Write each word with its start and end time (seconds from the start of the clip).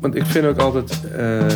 Want 0.00 0.14
ik 0.14 0.24
vind 0.26 0.46
ook 0.46 0.58
altijd... 0.58 1.00
eh, 1.16 1.46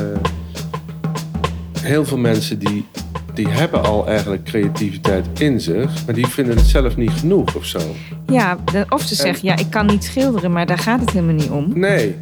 heel 1.80 2.04
veel 2.04 2.18
mensen 2.18 2.58
die, 2.58 2.86
die 3.34 3.48
hebben 3.48 3.84
al 3.84 4.06
eigenlijk 4.08 4.44
creativiteit 4.44 5.40
in 5.40 5.60
zich... 5.60 6.04
maar 6.06 6.14
die 6.14 6.26
vinden 6.26 6.56
het 6.56 6.66
zelf 6.66 6.96
niet 6.96 7.10
genoeg 7.10 7.54
of 7.54 7.64
zo. 7.64 7.80
Ja, 8.26 8.58
of 8.88 9.02
ze 9.02 9.14
zeggen, 9.14 9.48
ja, 9.48 9.56
ik 9.56 9.70
kan 9.70 9.86
niet 9.86 10.04
schilderen, 10.04 10.52
maar 10.52 10.66
daar 10.66 10.78
gaat 10.78 11.00
het 11.00 11.10
helemaal 11.10 11.34
niet 11.34 11.50
om. 11.50 11.78
Nee. 11.78 12.16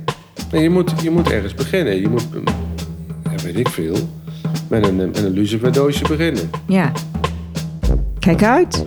nee 0.53 0.62
je, 0.62 0.71
moet, 0.71 0.92
je 1.03 1.10
moet 1.10 1.30
ergens 1.30 1.54
beginnen. 1.54 2.01
Je 2.01 2.08
moet, 2.08 2.26
eh, 2.34 2.54
ja, 3.24 3.42
weet 3.42 3.58
ik 3.58 3.68
veel, 3.68 3.96
met 4.68 4.87
een, 4.87 4.96
met 4.96 5.18
een 5.18 5.30
luciferdoosje 5.30 6.08
beginnen. 6.08 6.50
Ja. 6.66 6.92
Kijk 8.18 8.42
uit. 8.42 8.87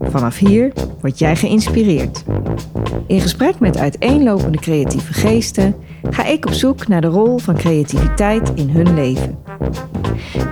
Vanaf 0.00 0.38
hier 0.38 0.72
word 1.00 1.18
jij 1.18 1.36
geïnspireerd. 1.36 2.24
In 3.06 3.20
gesprek 3.20 3.60
met 3.60 3.76
uiteenlopende 3.76 4.58
creatieve 4.58 5.12
geesten 5.12 5.74
ga 6.12 6.24
ik 6.24 6.46
op 6.46 6.52
zoek 6.52 6.88
naar 6.88 7.00
de 7.00 7.06
rol 7.06 7.38
van 7.38 7.56
creativiteit 7.56 8.52
in 8.54 8.68
hun 8.68 8.94
leven. 8.94 9.38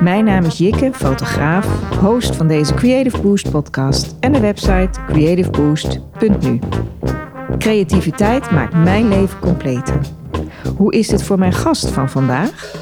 Mijn 0.01 0.25
naam 0.25 0.45
is 0.45 0.59
Jikke, 0.59 0.91
fotograaf, 0.93 1.67
host 2.01 2.37
van 2.37 2.47
deze 2.47 2.75
Creative 2.75 3.21
Boost 3.21 3.51
podcast 3.51 4.17
en 4.21 4.33
de 4.33 4.41
website 4.41 4.91
creativeboost.nu. 5.07 6.59
Creativiteit 7.59 8.51
maakt 8.51 8.75
mijn 8.75 9.09
leven 9.09 9.39
completer. 9.39 10.01
Hoe 10.77 10.93
is 10.93 11.11
het 11.11 11.23
voor 11.23 11.39
mijn 11.39 11.53
gast 11.53 11.91
van 11.91 12.11
vandaag? 12.11 12.75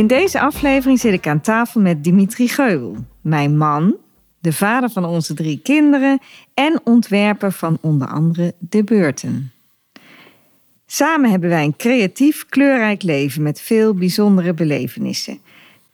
In 0.00 0.06
deze 0.06 0.40
aflevering 0.40 1.00
zit 1.00 1.12
ik 1.12 1.26
aan 1.26 1.40
tafel 1.40 1.80
met 1.80 2.04
Dimitri 2.04 2.48
Geubel, 2.48 2.96
mijn 3.20 3.56
man, 3.56 3.96
de 4.38 4.52
vader 4.52 4.90
van 4.90 5.04
onze 5.04 5.34
drie 5.34 5.60
kinderen 5.62 6.18
en 6.54 6.80
ontwerper 6.84 7.52
van 7.52 7.78
onder 7.80 8.08
andere 8.08 8.54
De 8.58 8.84
Beurten. 8.84 9.52
Samen 10.86 11.30
hebben 11.30 11.48
wij 11.48 11.64
een 11.64 11.76
creatief, 11.76 12.46
kleurrijk 12.48 13.02
leven 13.02 13.42
met 13.42 13.60
veel 13.60 13.94
bijzondere 13.94 14.54
belevenissen. 14.54 15.38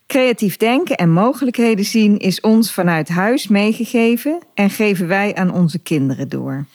Creatief 0.05 0.57
denken 0.57 0.95
en 0.95 1.11
mogelijkheden 1.11 1.85
zien 1.85 2.17
is 2.17 2.41
ons 2.41 2.73
vanuit 2.73 3.09
huis 3.09 3.47
meegegeven 3.47 4.39
en 4.53 4.69
geven 4.69 5.07
wij 5.07 5.35
aan 5.35 5.53
onze 5.53 5.79
kinderen 5.79 6.29
door. 6.29 6.65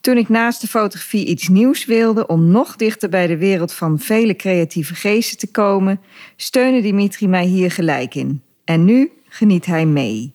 Toen 0.00 0.16
ik 0.16 0.28
naast 0.28 0.60
de 0.60 0.66
fotografie 0.66 1.26
iets 1.26 1.48
nieuws 1.48 1.84
wilde 1.84 2.26
om 2.26 2.50
nog 2.50 2.76
dichter 2.76 3.08
bij 3.08 3.26
de 3.26 3.36
wereld 3.36 3.72
van 3.72 3.98
vele 3.98 4.36
creatieve 4.36 4.94
geesten 4.94 5.38
te 5.38 5.50
komen, 5.50 6.00
steunde 6.36 6.80
Dimitri 6.80 7.28
mij 7.28 7.44
hier 7.44 7.70
gelijk 7.70 8.14
in. 8.14 8.42
En 8.64 8.84
nu 8.84 9.10
geniet 9.28 9.66
hij 9.66 9.86
mee. 9.86 10.32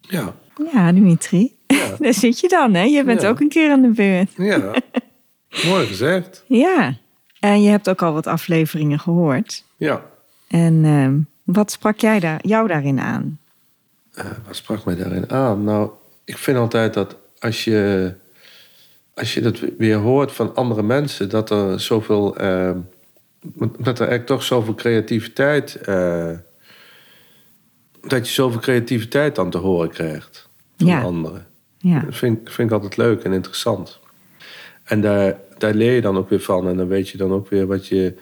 Ja, 0.00 0.34
Ja, 0.72 0.92
Dimitri. 0.92 1.52
Daar 1.98 2.14
zit 2.14 2.40
je 2.40 2.48
dan, 2.48 2.74
hè? 2.74 2.82
Je 2.82 3.04
bent 3.04 3.22
Ja. 3.22 3.28
ook 3.28 3.40
een 3.40 3.48
keer 3.48 3.70
aan 3.70 3.82
de 3.82 3.88
beurt. 3.88 4.30
ja. 4.36 4.74
mooi 5.66 5.86
gezegd. 5.86 6.44
Ja. 6.48 6.96
En 7.40 7.62
je 7.62 7.68
hebt 7.68 7.88
ook 7.88 8.02
al 8.02 8.12
wat 8.12 8.26
afleveringen 8.26 8.98
gehoord. 9.00 9.64
Ja. 9.76 10.02
En 10.48 10.84
ehm, 10.84 11.18
wat 11.42 11.70
sprak 11.70 11.98
jij 12.00 12.20
daar, 12.20 12.38
jou 12.46 12.68
daarin 12.68 13.00
aan? 13.00 13.38
Eh, 14.14 14.24
wat 14.46 14.56
sprak 14.56 14.84
mij 14.84 14.96
daarin 14.96 15.30
aan? 15.30 15.64
Nou, 15.64 15.90
ik 16.24 16.38
vind 16.38 16.58
altijd 16.58 16.94
dat 16.94 17.16
als 17.44 17.64
je, 17.64 18.12
als 19.14 19.34
je 19.34 19.40
dat 19.40 19.58
weer 19.78 19.96
hoort 19.96 20.32
van 20.32 20.54
andere 20.54 20.82
mensen, 20.82 21.28
dat 21.28 21.50
er 21.50 21.80
zoveel, 21.80 22.36
eh, 22.36 22.70
dat 23.78 23.98
er 23.98 24.08
eigenlijk 24.08 24.26
toch 24.26 24.42
zoveel 24.42 24.74
creativiteit, 24.74 25.74
eh, 25.74 26.30
dat 28.00 28.26
je 28.28 28.32
zoveel 28.34 28.60
creativiteit 28.60 29.34
dan 29.34 29.50
te 29.50 29.58
horen 29.58 29.90
krijgt 29.90 30.48
van 30.76 30.86
Ja. 30.86 31.00
anderen. 31.02 31.46
Ja, 31.78 32.00
Dat 32.00 32.16
vind, 32.16 32.38
ik- 32.40 32.52
vind 32.52 32.68
ik 32.68 32.74
altijd 32.74 32.96
leuk 32.96 33.22
en 33.22 33.32
interessant. 33.32 33.98
En 34.84 35.00
daar, 35.00 35.36
daar 35.58 35.74
leer 35.74 35.92
je 35.94 36.00
dan 36.00 36.16
ook 36.16 36.28
weer 36.28 36.40
van. 36.40 36.68
En 36.68 36.76
dan 36.76 36.88
weet 36.88 37.08
je 37.08 37.18
dan 37.18 37.32
ook 37.32 37.48
weer 37.48 37.66
wat 37.66 37.86
je, 37.86 38.14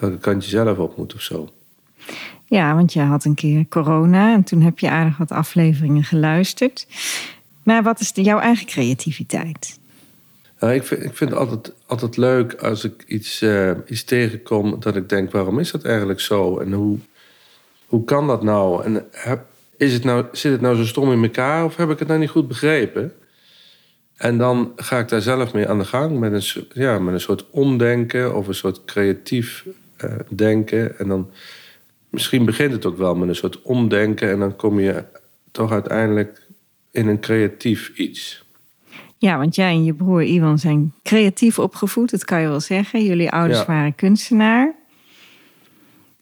welke 0.00 0.18
kant 0.20 0.44
je 0.44 0.50
zelf 0.50 0.78
op 0.78 0.96
moet 0.96 1.14
of 1.14 1.20
zo. 1.20 1.48
ja 2.44 2.74
want 2.74 2.92
je 2.92 3.00
had 3.00 3.24
een 3.24 3.34
keer 3.34 3.66
corona 3.68 4.32
en 4.34 4.42
toen 4.44 4.60
heb 4.62 4.78
je 4.78 4.90
aardig 4.90 5.16
wat 5.16 5.30
afleveringen 5.30 6.04
geluisterd. 6.04 6.86
Maar 7.62 7.82
wat 7.82 8.00
is 8.00 8.10
jouw 8.14 8.38
eigen 8.38 8.66
creativiteit? 8.66 9.78
Ja, 10.60 10.72
ik, 10.72 10.82
vind, 10.82 11.04
ik 11.04 11.16
vind 11.16 11.30
het 11.30 11.38
altijd, 11.38 11.72
altijd 11.86 12.16
leuk 12.16 12.54
als 12.54 12.84
ik 12.84 13.04
iets, 13.06 13.42
eh, 13.42 13.70
iets 13.86 14.04
tegenkom 14.04 14.76
dat 14.80 14.96
ik 14.96 15.08
denk, 15.08 15.32
waarom 15.32 15.58
is 15.58 15.70
dat 15.70 15.84
eigenlijk 15.84 16.20
zo? 16.20 16.58
En 16.58 16.72
hoe, 16.72 16.98
hoe 17.86 18.04
kan 18.04 18.26
dat 18.26 18.42
nou? 18.42 18.84
En 18.84 19.04
is 19.76 19.92
het 19.92 20.04
nou, 20.04 20.26
zit 20.32 20.52
het 20.52 20.60
nou 20.60 20.76
zo 20.76 20.84
stom 20.84 21.12
in 21.12 21.22
elkaar 21.22 21.64
of 21.64 21.76
heb 21.76 21.90
ik 21.90 21.98
het 21.98 22.08
nou 22.08 22.20
niet 22.20 22.30
goed 22.30 22.48
begrepen? 22.48 23.12
En 24.16 24.38
dan 24.38 24.72
ga 24.76 24.98
ik 24.98 25.08
daar 25.08 25.20
zelf 25.20 25.52
mee 25.52 25.68
aan 25.68 25.78
de 25.78 25.84
gang 25.84 26.18
met 26.18 26.32
een, 26.32 26.66
ja, 26.72 26.98
met 26.98 27.14
een 27.14 27.20
soort 27.20 27.50
omdenken 27.50 28.36
of 28.36 28.46
een 28.48 28.54
soort 28.54 28.84
creatief 28.84 29.66
eh, 29.96 30.14
denken. 30.28 30.98
En 30.98 31.08
dan 31.08 31.30
misschien 32.08 32.44
begint 32.44 32.72
het 32.72 32.86
ook 32.86 32.96
wel 32.96 33.14
met 33.14 33.28
een 33.28 33.34
soort 33.34 33.62
omdenken 33.62 34.30
en 34.30 34.38
dan 34.38 34.56
kom 34.56 34.80
je 34.80 35.04
toch 35.50 35.72
uiteindelijk 35.72 36.42
in 36.92 37.06
een 37.08 37.20
creatief 37.20 37.92
iets. 37.96 38.44
Ja, 39.18 39.38
want 39.38 39.54
jij 39.54 39.70
en 39.70 39.84
je 39.84 39.94
broer 39.94 40.22
Iwan 40.22 40.58
zijn 40.58 40.92
creatief 41.02 41.58
opgevoed, 41.58 42.10
dat 42.10 42.24
kan 42.24 42.40
je 42.40 42.48
wel 42.48 42.60
zeggen. 42.60 43.04
Jullie 43.04 43.30
ouders 43.30 43.58
Ja. 43.58 43.66
waren 43.66 43.94
kunstenaar. 43.94 44.74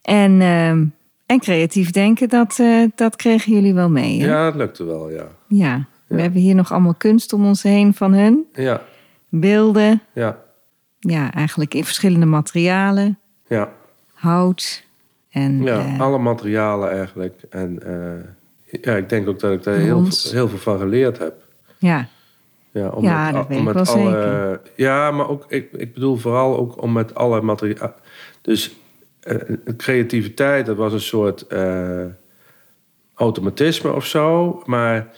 En, 0.02 0.40
ehm, 0.40 0.84
en 1.26 1.38
creatief 1.40 1.90
denken, 1.90 2.28
dat, 2.28 2.58
eh, 2.58 2.84
dat 2.94 3.16
kregen 3.16 3.52
jullie 3.52 3.74
wel 3.74 3.90
mee. 3.90 4.20
Hè? 4.20 4.26
Ja, 4.26 4.44
het 4.44 4.54
lukte 4.54 4.84
wel, 4.84 5.10
ja. 5.10 5.26
Ja. 5.48 5.86
We 6.06 6.20
hebben 6.20 6.40
hier 6.40 6.54
nog 6.54 6.72
allemaal 6.72 6.94
kunst 6.94 7.32
om 7.32 7.46
ons 7.46 7.62
heen 7.62 7.94
van 7.94 8.12
hun. 8.12 8.44
Ja, 8.52 8.82
Beelden, 9.28 10.02
ja, 10.14 10.38
ja, 10.98 11.32
eigenlijk 11.32 11.74
in 11.74 11.84
verschillende 11.84 12.26
materialen. 12.26 13.18
ja. 13.48 13.72
Hout 14.14 14.84
en 15.30 15.62
ja 15.62 15.78
eh, 15.78 16.00
alle 16.00 16.18
materialen 16.18 16.90
eigenlijk. 16.90 17.42
En 17.50 17.82
eh, 17.86 18.26
ja, 18.70 18.96
ik 18.96 19.08
denk 19.08 19.28
ook 19.28 19.38
dat 19.40 19.52
ik 19.52 19.62
daar 19.62 19.74
heel, 19.76 20.04
heel 20.30 20.48
veel 20.48 20.58
van 20.58 20.78
geleerd 20.78 21.18
heb. 21.18 21.34
ja. 21.78 22.08
Ja, 22.72 22.88
om 22.88 23.04
Ja, 23.04 23.24
met, 23.24 23.32
dat 23.34 23.42
al- 23.42 23.48
weet 23.48 23.58
om 23.58 23.68
ik 23.68 23.74
met 23.74 23.86
wel 23.92 23.96
alle, 24.06 24.60
Ja, 24.76 25.10
maar 25.10 25.28
ook, 25.28 25.44
ik, 25.48 25.72
ik 25.72 25.94
bedoel 25.94 26.16
vooral 26.16 26.56
ook 26.58 26.82
om 26.82 26.92
met 26.92 27.14
alle 27.14 27.40
materialen... 27.40 27.94
Dus 28.40 28.74
eh, 29.20 29.36
creativiteit, 29.76 30.66
dat 30.66 30.76
was 30.76 30.92
een 30.92 31.00
soort 31.00 31.46
eh, 31.46 32.04
automatisme 33.14 33.92
of 33.92 34.06
zo. 34.06 34.62
Maar 34.66 35.08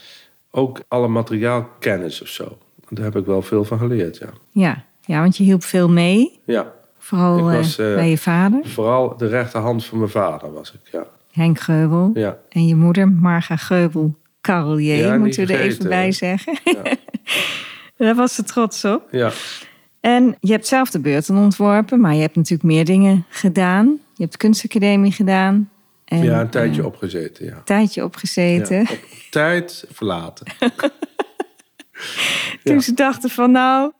ook 0.50 0.80
alle 0.88 1.08
materiaalkennis 1.08 2.22
of 2.22 2.28
zo. 2.28 2.58
Daar 2.88 3.04
heb 3.04 3.16
ik 3.16 3.26
wel 3.26 3.42
veel 3.42 3.64
van 3.64 3.78
geleerd, 3.78 4.16
ja. 4.16 4.28
Ja. 4.52 4.84
ja, 5.00 5.20
want 5.20 5.36
je 5.36 5.44
hielp 5.44 5.62
veel 5.62 5.88
mee. 5.88 6.40
Ja, 6.44 6.72
Vooral 6.98 7.38
eh, 7.38 7.56
was, 7.56 7.78
eh, 7.78 7.94
bij 7.94 8.10
je 8.10 8.18
vader, 8.18 8.60
vooral 8.68 9.16
de 9.16 9.26
rechterhand 9.26 9.84
van 9.84 9.98
mijn 9.98 10.10
vader 10.10 10.52
was 10.52 10.72
ik, 10.72 10.92
ja. 10.92 11.06
Henk 11.32 11.60
Geubel. 11.60 12.10
Ja, 12.14 12.38
En 12.48 12.66
je 12.66 12.74
moeder, 12.76 13.08
Marga 13.08 13.56
Geubel 13.56 14.14
Carolier, 14.40 14.96
Ja, 14.96 15.16
moeten 15.16 15.46
we 15.46 15.52
er 15.52 15.60
even 15.60 15.88
bij 15.88 16.12
zeggen. 16.12 16.58
Ja. 16.64 16.82
Daar 17.96 18.14
was 18.14 18.34
ze 18.34 18.42
trots 18.42 18.84
op. 18.84 19.08
ja. 19.10 19.30
En 20.00 20.36
je 20.40 20.52
hebt 20.52 20.66
zelf 20.66 20.90
de 20.90 21.00
beurten 21.00 21.36
ontworpen, 21.36 22.00
maar 22.00 22.14
je 22.14 22.20
hebt 22.20 22.36
natuurlijk 22.36 22.62
meer 22.62 22.84
dingen 22.84 23.24
gedaan. 23.28 23.86
Je 23.86 24.20
hebt 24.22 24.32
de 24.32 24.38
kunstacademie 24.38 25.12
gedaan. 25.12 25.70
En, 26.04 26.22
ja, 26.24 26.40
een 26.40 26.48
tijdje 26.48 26.80
eh, 26.80 26.86
opgezeten, 26.86 27.44
ja. 27.44 27.56
een 27.56 27.64
tijdje 27.64 28.04
opgezeten. 28.04 28.76
Ja, 28.76 28.82
op 28.82 28.98
tijd 29.30 29.84
verlaten. 29.92 30.46
Toen 32.64 32.74
ja. 32.74 32.80
ze 32.80 32.94
dachten 32.94 33.30
van 33.30 33.50
nou... 33.50 33.92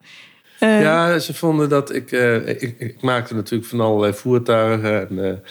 eh, 0.58 0.80
Ja, 0.80 1.18
ze 1.18 1.34
vonden 1.34 1.68
dat 1.68 1.94
ik, 1.94 2.12
eh, 2.12 2.48
ik... 2.48 2.74
Ik 2.78 3.02
maakte 3.02 3.34
natuurlijk 3.34 3.70
van 3.70 3.80
allerlei 3.80 4.12
voertuigen. 4.12 5.08
En, 5.08 5.42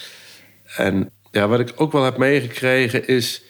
en 0.77 1.11
ja, 1.31 1.47
wat 1.47 1.59
ik 1.59 1.73
ook 1.75 1.91
wel 1.91 2.03
heb 2.03 2.17
meegekregen 2.17 3.07
is... 3.07 3.43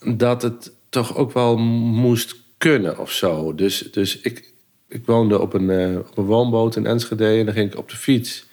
dat 0.00 0.42
het 0.42 0.72
toch 0.88 1.16
ook 1.16 1.32
wel 1.32 1.56
moest 1.56 2.36
kunnen 2.58 2.98
of 2.98 3.12
zo. 3.12 3.54
Dus, 3.54 3.78
dus 3.92 4.20
ik, 4.20 4.52
ik 4.88 5.06
woonde 5.06 5.40
op 5.40 5.54
een, 5.54 5.70
eh, 5.70 5.98
op 5.98 6.18
een 6.18 6.24
woonboot 6.24 6.76
in 6.76 6.86
Enschede... 6.86 7.26
en 7.26 7.44
dan 7.44 7.54
ging 7.54 7.72
ik 7.72 7.78
op 7.78 7.90
de 7.90 7.96
fiets... 7.96 8.46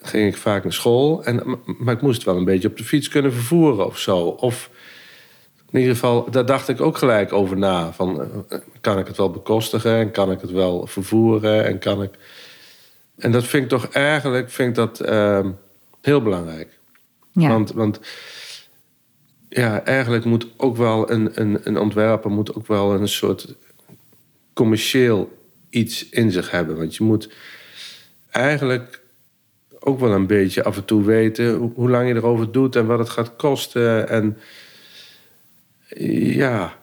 ging 0.00 0.28
ik 0.28 0.36
vaak 0.36 0.62
naar 0.62 0.72
school. 0.72 1.24
En, 1.24 1.58
maar 1.78 1.94
ik 1.94 2.02
moest 2.02 2.24
wel 2.24 2.36
een 2.36 2.44
beetje 2.44 2.68
op 2.68 2.76
de 2.76 2.84
fiets 2.84 3.08
kunnen 3.08 3.32
vervoeren 3.32 3.86
of 3.86 3.98
zo. 3.98 4.18
Of... 4.18 4.70
In 5.70 5.78
ieder 5.78 5.94
geval, 5.94 6.30
daar 6.30 6.46
dacht 6.46 6.68
ik 6.68 6.80
ook 6.80 6.98
gelijk 6.98 7.32
over 7.32 7.56
na. 7.56 7.92
Van, 7.92 8.20
eh, 8.48 8.58
kan 8.80 8.98
ik 8.98 9.06
het 9.06 9.16
wel 9.16 9.30
bekostigen 9.30 9.94
en 9.96 10.10
kan 10.10 10.30
ik 10.30 10.40
het 10.40 10.50
wel 10.50 10.86
vervoeren 10.86 11.64
en 11.64 11.78
kan 11.78 12.02
ik... 12.02 12.10
En 13.16 13.32
dat 13.32 13.44
vind 13.44 13.62
ik 13.62 13.68
toch 13.68 13.88
eigenlijk 13.88 14.50
vind 14.50 14.68
ik 14.68 14.74
dat, 14.74 15.00
ehm, 15.00 15.50
heel 16.00 16.22
belangrijk. 16.22 16.79
Want, 17.48 17.72
want 17.72 18.00
ja, 19.48 19.84
eigenlijk 19.84 20.24
moet 20.24 20.46
ook 20.56 20.76
wel 20.76 21.10
een, 21.10 21.40
een, 21.40 21.60
een 21.62 21.78
ontwerper 21.78 22.30
moet 22.30 22.54
ook 22.54 22.66
wel 22.66 22.94
een 22.94 23.08
soort 23.08 23.54
commercieel 24.52 25.38
iets 25.70 26.08
in 26.08 26.30
zich 26.30 26.50
hebben. 26.50 26.76
Want 26.76 26.96
je 26.96 27.04
moet 27.04 27.32
eigenlijk 28.30 29.00
ook 29.78 30.00
wel 30.00 30.12
een 30.12 30.26
beetje 30.26 30.64
af 30.64 30.76
en 30.76 30.84
toe 30.84 31.04
weten 31.04 31.54
hoe, 31.54 31.90
lang 31.90 32.08
je 32.08 32.14
erover 32.14 32.52
doet 32.52 32.76
en 32.76 32.86
wat 32.86 32.98
het 32.98 33.08
gaat 33.08 33.36
kosten. 33.36 34.08
En 34.08 34.38
ja, 36.34 36.76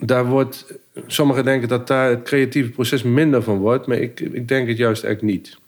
daar 0.00 0.26
wordt. 0.26 0.80
Sommigen 1.06 1.44
denken 1.44 1.68
dat 1.68 1.86
daar 1.86 2.10
het 2.10 2.22
creatieve 2.22 2.70
proces 2.70 3.02
minder 3.02 3.42
van 3.42 3.58
wordt, 3.58 3.86
maar 3.86 3.96
ik, 3.96 4.20
ik 4.20 4.48
denk 4.48 4.68
het 4.68 4.76
juist 4.76 5.04
eigenlijk 5.04 5.34
niet. 5.34 5.58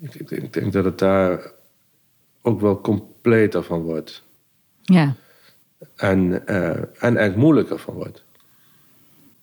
Ik, 0.00 0.30
ik 0.30 0.52
denk 0.52 0.72
dat 0.72 0.84
het 0.84 0.98
daar 0.98 1.52
ook 2.46 2.60
wel 2.60 2.80
completer 2.80 3.62
van 3.62 3.80
wordt. 3.82 4.22
Ja. 4.82 5.14
En, 5.96 6.46
eh, 6.46 6.68
en 6.68 6.86
eigenlijk 7.00 7.36
moeilijker 7.36 7.78
van 7.78 7.94
wordt. 7.94 8.24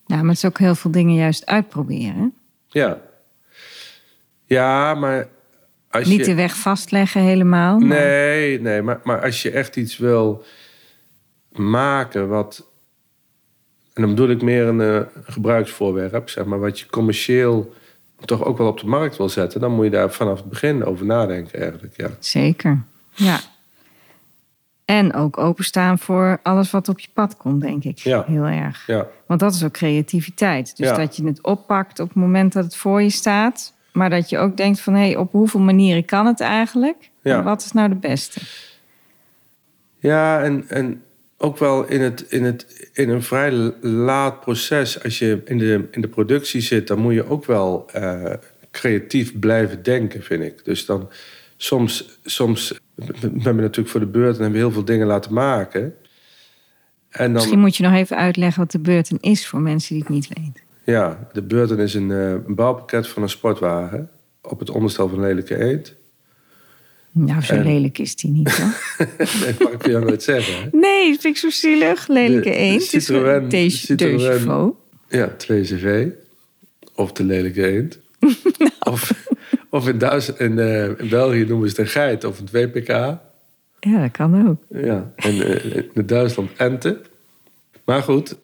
ja, 0.05 0.15
maar 0.15 0.25
het 0.27 0.37
is 0.37 0.45
ook 0.45 0.57
heel 0.57 0.75
veel 0.75 0.91
dingen 0.91 1.15
juist 1.15 1.45
uitproberen. 1.45 2.33
Ja. 2.67 3.01
Ja, 4.45 4.93
maar 4.93 5.27
als 5.89 6.07
Niet 6.07 6.19
je... 6.19 6.25
de 6.25 6.35
weg 6.35 6.55
vastleggen 6.55 7.21
helemaal. 7.21 7.79
maar- 7.79 7.87
Nee, 7.87 8.61
nee, 8.61 8.81
maar, 8.81 8.99
maar 9.03 9.21
als 9.23 9.41
je 9.41 9.51
echt 9.51 9.75
iets 9.75 9.97
wil 9.97 10.43
maken 11.51 12.27
wat. 12.27 12.67
En 13.93 14.01
dan 14.01 14.09
bedoel 14.15 14.29
ik 14.29 14.41
meer 14.41 14.67
een 14.67 14.81
eh, 14.81 15.01
gebruiksvoorwerp, 15.23 16.29
zeg 16.29 16.45
maar, 16.45 16.59
wat 16.59 16.79
je 16.79 16.85
commercieel 16.85 17.73
toch 18.25 18.43
ook 18.43 18.57
wel 18.57 18.67
op 18.67 18.79
de 18.79 18.87
markt 18.87 19.17
wil 19.17 19.29
zetten, 19.29 19.59
dan 19.59 19.71
moet 19.71 19.83
je 19.85 19.91
daar 19.91 20.11
vanaf 20.11 20.37
het 20.37 20.49
begin 20.49 20.83
over 20.85 21.05
nadenken, 21.05 21.59
eigenlijk. 21.61 21.97
Ja, 21.97 22.09
Zeker, 22.19 22.83
ja. 23.13 23.39
En 24.85 25.13
ook 25.13 25.37
openstaan 25.37 25.99
voor 25.99 26.39
alles 26.43 26.71
wat 26.71 26.89
op 26.89 26.99
je 26.99 27.07
pad 27.13 27.37
komt, 27.37 27.61
denk 27.61 27.83
ik. 27.83 27.97
Ja. 27.97 28.23
Heel 28.27 28.43
erg. 28.43 28.87
ja, 28.87 29.07
Want 29.27 29.39
dat 29.39 29.53
is 29.53 29.63
ook 29.63 29.71
creativiteit. 29.71 30.77
Dus 30.77 30.87
Ja. 30.87 30.95
dat 30.97 31.15
je 31.15 31.25
het 31.25 31.43
oppakt 31.43 31.99
op 31.99 32.07
het 32.07 32.17
moment 32.17 32.53
dat 32.53 32.63
het 32.63 32.75
voor 32.75 33.01
je 33.01 33.09
staat. 33.09 33.73
Maar 33.91 34.09
dat 34.09 34.29
je 34.29 34.37
ook 34.37 34.57
denkt 34.57 34.79
van, 34.79 34.93
hé, 34.93 34.99
hey, 34.99 35.15
op 35.15 35.31
hoeveel 35.31 35.59
manieren 35.59 36.05
kan 36.05 36.25
het 36.25 36.39
eigenlijk? 36.39 37.09
Ja. 37.21 37.37
En 37.37 37.43
wat 37.43 37.61
is 37.61 37.71
nou 37.71 37.89
de 37.89 37.95
beste? 37.95 38.39
ja 39.99 40.41
en, 40.43 40.65
en 40.67 41.03
ook 41.37 41.57
wel 41.57 41.85
in, 41.85 42.01
het, 42.01 42.21
in, 42.21 42.43
het, 42.43 42.89
in 42.93 43.09
een 43.09 43.23
vrij 43.23 43.51
laat 43.81 44.39
proces, 44.39 45.03
als 45.03 45.19
je 45.19 45.41
in 45.45 45.57
de, 45.57 45.87
in 45.91 46.01
de 46.01 46.07
productie 46.07 46.61
zit, 46.61 46.87
dan 46.87 46.99
moet 46.99 47.13
je 47.13 47.29
ook 47.29 47.45
wel 47.45 47.85
eh, 47.93 48.33
creatief 48.71 49.39
blijven 49.39 49.83
denken, 49.83 50.23
vind 50.23 50.43
ik. 50.43 50.65
Dus 50.65 50.85
dan 50.85 51.09
soms, 51.57 52.19
soms 52.23 52.79
we 52.95 53.05
hebben 53.21 53.55
natuurlijk 53.55 53.89
voor 53.89 53.99
de 53.99 54.05
beurt 54.05 54.35
en 54.35 54.41
hebben 54.41 54.51
we 54.51 54.65
heel 54.65 54.71
veel 54.71 54.85
dingen 54.85 55.07
laten 55.07 55.33
maken. 55.33 55.81
En 57.09 57.23
dan, 57.25 57.31
Misschien 57.31 57.59
moet 57.59 57.75
je 57.75 57.83
nog 57.83 57.93
even 57.93 58.17
uitleggen 58.17 58.59
wat 58.61 58.71
de 58.71 58.79
beurten 58.79 59.17
is 59.21 59.47
voor 59.47 59.59
mensen 59.61 59.93
die 59.95 60.03
het 60.03 60.13
niet 60.13 60.27
weten. 60.27 60.61
Ja, 60.85 61.27
de 61.33 61.41
Beurten 61.41 61.79
is 61.79 61.93
een, 61.93 62.11
eh, 62.11 62.29
een 62.31 62.55
bouwpakket 62.55 63.07
van 63.07 63.21
een 63.23 63.29
sportwagen 63.29 64.09
op 64.41 64.59
het 64.59 64.69
onderstel 64.69 65.09
van 65.09 65.17
een 65.17 65.23
lelijke 65.25 65.57
eend. 65.59 65.93
Nou, 67.11 67.41
zo 67.41 67.53
En- 67.53 67.63
lelijk 67.65 67.97
is 67.97 68.15
die 68.15 68.31
niet, 68.31 68.57
hoor. 68.57 68.73
nee, 69.17 69.55
mag 69.59 69.71
ik 69.71 69.85
je 69.85 69.91
jou 69.91 70.05
nooit 70.05 70.23
zeggen. 70.23 70.53
Hè? 70.63 70.77
Nee, 70.77 71.05
vind 71.05 71.23
ik 71.23 71.37
zo 71.37 71.49
zielig. 71.49 72.07
Lelijke 72.07 72.35
De- 72.43 72.49
de 72.49 72.55
eend. 72.55 72.81
Is 72.81 72.89
Citroën- 72.89 73.45
een 73.53 73.71
Citroën-. 73.71 74.73
Ja, 75.09 75.27
2CV. 75.37 76.07
Of 76.95 77.11
de 77.11 77.23
lelijke 77.23 77.67
eend. 77.71 77.99
Of, 78.79 79.22
of 79.73 79.87
in, 79.87 79.97
Duits, 79.97 80.33
in, 80.33 80.59
eh, 80.59 80.99
in 80.99 81.09
België 81.09 81.45
noemen 81.45 81.69
ze 81.69 81.75
het 81.75 81.85
een 81.85 81.91
geit 81.91 82.23
of 82.23 82.39
een 82.39 82.45
2PK. 82.47 82.87
Ja, 83.79 84.01
dat 84.01 84.11
kan 84.11 84.47
ook. 84.47 84.83
Ja, 84.83 85.11
en 85.15 85.41
eh, 85.41 85.75
in 85.93 86.05
Duitsland 86.05 86.49
ente. 86.57 87.01
Maar 87.85 88.03
goed. 88.03 88.35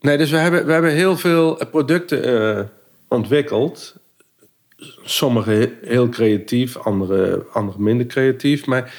Nee, 0.00 0.18
dus 0.18 0.30
we 0.30 0.36
hebben, 0.36 0.66
we 0.66 0.72
hebben 0.72 0.90
heel 0.90 1.16
veel 1.16 1.66
producten 1.70 2.24
eh, 2.24 2.64
ontwikkeld. 3.08 3.94
Sommige 5.04 5.50
he- 5.50 5.72
heel 5.82 6.08
creatief, 6.08 6.76
andere, 6.76 7.46
andere 7.52 7.78
minder 7.78 8.06
creatief. 8.06 8.66
Maar 8.66 8.94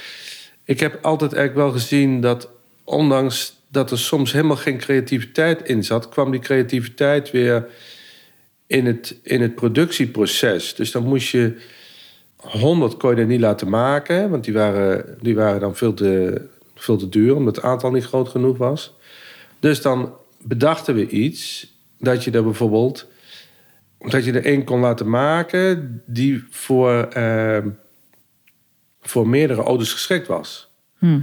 ik 0.63 0.79
heb 0.79 0.99
altijd 1.01 1.33
eigenlijk 1.33 1.65
wel 1.67 1.79
gezien 1.79 2.21
dat 2.21 2.49
ondanks 2.83 3.55
dat 3.67 3.91
er 3.91 3.99
soms 3.99 4.31
helemaal 4.31 4.57
geen 4.57 4.77
creativiteit 4.77 5.67
in 5.67 5.83
zat, 5.83 6.09
kwam 6.09 6.31
die 6.31 6.39
creativiteit 6.39 7.31
weer 7.31 7.67
in 8.67 8.85
het, 8.85 9.19
in 9.23 9.41
het 9.41 9.55
productieproces. 9.55 10.75
Dus 10.75 10.91
dan 10.91 11.03
moest 11.03 11.29
je 11.29 11.61
100 12.35 12.97
kon 12.97 13.15
je 13.15 13.21
er 13.21 13.27
niet 13.27 13.39
laten 13.39 13.69
maken, 13.69 14.29
want 14.29 14.43
die 14.43 14.53
waren, 14.53 15.17
die 15.21 15.35
waren 15.35 15.59
dan 15.59 15.75
veel 15.75 15.93
te, 15.93 16.41
veel 16.75 16.97
te 16.97 17.09
duur, 17.09 17.35
omdat 17.35 17.55
het 17.55 17.65
aantal 17.65 17.91
niet 17.91 18.05
groot 18.05 18.29
genoeg 18.29 18.57
was. 18.57 18.93
Dus 19.59 19.81
dan 19.81 20.13
bedachten 20.41 20.95
we 20.95 21.07
iets 21.07 21.71
dat 21.99 22.23
je 22.23 22.31
er 22.31 22.43
bijvoorbeeld 22.43 23.11
dat 24.09 24.25
je 24.25 24.31
er 24.31 24.45
één 24.45 24.63
kon 24.63 24.79
laten 24.79 25.09
maken 25.09 26.01
die 26.05 26.43
voor, 26.49 27.03
eh, 27.03 27.65
voor 29.01 29.27
meerdere 29.27 29.61
auto's 29.61 29.91
geschikt 29.91 30.27
was. 30.27 30.71
Hm. 30.97 31.19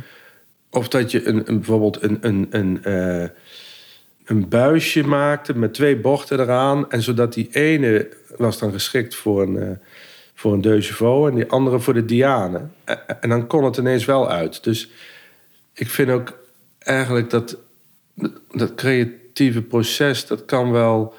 Of 0.71 0.89
dat 0.89 1.11
je 1.11 1.27
een, 1.27 1.49
een, 1.49 1.57
bijvoorbeeld 1.57 2.03
een, 2.03 2.19
een, 2.21 2.47
een, 2.51 2.85
eh, 2.85 3.29
een 4.31 4.49
buisje 4.49 5.03
maakte 5.03 5.59
met 5.59 5.75
twee 5.75 5.97
bochten 5.97 6.41
eraan. 6.41 6.91
En 6.91 7.03
zodat 7.03 7.33
die 7.33 7.49
ene 7.53 8.09
was 8.37 8.59
dan 8.59 8.73
geschikt 8.73 9.15
voor 9.15 9.43
een, 9.43 9.59
eh, 9.59 9.71
voor 10.35 10.53
een 10.53 10.83
chevaux 10.83 11.29
en 11.31 11.35
die 11.35 11.51
andere 11.51 11.81
voor 11.81 11.95
de 11.95 12.05
Diane. 12.05 12.61
Eh, 12.85 12.97
En 13.21 13.29
dan 13.29 13.47
kon 13.47 13.65
het 13.65 13.77
ineens 13.77 14.05
wel 14.05 14.31
uit. 14.31 14.65
Dus 14.65 14.91
ik 15.75 15.89
vind 15.89 16.11
ook 16.11 16.39
eigenlijk 16.79 17.31
dat 17.31 17.59
dat 18.51 18.75
creatieve 18.75 19.63
proces, 19.63 20.27
dat 20.27 20.45
kan 20.45 20.73
wel 20.73 21.15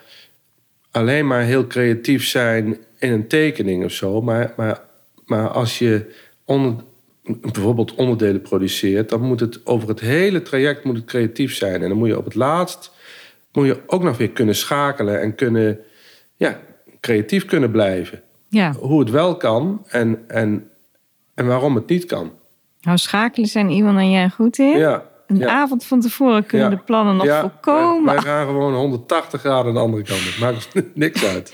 alleen 0.91 1.27
maar 1.27 1.43
heel 1.43 1.67
creatief 1.67 2.27
zijn 2.27 2.77
in 2.99 3.11
een 3.11 3.27
tekening 3.27 3.85
of 3.85 3.91
zo. 3.91 4.21
Maar, 4.21 4.53
maar, 4.57 4.81
maar 5.25 5.47
als 5.47 5.79
je 5.79 6.15
onder, 6.45 6.83
bijvoorbeeld 7.23 7.95
onderdelen 7.95 8.41
produceert, 8.41 9.09
dan 9.09 9.21
moet 9.21 9.39
het 9.39 9.65
over 9.65 9.87
het 9.87 9.99
hele 9.99 10.41
traject 10.41 10.83
moet 10.83 10.95
het 10.95 11.05
creatief 11.05 11.55
zijn. 11.55 11.81
En 11.81 11.89
dan 11.89 11.97
moet 11.97 12.07
je 12.07 12.17
op 12.17 12.25
het 12.25 12.35
laatst 12.35 12.91
moet 13.53 13.65
je 13.65 13.79
ook 13.87 14.03
nog 14.03 14.17
weer 14.17 14.29
kunnen 14.31 14.55
schakelen 14.55 15.21
en 15.21 15.35
kunnen, 15.35 15.79
ja, 16.35 16.59
creatief 16.99 17.45
kunnen 17.45 17.71
blijven. 17.71 18.21
Ja, 18.49 18.71
Hoe 18.71 18.99
het 18.99 19.09
wel 19.09 19.37
kan 19.37 19.85
en, 19.87 20.23
en, 20.27 20.69
en 21.33 21.47
waarom 21.47 21.75
het 21.75 21.87
niet 21.87 22.05
kan. 22.05 22.31
nou 22.81 22.97
schakelen 22.97 23.47
zijn 23.47 23.69
Iwan 23.69 23.97
en 23.97 24.11
jij 24.11 24.29
goed 24.29 24.57
in. 24.57 24.77
Ja, 24.77 25.03
Een 25.27 25.37
ja. 25.37 25.47
avond 25.47 25.85
van 25.85 25.99
tevoren 26.01 26.45
kunnen 26.45 26.69
Ja. 26.69 26.75
de 26.75 26.81
plannen 26.81 27.15
nog 27.15 27.25
Ja, 27.25 27.41
volkomen... 27.41 28.05
Wij, 28.05 28.13
wij 28.13 28.23
gaan 28.23 28.45
gewoon 28.45 28.73
180 28.73 29.39
graden 29.39 29.65
aan 29.67 29.73
de 29.73 29.79
andere 29.79 30.03
kant. 30.03 30.19
Het 30.23 30.39
maakt 30.39 30.55
ons 30.55 30.85
niks 30.93 31.25
uit. 31.25 31.53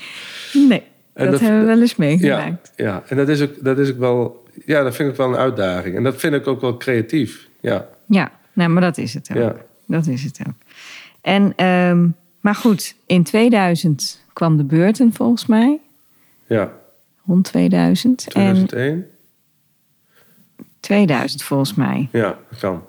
Nee, 0.53 0.83
dat, 1.13 1.31
dat- 1.31 1.39
hebben 1.39 1.59
we 1.59 1.66
wel 1.66 1.80
eens 1.81 1.89
Ja, 1.92 1.95
meegemaakt. 1.97 2.71
ja, 2.75 3.04
en 3.07 3.18
dat 3.18 3.30
is, 3.30 3.42
ook, 3.42 3.63
dat 3.63 3.77
is 3.80 3.92
ook 3.92 3.97
wel... 3.99 4.45
Ja, 4.66 4.83
dat 4.83 4.95
vind 4.95 5.09
ik 5.09 5.16
wel 5.16 5.27
een 5.27 5.35
uitdaging. 5.37 5.95
En 5.95 6.04
dat 6.04 6.16
vind 6.16 6.33
ik 6.33 6.47
ook 6.47 6.61
wel 6.61 6.77
creatief. 6.77 7.47
Ja, 7.61 7.87
Ja, 8.07 8.31
nou, 8.54 8.69
maar 8.69 8.81
dat 8.81 8.97
is 8.97 9.13
het 9.13 9.30
ook. 9.31 9.37
ja, 9.37 9.56
Dat 9.87 10.07
is 10.07 10.23
het 10.23 10.39
ook. 10.47 10.54
En, 11.21 11.54
ehm, 11.56 12.07
maar 12.42 12.56
goed, 12.56 12.95
in 13.06 13.24
2000 13.24 14.24
kwam 14.33 14.57
de 14.57 14.64
beurten 14.64 15.14
volgens 15.14 15.45
mij. 15.45 15.80
ja. 16.47 16.71
Rond 17.26 17.44
2000. 17.45 18.24
En 18.33 18.66
2001? 18.66 19.06
2000 20.80 21.44
volgens 21.44 21.74
mij. 21.74 22.09
Ja, 22.12 22.38
dat 22.50 22.59
kan. 22.59 22.83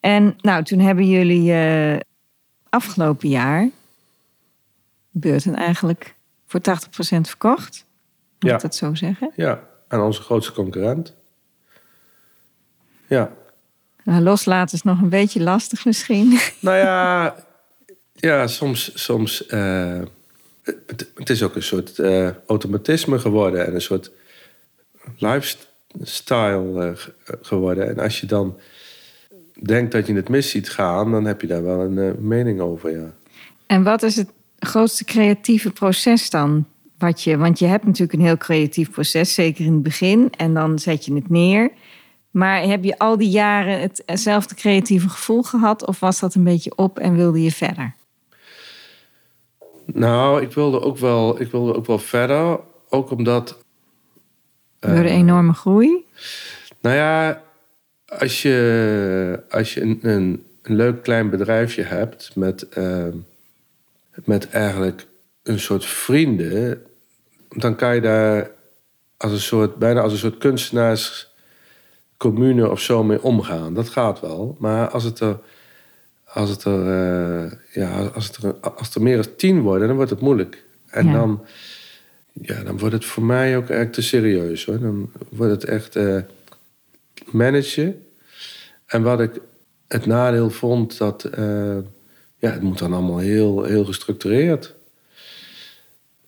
En 0.00 0.36
nou, 0.40 0.64
toen 0.64 0.78
hebben 0.78 1.08
jullie 1.08 1.52
eh, 1.52 2.00
afgelopen 2.68 3.28
jaar 3.28 3.68
beurten 5.10 5.54
eigenlijk 5.54 6.14
voor 6.46 6.60
80% 6.60 7.28
verkocht. 7.28 7.84
Moet 8.40 8.50
Ja. 8.50 8.56
ik 8.56 8.62
dat 8.62 8.74
zo 8.74 8.94
zeggen? 8.94 9.30
Ja, 9.36 9.60
aan 9.88 10.00
onze 10.00 10.22
grootste 10.22 10.52
concurrent. 10.52 11.14
Ja. 13.08 13.30
Nou, 14.04 14.22
loslaten 14.22 14.74
is 14.74 14.82
nog 14.82 15.00
een 15.00 15.08
beetje 15.08 15.42
lastig 15.42 15.84
misschien. 15.84 16.38
Nou 16.60 16.76
ja, 16.76 17.34
ja 18.14 18.46
soms... 18.46 18.90
soms 18.94 19.46
eh, 19.46 20.00
het, 21.14 21.30
is 21.30 21.42
ook 21.42 21.54
een 21.54 21.62
soort 21.62 21.98
eh, 21.98 22.28
automatisme 22.46 23.18
geworden. 23.18 23.66
En 23.66 23.74
een 23.74 23.80
soort 23.80 24.10
lifestyle 25.18 26.84
eh, 26.84 26.96
ge- 26.96 27.38
geworden. 27.42 27.88
En 27.88 27.98
als 27.98 28.20
je 28.20 28.26
dan 28.26 28.58
denkt 29.62 29.92
dat 29.92 30.06
je 30.06 30.14
het 30.14 30.28
mis 30.28 30.50
ziet 30.50 30.70
gaan... 30.70 31.10
dan 31.10 31.24
heb 31.24 31.40
je 31.40 31.46
daar 31.46 31.64
wel 31.64 31.80
een 31.80 32.26
mening 32.28 32.60
over, 32.60 32.90
ja. 32.90 33.12
En 33.66 33.82
wat 33.82 34.02
is 34.02 34.16
het 34.16 34.28
grootste 34.58 35.04
creatieve 35.04 35.70
proces 35.70 36.30
dan? 36.30 36.66
Wat 36.98 37.22
je, 37.22 37.36
want 37.36 37.58
je 37.58 37.66
hebt 37.66 37.84
natuurlijk 37.84 38.12
een 38.12 38.24
heel 38.24 38.36
creatief 38.36 38.90
proces, 38.90 39.34
zeker 39.34 39.64
in 39.64 39.72
het 39.72 39.82
begin. 39.82 40.32
En 40.36 40.54
dan 40.54 40.78
zet 40.78 41.04
je 41.04 41.14
het 41.14 41.28
neer. 41.28 41.70
Maar 42.30 42.62
heb 42.62 42.84
je 42.84 42.98
al 42.98 43.18
die 43.18 43.30
jaren 43.30 43.90
hetzelfde 44.06 44.54
creatieve 44.54 45.08
gevoel 45.08 45.42
gehad? 45.42 45.86
Of 45.86 46.00
was 46.00 46.20
dat 46.20 46.34
een 46.34 46.44
beetje 46.44 46.76
op 46.76 46.98
en 46.98 47.16
wilde 47.16 47.42
je 47.42 47.52
verder? 47.52 47.94
Nou, 49.84 50.42
ik 50.42 50.52
wilde 50.52 50.80
ook 50.80 50.98
wel, 50.98 51.40
ik 51.40 51.50
wilde 51.50 51.74
ook 51.74 51.86
wel 51.86 51.98
verder. 51.98 52.60
Ook 52.88 53.10
omdat... 53.10 53.58
Door 54.78 55.02
de 55.02 55.08
enorme 55.08 55.52
groei? 55.52 56.04
Nou 56.80 56.96
ja, 56.96 57.42
als 58.06 58.42
je, 58.42 59.42
als 59.50 59.74
je 59.74 59.80
een, 59.80 59.98
een, 60.02 60.46
een 60.62 60.76
leuk 60.76 61.02
klein 61.02 61.30
bedrijfje 61.30 61.82
hebt 61.82 62.36
met, 62.36 62.68
eh, 62.68 63.06
met 64.24 64.50
eigenlijk 64.50 65.06
een 65.42 65.60
soort 65.60 65.86
vrienden, 65.86 66.82
dan 67.48 67.76
kan 67.76 67.94
je 67.94 68.00
daar 68.00 68.50
als 69.16 69.32
een 69.32 69.40
soort, 69.40 69.76
bijna 69.76 70.00
als 70.00 70.12
een 70.12 70.18
soort 70.18 70.38
kunstenaarscommune 70.38 72.70
of 72.70 72.80
zo 72.80 73.04
mee 73.04 73.22
omgaan. 73.22 73.74
Dat 73.74 73.88
gaat 73.88 74.20
wel. 74.20 74.56
Maar 74.58 74.88
als 74.88 75.04
het 75.04 75.20
er, 75.20 75.38
als 76.34 76.50
het 76.50 76.64
er, 76.64 76.80
eh, 76.80 77.52
ja, 77.72 77.98
als 78.06 78.26
het 78.26 78.36
er, 78.36 78.54
als 78.54 78.94
er 78.94 79.02
meer 79.02 79.16
dan 79.22 79.36
tien 79.36 79.60
worden, 79.60 79.86
dan 79.86 79.96
wordt 79.96 80.10
het 80.10 80.20
moeilijk. 80.20 80.64
En 80.86 81.06
Ja. 81.06 81.12
dan, 81.12 81.44
ja, 82.32 82.62
dan 82.62 82.78
wordt 82.78 82.94
het 82.94 83.04
voor 83.04 83.22
mij 83.22 83.56
ook 83.56 83.68
echt 83.68 83.92
te 83.92 84.02
serieus 84.02 84.64
hoor. 84.64 84.78
Dan 84.80 85.10
wordt 85.30 85.52
het 85.52 85.64
echt 85.64 85.96
eh 85.96 86.18
managen. 87.30 88.06
En 88.86 89.02
wat 89.02 89.20
ik 89.20 89.30
het 89.88 90.06
nadeel 90.06 90.50
vond, 90.50 90.98
dat 90.98 91.24
eh, 91.24 91.76
ja, 92.38 92.50
het 92.50 92.62
moet 92.62 92.78
dan 92.78 92.92
allemaal 92.92 93.18
heel, 93.18 93.62
heel 93.64 93.84
gestructureerd. 93.84 94.74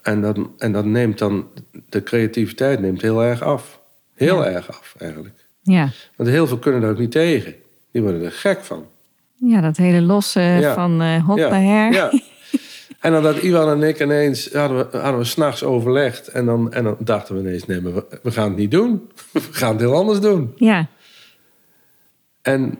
En 0.02 0.20
dat, 0.20 0.38
en 0.58 0.72
dat 0.72 0.84
neemt 0.84 1.18
dan, 1.18 1.48
de 1.88 2.02
creativiteit 2.02 2.80
neemt 2.80 3.02
heel 3.02 3.22
erg 3.22 3.42
af. 3.42 3.80
Heel 4.14 4.44
Ja. 4.44 4.50
erg 4.50 4.68
af 4.68 4.94
eigenlijk. 4.98 5.34
Ja. 5.62 5.90
Want 6.16 6.28
heel 6.30 6.46
veel 6.46 6.58
kunnen 6.58 6.80
daar 6.80 6.90
ook 6.90 6.98
niet 6.98 7.10
tegen. 7.10 7.54
Die 7.90 8.02
worden 8.02 8.22
er 8.22 8.32
gek 8.32 8.64
van. 8.64 8.86
Ja, 9.36 9.60
dat 9.60 9.76
hele 9.76 10.00
losse 10.02 10.40
Ja. 10.40 10.74
van 10.74 11.18
hot 11.20 11.38
ja. 11.38 11.48
naar 11.48 11.62
her. 11.62 11.92
Ja. 11.92 12.12
En 13.00 13.12
dan 13.12 13.22
dat 13.22 13.36
Iwan 13.36 13.68
en 13.82 13.88
ik 13.88 14.00
ineens, 14.00 14.52
hadden 14.52 14.90
we, 14.90 14.98
hadden 14.98 15.18
we 15.18 15.24
s'nachts 15.24 15.62
overlegd. 15.64 16.28
En 16.28 16.46
dan, 16.46 16.72
en 16.72 16.84
dan 16.84 16.96
dachten 16.98 17.34
we 17.34 17.40
ineens, 17.40 17.66
nee, 17.66 17.80
we, 17.80 18.18
we 18.22 18.30
gaan 18.30 18.48
het 18.48 18.56
niet 18.56 18.70
doen. 18.70 19.10
We 19.32 19.40
gaan 19.50 19.70
het 19.72 19.80
heel 19.80 19.94
anders 19.94 20.20
doen. 20.20 20.52
Ja. 20.56 20.86
En 22.42 22.78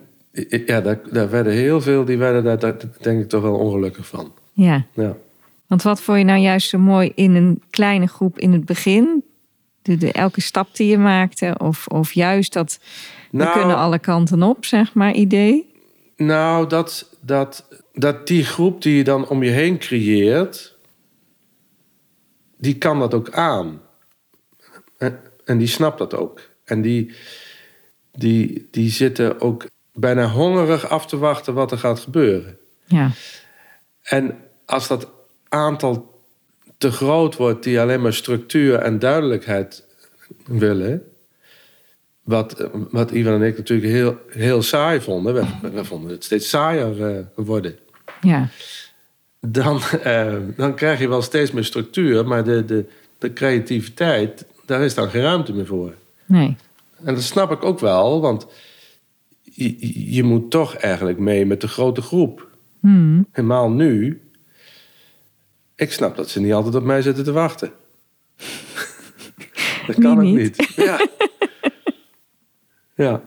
ja, 0.67 0.81
daar, 0.81 0.99
daar 1.11 1.31
werden 1.31 1.53
heel 1.53 1.81
veel, 1.81 2.05
die 2.05 2.17
werden 2.19 2.45
daar, 2.45 2.59
daar 2.59 2.77
denk 3.01 3.21
ik 3.23 3.29
toch 3.29 3.43
wel 3.43 3.55
ongelukkig 3.59 4.07
van. 4.07 4.33
ja. 4.53 4.87
Ja. 4.95 5.17
Want 5.67 5.83
wat 5.83 6.01
vond 6.01 6.19
je 6.19 6.25
nou 6.25 6.39
juist 6.41 6.69
zo 6.69 6.79
mooi 6.79 7.13
in 7.15 7.35
een 7.35 7.63
kleine 7.71 8.07
groep 8.07 8.39
in 8.39 8.53
het 8.53 8.65
begin? 8.65 9.25
De, 9.83 9.97
de, 9.97 10.13
elke 10.13 10.41
stap 10.41 10.77
die 10.77 10.89
je 10.89 10.99
maakte? 10.99 11.55
Of, 11.59 11.87
of 11.87 12.13
juist 12.13 12.53
dat 12.53 12.79
we 13.31 13.37
Nou- 13.39 13.59
kunnen 13.59 13.77
alle 13.77 13.99
kanten 13.99 14.43
op, 14.43 14.65
zeg 14.65 14.95
maar, 14.95 15.13
idee? 15.15 15.66
Nou, 16.17 16.67
dat, 16.69 17.17
dat, 17.21 17.69
dat 17.93 18.27
die 18.27 18.45
groep 18.45 18.83
die 18.83 18.97
je 18.97 19.05
dan 19.05 19.29
om 19.29 19.43
je 19.43 19.51
heen 19.51 19.79
creëert, 19.79 20.77
die 22.59 22.79
kan 22.79 22.99
dat 22.99 23.15
ook 23.15 23.31
aan. 23.31 23.81
En, 24.99 25.21
en 25.45 25.59
die 25.59 25.67
snapt 25.67 25.99
dat 25.99 26.15
ook. 26.15 26.41
En 26.65 26.83
die, 26.83 27.15
die, 28.13 28.69
die 28.71 28.91
zitten 28.91 29.41
ook 29.41 29.67
bijna 29.93 30.29
hongerig 30.29 30.89
af 30.89 31.07
te 31.07 31.19
wachten 31.19 31.55
wat 31.55 31.73
er 31.73 31.79
gaat 31.79 31.99
gebeuren. 31.99 32.59
Ja. 32.85 33.11
En 34.03 34.39
als 34.65 34.89
dat 34.89 35.11
aantal 35.49 36.23
te 36.79 36.91
groot 36.91 37.37
wordt 37.37 37.63
die 37.63 37.81
alleen 37.81 38.03
maar 38.03 38.15
structuur 38.15 38.79
en 38.79 38.99
duidelijkheid 38.99 39.85
willen. 40.47 41.16
Wat, 42.27 42.69
wat 42.91 43.11
Ivan 43.11 43.33
en 43.33 43.43
ik 43.43 43.57
natuurlijk 43.57 43.89
heel, 43.89 44.19
heel 44.29 44.63
saai 44.63 45.01
vonden. 45.01 45.35
We, 45.35 45.45
we 45.73 45.85
vonden 45.85 46.11
het 46.11 46.25
steeds 46.25 46.49
saaier 46.49 47.17
eh, 47.17 47.25
worden. 47.35 47.79
Ja. 48.21 48.49
Dan, 49.41 49.81
eh, 50.03 50.35
dan 50.57 50.75
krijg 50.75 51.01
je 51.01 51.09
wel 51.09 51.23
steeds 51.23 51.51
meer 51.51 51.65
structuur. 51.65 52.27
Maar 52.27 52.45
de, 52.45 52.65
de, 52.65 52.85
de 53.19 53.33
creativiteit, 53.33 54.47
daar 54.65 54.81
is 54.81 54.95
dan 54.95 55.09
geen 55.09 55.23
ruimte 55.23 55.53
meer 55.53 55.67
voor. 55.67 55.95
Nee. 56.25 56.57
En 57.05 57.15
dat 57.15 57.23
snap 57.23 57.51
ik 57.51 57.65
ook 57.65 57.81
wel. 57.81 58.21
Want 58.21 58.47
je, 59.43 60.15
je 60.15 60.23
moet 60.23 60.51
toch 60.51 60.75
eigenlijk 60.75 61.19
mee 61.19 61.47
met 61.47 61.61
de 61.61 61.69
grote 61.69 62.03
groep. 62.03 62.49
Hmm. 62.81 63.27
Helemaal 63.33 63.71
nu. 63.71 64.21
Ik 65.75 65.93
snap 65.93 66.17
dat 66.17 66.29
ze 66.29 66.41
niet 66.41 66.53
altijd 66.53 66.75
op 66.75 66.85
mij 66.85 67.03
zitten 67.03 67.25
te 67.25 67.33
wachten. 67.33 67.73
dat 69.87 69.99
kan 69.99 70.17
ook 70.17 70.23
niet? 70.23 70.37
niet. 70.37 70.73
Ja. 70.77 71.09
Ja. 72.97 73.23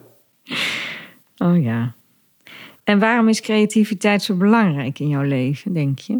Oh 1.38 1.64
ja. 1.64 1.94
En 2.84 3.00
waarom 3.00 3.28
is 3.28 3.42
creativiteit 3.42 4.24
zo 4.24 4.36
belangrijk 4.36 5.00
in 5.00 5.08
jouw 5.08 5.22
leven, 5.22 5.74
denk 5.74 6.00
je? 6.00 6.20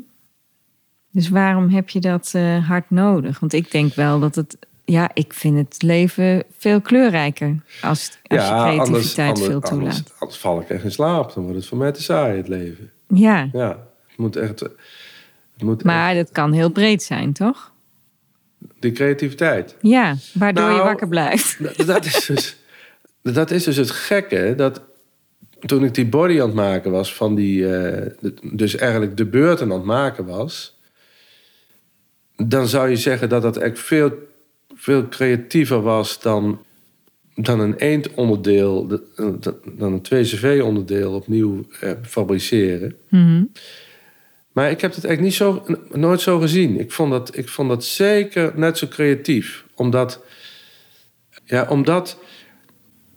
Dus 1.12 1.30
waarom 1.30 1.70
heb 1.70 1.90
je 1.90 2.00
dat 2.00 2.32
eh, 2.34 2.68
hard 2.68 2.90
nodig? 2.90 3.40
Want 3.40 3.54
ik 3.54 3.72
denk 3.72 3.94
wel 3.94 4.20
dat 4.20 4.36
het... 4.36 4.58
Ja, 4.86 5.10
ik 5.14 5.34
vind 5.34 5.58
het 5.58 5.82
leven 5.82 6.44
veel 6.58 6.82
kleurrijker 6.82 7.56
als, 7.82 8.20
als 8.28 8.48
je 8.48 8.54
creativiteit 8.54 9.40
veel 9.40 9.60
toelaat. 9.60 9.96
anders, 9.96 10.20
anders 10.20 10.40
val 10.40 10.62
ik 10.62 10.70
echt 10.70 10.84
in 10.84 10.92
slaap. 10.92 11.34
Dan 11.34 11.44
wordt 11.44 11.58
het 11.58 11.68
voor 11.68 11.78
mij 11.78 11.92
te 11.92 12.02
saai, 12.02 12.38
het 12.38 12.48
leven. 12.48 12.92
Ja, 13.08 13.50
Ja, 13.54 13.70
het 14.08 14.18
moet 14.18 14.36
echt... 14.36 14.60
Het 14.60 15.68
moet 15.68 15.84
maar 15.84 16.14
dat 16.14 16.32
kan 16.32 16.52
heel 16.52 16.72
breed 16.72 17.04
zijn, 17.04 17.34
toch? 17.34 17.72
die 18.80 18.92
creativiteit. 18.92 19.76
Ja, 19.82 20.16
waardoor 20.34 20.66
je 20.66 20.72
Nou, 20.72 20.84
wakker 20.84 21.08
blijft. 21.08 21.64
Dat, 21.64 21.88
dat, 21.96 22.06
is 22.06 22.26
dus, 22.26 22.58
dat 23.22 23.52
is 23.52 23.64
dus 23.64 23.76
het 23.76 23.92
gekke. 23.92 24.54
Dat 24.58 24.82
toen 25.60 25.84
ik 25.84 25.94
die 25.94 26.06
body 26.06 26.34
aan 26.42 26.46
het 26.48 26.56
maken 26.56 26.92
was 26.92 27.14
van 27.14 27.36
die... 27.36 27.76
eh, 27.78 28.12
dus 28.44 28.76
eigenlijk 28.76 29.18
de 29.18 29.26
beurten 29.26 29.66
aan 29.72 29.78
het 29.78 29.84
maken 29.86 30.26
was... 30.26 30.78
dan 32.38 32.68
zou 32.68 32.90
je 32.90 32.96
zeggen 32.96 33.30
dat 33.30 33.42
dat 33.42 33.58
echt 33.58 33.80
veel, 33.80 34.12
veel 34.76 35.08
creatiever 35.08 35.82
was 35.82 36.22
dan, 36.22 36.64
dan 37.36 37.60
een 37.60 37.76
eendonderdeel... 37.76 38.88
de- 38.88 39.58
dan 39.78 39.94
een 39.94 40.26
2CV-onderdeel 40.28 41.14
opnieuw 41.14 41.66
eh, 41.80 41.92
fabriceren. 42.02 42.96
Mhm. 43.10 43.44
Maar 44.52 44.72
ik 44.72 44.82
heb 44.82 44.96
het 44.96 45.04
echt 45.04 45.20
niet 45.20 45.34
zo, 45.34 45.66
nooit 45.92 46.22
zo 46.22 46.40
gezien. 46.40 46.80
Ik 46.80 46.92
vond 46.92 47.12
dat, 47.12 47.38
ik 47.38 47.50
vond 47.50 47.70
dat 47.70 47.84
zeker 47.86 48.52
net 48.56 48.78
zo 48.78 48.88
creatief. 48.88 49.66
Omdat, 49.76 50.22
ja, 51.46 51.66
omdat 51.70 52.18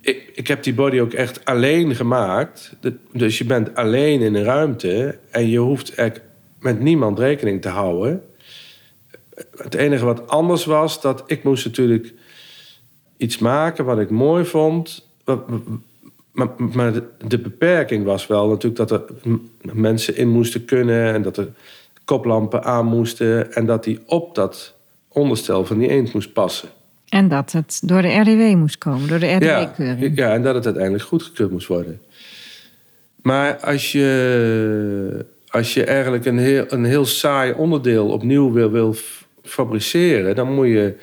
ik, 0.03 0.31
ik 0.33 0.47
heb 0.47 0.63
die 0.63 0.73
body 0.73 0.99
ook 0.99 1.13
echt 1.13 1.45
alleen 1.45 1.95
gemaakt. 1.95 2.75
Dus 3.11 3.37
je 3.37 3.45
bent 3.45 3.75
alleen 3.75 4.21
in 4.21 4.35
een 4.35 4.43
ruimte 4.43 5.17
en 5.29 5.49
je 5.49 5.57
hoeft 5.57 5.93
echt 5.93 6.21
met 6.59 6.79
niemand 6.79 7.19
rekening 7.19 7.61
te 7.61 7.69
houden. 7.69 8.23
Het 9.55 9.73
enige 9.73 10.05
wat 10.05 10.27
anders 10.27 10.65
was, 10.65 11.01
dat 11.01 11.23
ik 11.25 11.43
moest 11.43 11.65
natuurlijk 11.65 12.13
iets 13.17 13.37
maken 13.37 13.85
wat 13.85 13.99
ik 13.99 14.09
mooi 14.09 14.45
vond. 14.45 15.07
Maar, 16.31 16.93
de, 17.27 17.37
beperking 17.37 18.05
was 18.05 18.27
wel 18.27 18.47
natuurlijk 18.47 18.89
dat 18.89 18.91
er 18.91 19.03
mensen 19.61 20.15
in 20.15 20.29
moesten 20.29 20.65
kunnen 20.65 21.13
en 21.13 21.21
dat 21.21 21.37
er 21.37 21.47
koplampen 22.05 22.63
aan 22.63 22.85
moesten 22.85 23.53
en 23.53 23.65
dat 23.65 23.83
die 23.83 23.99
op 24.05 24.35
dat 24.35 24.73
onderstel 25.07 25.65
van 25.65 25.77
die 25.77 25.89
eend 25.89 26.13
moest 26.13 26.33
passen. 26.33 26.69
En 27.13 27.27
dat 27.27 27.51
het 27.51 27.81
door 27.83 28.01
de 28.01 28.19
RDW 28.19 28.57
moest 28.57 28.77
komen, 28.77 29.07
door 29.07 29.19
de 29.19 29.25
Ja, 29.25 29.61
RDW-keuring. 29.61 30.17
ja, 30.17 30.33
en 30.33 30.43
dat 30.43 30.55
het 30.55 30.65
uiteindelijk 30.65 31.03
goedgekeurd 31.03 31.51
moest 31.51 31.67
worden. 31.67 32.01
Maar 33.21 33.57
als 33.57 33.91
je, 33.91 35.25
als 35.47 35.73
je 35.73 35.83
eigenlijk 35.83 36.25
een 36.25 36.37
heel, 36.37 36.65
een 36.67 36.83
heel 36.83 37.05
saai 37.05 37.53
onderdeel 37.53 38.09
opnieuw 38.09 38.51
wil, 38.51 38.71
wil 38.71 38.95
fabriceren, 39.43 40.35
dan 40.35 40.53
moet 40.53 40.67
je 40.67 40.95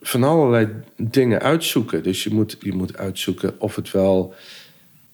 van 0.00 0.22
allerlei 0.22 0.68
dingen 0.96 1.40
uitzoeken. 1.40 2.02
Dus 2.02 2.24
je 2.24 2.30
moet, 2.34 2.56
je 2.60 2.72
moet 2.72 2.96
uitzoeken 2.96 3.54
of 3.58 3.76
het 3.76 3.90
wel. 3.90 4.34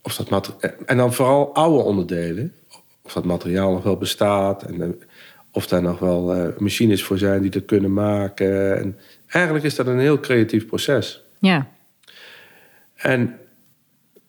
Of 0.02 0.16
dat 0.16 0.56
en 0.86 0.96
dan 0.96 1.14
vooral 1.14 1.54
oude 1.54 1.84
onderdelen. 1.84 2.52
Of 3.02 3.12
dat 3.12 3.24
materiaal 3.24 3.72
nog 3.72 3.82
wel 3.82 3.96
bestaat. 3.96 4.62
En 4.62 4.82
eh, 4.82 4.88
of 5.50 5.66
daar 5.66 5.82
nog 5.82 5.98
wel 5.98 6.34
eh, 6.34 6.58
machines 6.58 7.04
voor 7.04 7.18
zijn 7.18 7.42
die 7.42 7.50
dat 7.50 7.64
kunnen 7.64 7.92
maken. 7.92 8.78
En 8.78 8.96
eigenlijk 9.34 9.64
is 9.64 9.74
dat 9.74 9.86
een 9.86 9.98
heel 9.98 10.20
creatief 10.20 10.66
proces. 10.66 11.22
Ja, 11.40 11.70
En 12.94 13.38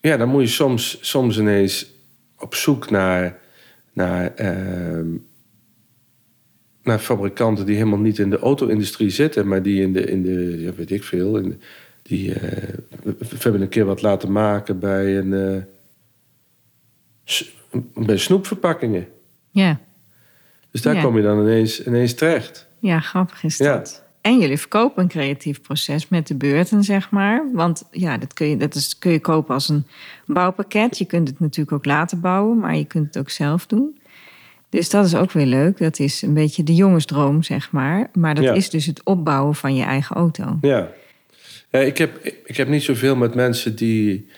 ja, 0.02 0.18
dan 0.18 0.30
moet 0.30 0.42
je 0.42 0.48
soms, 0.48 0.98
soms 1.02 1.38
inees 1.38 1.92
op 2.38 2.56
zoek 2.56 2.90
naar, 2.90 3.40
naar, 3.94 4.34
ehm, 4.36 5.08
naar 6.84 7.00
fabrikanten 7.00 7.66
die 7.66 7.76
helemaal 7.76 8.00
niet 8.00 8.20
in 8.20 8.30
de 8.30 8.40
auto-industrie 8.40 9.10
zitten, 9.10 9.48
maar 9.48 9.62
die 9.62 9.82
in 9.82 9.94
de, 9.94 10.02
in 10.06 10.24
de 10.24 10.62
ja, 10.62 10.74
weet 10.74 10.92
ik 10.92 11.04
veel, 11.04 11.38
in 11.38 11.50
de- 11.50 11.58
die, 12.02 12.34
eh, 12.34 12.74
we, 13.04 13.16
we 13.20 13.36
hebben 13.40 13.62
een 13.62 13.70
keer 13.70 13.86
wat 13.86 14.02
laten 14.02 14.32
maken 14.32 14.80
bij 14.80 15.18
een, 15.18 15.34
eh, 15.34 15.62
bij 18.06 18.18
snoepverpakkingen. 18.18 19.08
ja. 19.52 19.80
Dus 20.72 20.84
daar 20.84 20.96
Ja. 20.96 21.02
kom 21.02 21.18
je 21.18 21.24
dan 21.24 21.40
ineens, 21.42 21.84
ineens 21.86 22.14
terecht. 22.14 22.68
ja 22.80 23.00
grappig 23.00 23.44
is 23.44 23.58
Ja. 23.58 23.84
En 24.26 24.40
jullie 24.40 24.58
verkopen 24.58 25.04
een 25.04 25.10
creatief 25.10 25.62
proces 25.62 26.08
met 26.10 26.28
de 26.28 26.36
beurten, 26.36 26.84
zeg 26.84 27.10
maar. 27.10 27.46
Want 27.54 27.84
ja, 27.92 28.18
dat 28.18 28.34
kun 28.34 28.48
je, 28.48 28.58
dat 28.58 28.76
is, 28.76 28.98
kun 29.00 29.12
je 29.12 29.20
kopen 29.20 29.54
als 29.54 29.70
een 29.70 29.86
bouwpakket. 30.26 30.98
Je 30.98 31.06
kunt 31.06 31.28
het 31.28 31.40
natuurlijk 31.40 31.76
ook 31.78 31.86
laten 31.86 32.20
bouwen, 32.20 32.60
maar 32.60 32.76
je 32.76 32.86
kunt 32.86 33.06
het 33.06 33.18
ook 33.18 33.30
zelf 33.30 33.66
doen. 33.66 33.98
Dus 34.70 34.90
dat 34.90 35.06
is 35.06 35.16
ook 35.16 35.32
weer 35.32 35.46
leuk. 35.46 35.78
Dat 35.78 36.00
is 36.00 36.22
een 36.22 36.34
beetje 36.34 36.64
de 36.64 36.76
jongensdroom, 36.76 37.44
zeg 37.44 37.72
maar. 37.72 38.10
Maar 38.14 38.36
dat 38.36 38.44
Ja. 38.44 38.54
is 38.54 38.70
dus 38.70 38.86
het 38.86 39.04
opbouwen 39.04 39.56
van 39.56 39.76
je 39.76 39.84
eigen 39.84 40.16
auto. 40.16 40.58
Ja. 40.62 40.92
ja 41.70 41.80
ik, 41.80 41.98
heb, 41.98 42.26
ik 42.46 42.58
heb 42.58 42.68
niet 42.68 42.84
zoveel 42.84 43.16
met 43.16 43.36
mensen 43.36 43.76
die, 43.76 44.30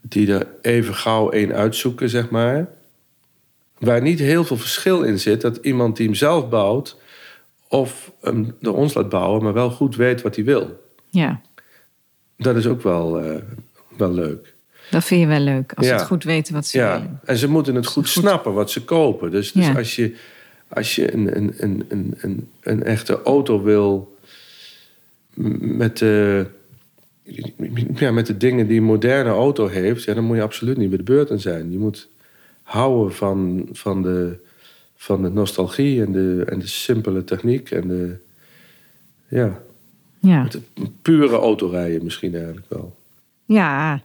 die 0.00 0.32
er 0.32 0.46
even 0.62 0.94
gauw 0.94 1.30
één 1.30 1.52
uitzoeken, 1.52 2.08
zeg 2.08 2.30
maar. 2.30 2.68
waar 3.78 4.02
niet 4.02 4.18
heel 4.18 4.44
veel 4.44 4.56
verschil 4.56 5.02
in 5.02 5.18
zit. 5.18 5.40
Dat 5.40 5.56
iemand 5.62 5.96
die 5.96 6.06
hem 6.06 6.14
zelf 6.14 6.48
bouwt 6.48 6.96
of 7.68 8.12
hem 8.20 8.54
door 8.60 8.74
ons 8.74 8.94
laat 8.94 9.08
bouwen, 9.08 9.42
maar 9.42 9.52
wel 9.52 9.70
goed 9.70 9.96
weet 9.96 10.22
wat 10.22 10.34
hij 10.36 10.44
wil. 10.44 10.80
Ja, 11.10 11.40
Dat 12.36 12.56
is 12.56 12.66
ook 12.66 12.82
wel, 12.82 13.20
eh, 13.20 13.42
wel 13.96 14.12
leuk. 14.12 14.54
dat 14.90 15.04
vind 15.04 15.20
je 15.20 15.26
wel 15.26 15.40
leuk. 15.40 15.72
Als 15.74 15.86
ze 15.86 15.92
Ja. 15.92 15.98
het 15.98 16.08
goed 16.08 16.24
weten 16.24 16.54
wat 16.54 16.66
ze 16.66 16.78
Ja, 16.78 16.92
willen. 16.92 17.20
en 17.24 17.36
ze 17.36 17.48
moeten 17.48 17.74
het 17.74 17.86
goed, 17.86 18.08
snappen 18.08 18.52
wat 18.52 18.70
ze 18.70 18.84
kopen. 18.84 19.30
Dus, 19.30 19.52
dus 19.52 19.66
Ja. 19.66 19.74
als 19.74 19.96
je, 19.96 20.14
als 20.68 20.94
je 20.94 21.12
een, 21.14 21.36
een, 21.36 21.54
een, 21.58 21.84
een, 21.88 22.14
een, 22.20 22.48
een 22.60 22.82
echte 22.82 23.22
auto 23.22 23.62
wil 23.62 24.16
met 25.60 25.98
de, 25.98 26.46
ja, 27.94 28.10
met 28.10 28.26
de 28.26 28.36
dingen 28.36 28.66
die 28.66 28.78
een 28.78 28.84
moderne 28.84 29.30
auto 29.30 29.66
heeft, 29.66 30.04
ja, 30.04 30.14
dan 30.14 30.24
moet 30.24 30.36
je 30.36 30.42
absoluut 30.42 30.76
niet 30.76 30.88
bij 30.88 30.98
de 30.98 31.04
beurt 31.04 31.30
aan 31.30 31.40
zijn. 31.40 31.72
Je 31.72 31.78
moet 31.78 32.08
houden 32.62 33.14
van, 33.14 33.68
van, 33.72 34.02
de, 34.02 34.36
van 35.00 35.22
de 35.22 35.28
nostalgie 35.30 36.02
en 36.04 36.12
de, 36.12 36.44
en 36.48 36.58
de 36.58 36.66
simpele 36.66 37.24
techniek 37.24 37.70
en 37.70 37.88
de, 37.88 38.16
ja, 39.28 39.60
Ja. 40.20 40.42
het 40.42 40.60
pure 41.02 41.36
autorijden 41.36 42.04
misschien 42.04 42.34
eigenlijk 42.34 42.66
wel. 42.68 42.96
ja. 43.46 44.02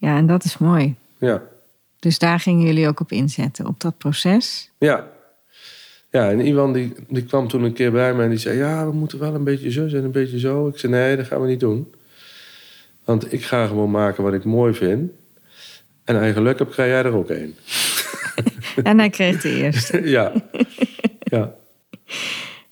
Ja, 0.00 0.16
en 0.16 0.26
dat 0.26 0.44
is 0.44 0.58
mooi. 0.58 0.94
Ja. 1.18 1.42
Dus 1.98 2.18
daar 2.18 2.40
gingen 2.40 2.66
jullie 2.66 2.88
ook 2.88 3.00
op 3.00 3.12
inzetten, 3.12 3.66
op 3.66 3.80
dat 3.80 3.98
proces. 3.98 4.70
Ja. 4.78 5.08
Ja, 6.10 6.30
en 6.30 6.40
Iwan 6.40 6.72
die, 6.72 6.92
die 7.08 7.24
kwam 7.24 7.48
toen 7.48 7.62
een 7.62 7.72
keer 7.72 7.92
bij 7.92 8.14
me 8.14 8.22
en 8.22 8.28
die 8.28 8.38
zei... 8.38 8.56
ja, 8.56 8.86
we 8.86 8.92
moeten 8.92 9.18
wel 9.18 9.34
een 9.34 9.44
beetje 9.44 9.70
zo 9.70 9.86
en 9.86 10.04
een 10.04 10.10
beetje 10.10 10.38
zo. 10.38 10.68
Ik 10.68 10.78
zei, 10.78 10.92
nee, 10.92 11.16
dat 11.16 11.26
gaan 11.26 11.40
we 11.40 11.46
niet 11.46 11.60
doen. 11.60 11.92
Want 13.04 13.32
ik 13.32 13.44
ga 13.44 13.66
gewoon 13.66 13.90
maken 13.90 14.22
wat 14.24 14.32
ik 14.32 14.44
mooi 14.44 14.74
vind. 14.74 15.10
En 16.04 16.24
je 16.26 16.32
geluk 16.32 16.56
krijg 16.56 16.90
jij 16.90 17.02
er 17.04 17.12
ook 17.14 17.30
een. 17.30 17.54
En 18.82 18.98
hij 18.98 19.10
kreeg 19.10 19.40
de 19.40 19.56
eerste. 19.56 20.02
ja. 20.10 20.32
ja. 21.18 21.54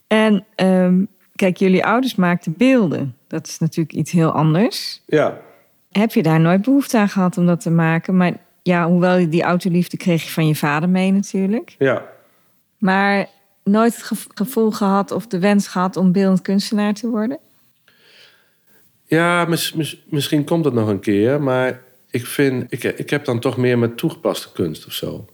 En 0.07 0.45
ehm, 0.55 1.05
kijk, 1.35 1.57
jullie 1.57 1.85
ouders 1.85 2.15
maakten 2.15 2.55
beelden. 2.57 3.17
Dat 3.29 3.47
is 3.47 3.59
natuurlijk 3.59 3.97
iets 3.97 4.11
heel 4.13 4.31
anders. 4.31 5.03
Ja. 5.07 5.41
Heb 5.91 6.13
je 6.13 6.23
daar 6.23 6.41
nooit 6.41 6.63
behoefte 6.63 6.99
aan 6.99 7.09
gehad 7.09 7.39
om 7.39 7.47
dat 7.47 7.61
te 7.61 7.71
maken? 7.71 8.17
Maar 8.17 8.33
ja, 8.63 8.89
hoewel 8.89 9.17
je 9.17 9.29
die 9.29 9.43
autoliefde 9.43 9.97
kreeg 9.97 10.23
je 10.23 10.31
van 10.31 10.47
je 10.47 10.55
vader 10.55 10.89
mee 10.89 11.13
natuurlijk. 11.13 11.75
Ja. 11.79 12.05
Maar 12.79 13.27
nooit 13.65 13.95
het 13.95 14.03
gev- 14.05 14.27
gevoel 14.35 14.71
gehad 14.71 15.11
of 15.11 15.27
de 15.27 15.39
wens 15.39 15.67
gehad 15.69 15.97
om 15.97 16.13
beeldend 16.13 16.43
kunstenaar 16.43 16.95
te 16.95 17.09
worden? 17.09 17.39
Ja, 19.05 19.45
mis- 19.45 19.73
mis- 19.73 20.03
misschien 20.11 20.45
komt 20.45 20.65
dat 20.65 20.73
nog 20.73 20.89
een 20.89 21.01
keer. 21.01 21.43
Maar 21.43 21.83
ik 22.11 22.27
vind... 22.27 22.73
Ik, 22.73 22.85
ik 22.85 23.11
heb 23.11 23.25
dan 23.25 23.41
toch 23.41 23.57
meer 23.57 23.79
met 23.79 23.97
toegepaste 23.97 24.53
kunst 24.53 24.87
of 24.87 24.93
zo. 24.93 25.27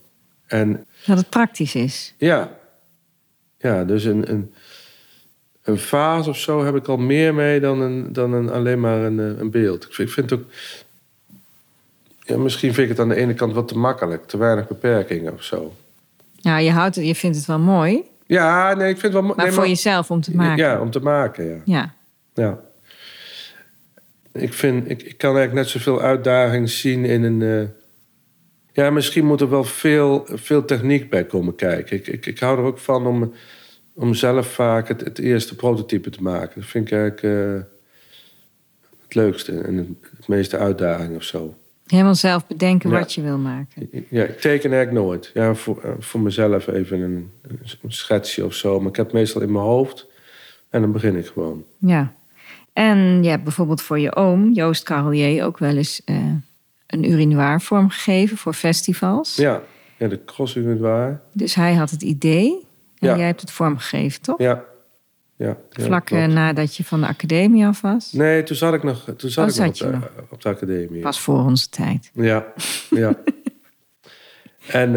En 0.53 0.87
Dat 1.07 1.19
het 1.19 1.29
praktisch 1.29 1.75
is. 1.75 2.15
Ja. 2.17 2.51
Ja, 3.59 3.85
dus 3.85 4.05
een, 4.05 4.31
een, 4.31 4.53
een 5.63 5.79
vaas 5.79 6.27
of 6.27 6.37
zo 6.39 6.65
heb 6.65 6.75
ik 6.77 6.89
al 6.89 6.97
meer 6.97 7.35
mee 7.35 7.61
dan, 7.61 7.81
een, 7.81 8.13
dan 8.13 8.33
een, 8.33 8.51
alleen 8.51 8.81
maar 8.81 8.99
een, 9.01 9.21
eh, 9.21 9.39
een 9.39 9.51
beeld. 9.51 9.85
Ik 9.85 9.93
vind, 9.95 10.09
ik 10.09 10.15
vind 10.15 10.31
het 10.31 10.39
ook... 10.41 10.47
Ja, 12.21 12.37
misschien 12.39 12.75
vind 12.75 12.91
ik 12.91 12.97
het 12.97 13.01
aan 13.01 13.09
de 13.09 13.15
ene 13.21 13.35
kant 13.35 13.53
wat 13.55 13.69
te 13.69 13.79
makkelijk. 13.79 14.27
Te 14.27 14.37
weinig 14.37 14.69
beperkingen 14.69 15.33
of 15.33 15.43
zo. 15.43 15.75
Ja, 16.37 16.57
je, 16.59 16.71
houdt 16.71 16.95
je 16.95 17.15
vindt 17.15 17.37
het 17.37 17.47
wel 17.47 17.59
mooi, 17.59 18.03
Ja, 18.27 18.75
nee, 18.75 18.89
ik 18.91 18.99
vind 18.99 19.03
het 19.03 19.13
wel... 19.13 19.23
mo- 19.23 19.35
maar 19.35 19.45
nee, 19.45 19.55
voor 19.55 19.69
jezelf 19.69 20.11
om 20.11 20.21
te 20.21 20.37
maken. 20.37 20.65
Ja, 20.65 20.81
om 20.81 20.91
te 20.91 21.01
maken, 21.01 21.45
ja. 21.45 21.61
Ja. 21.65 21.95
ja. 22.35 22.59
Ik, 24.33 24.53
vind, 24.53 24.91
ik, 24.91 25.03
ik 25.03 25.19
kan 25.19 25.37
eigenlijk 25.37 25.65
net 25.65 25.69
zoveel 25.69 26.01
uitdaging 26.01 26.71
zien 26.71 27.05
in 27.05 27.23
een... 27.23 27.43
eh, 27.43 27.69
Ja, 28.73 28.91
misschien 28.91 29.27
moet 29.27 29.41
er 29.41 29.51
wel 29.51 29.65
veel, 29.65 30.27
veel 30.31 30.65
techniek 30.65 31.11
bij 31.11 31.25
komen 31.25 31.55
kijken. 31.55 31.97
Ik, 31.97 32.07
ik, 32.07 32.27
ik 32.27 32.39
hou 32.39 32.59
er 32.59 32.65
ook 32.65 32.79
van 32.79 33.07
om, 33.07 33.33
om 33.93 34.15
zelf 34.15 34.47
vaak 34.47 34.89
het, 34.89 35.01
het 35.01 35.19
eerste 35.19 35.57
prototype 35.57 36.11
te 36.11 36.23
maken. 36.23 36.61
Dat 36.61 36.69
vind 36.71 36.87
ik 36.87 36.93
eigenlijk 36.93 37.23
eh, 37.23 37.63
het 39.03 39.15
leukste 39.15 39.61
en 39.61 39.77
het, 39.77 40.29
meeste 40.29 40.59
uitdaging 40.59 41.17
of 41.17 41.23
zo. 41.23 41.55
Helemaal 41.87 42.15
zelf 42.15 42.47
bedenken 42.47 42.91
Ja. 42.91 42.99
wat 42.99 43.13
je 43.13 43.23
wil 43.23 43.39
maken. 43.39 43.89
Ja, 44.09 44.25
ik 44.25 44.41
teken 44.41 44.73
eigenlijk 44.73 45.05
nooit. 45.07 45.31
Ja, 45.35 45.55
voor, 45.55 45.83
eh, 45.83 45.91
voor 45.99 46.21
mezelf 46.21 46.67
even 46.67 47.01
een, 47.01 47.31
een 47.83 47.93
schetsje 47.93 48.45
of 48.45 48.55
zo. 48.55 48.79
Maar 48.81 48.89
ik 48.89 48.97
heb 48.97 49.07
het 49.07 49.15
meestal 49.15 49.43
in 49.43 49.53
mijn 49.53 49.65
hoofd 49.65 50.07
en 50.71 50.81
dan 50.81 50.93
begin 50.93 51.17
ik 51.17 51.27
gewoon. 51.27 51.65
Ja. 51.79 52.13
En 52.73 53.23
je 53.23 53.29
hebt 53.29 53.43
bijvoorbeeld 53.45 53.83
voor 53.83 53.99
je 53.99 54.17
oom, 54.17 54.53
Joost 54.53 54.83
Carolier, 54.83 55.45
ook 55.45 55.59
wel 55.59 55.77
eens 55.77 56.03
eh, 56.05 56.17
een 56.93 57.11
urinoir 57.11 57.61
vormgegeven 57.61 58.37
voor 58.37 58.53
festivals. 58.53 59.37
Ja, 59.37 59.63
ja 59.99 60.09
de 60.09 60.25
crossing 60.25 60.81
waar. 60.81 61.21
Dus 61.33 61.55
hij 61.55 61.75
had 61.75 61.91
het 61.91 62.03
idee 62.03 62.67
en 62.99 63.09
Ja. 63.09 63.17
jij 63.17 63.27
hebt 63.27 63.41
het 63.41 63.51
vormgegeven, 63.51 64.21
toch? 64.23 64.39
Ja. 64.39 64.65
ja, 65.37 65.47
ja 65.71 65.85
Vlak 65.85 66.11
eh, 66.11 66.19
klopt. 66.19 66.33
nadat 66.33 66.77
je 66.77 66.85
van 66.85 67.01
de 67.01 67.07
academie 67.07 67.67
af 67.67 67.81
was. 67.81 68.13
Nee, 68.13 68.43
toen 68.43 68.57
zat 68.57 68.75
ik 68.75 68.83
nog, 68.83 69.05
toen 69.17 69.31
zat 69.31 69.45
Oh, 69.51 69.55
ik 69.55 69.61
nog, 69.61 69.69
op, 69.69 69.77
de, 69.79 69.87
nog? 69.97 70.09
op 70.31 70.43
de 70.43 70.49
academie. 70.49 71.01
Pas 71.03 71.21
voor 71.21 71.39
onze 71.39 71.69
tijd. 71.69 72.11
Ja, 72.15 72.47
ja. 72.91 73.15
en 74.83 74.93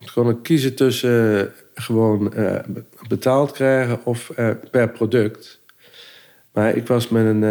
toen 0.00 0.10
kon 0.14 0.28
ik 0.30 0.42
kiezen 0.42 0.74
tussen 0.74 1.40
eh, 1.40 1.52
gewoon 1.74 2.32
eh, 2.34 2.58
betaald 3.08 3.52
krijgen 3.52 4.04
of 4.04 4.30
per 4.70 4.88
product. 4.90 5.60
Maar 6.52 6.76
ik 6.76 6.86
was, 6.86 7.08
met 7.08 7.24
een, 7.26 7.42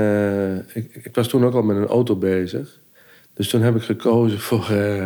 ik, 0.73 0.95
ik 0.95 1.15
was 1.15 1.27
toen 1.27 1.45
ook 1.45 1.53
al 1.53 1.61
met 1.61 1.77
een 1.77 1.87
auto 1.87 2.15
bezig. 2.15 2.79
Dus 3.37 3.49
toen 3.49 3.61
heb 3.61 3.75
ik 3.75 3.81
gekozen 3.81 4.39
voor, 4.39 4.69
eh, 4.69 5.05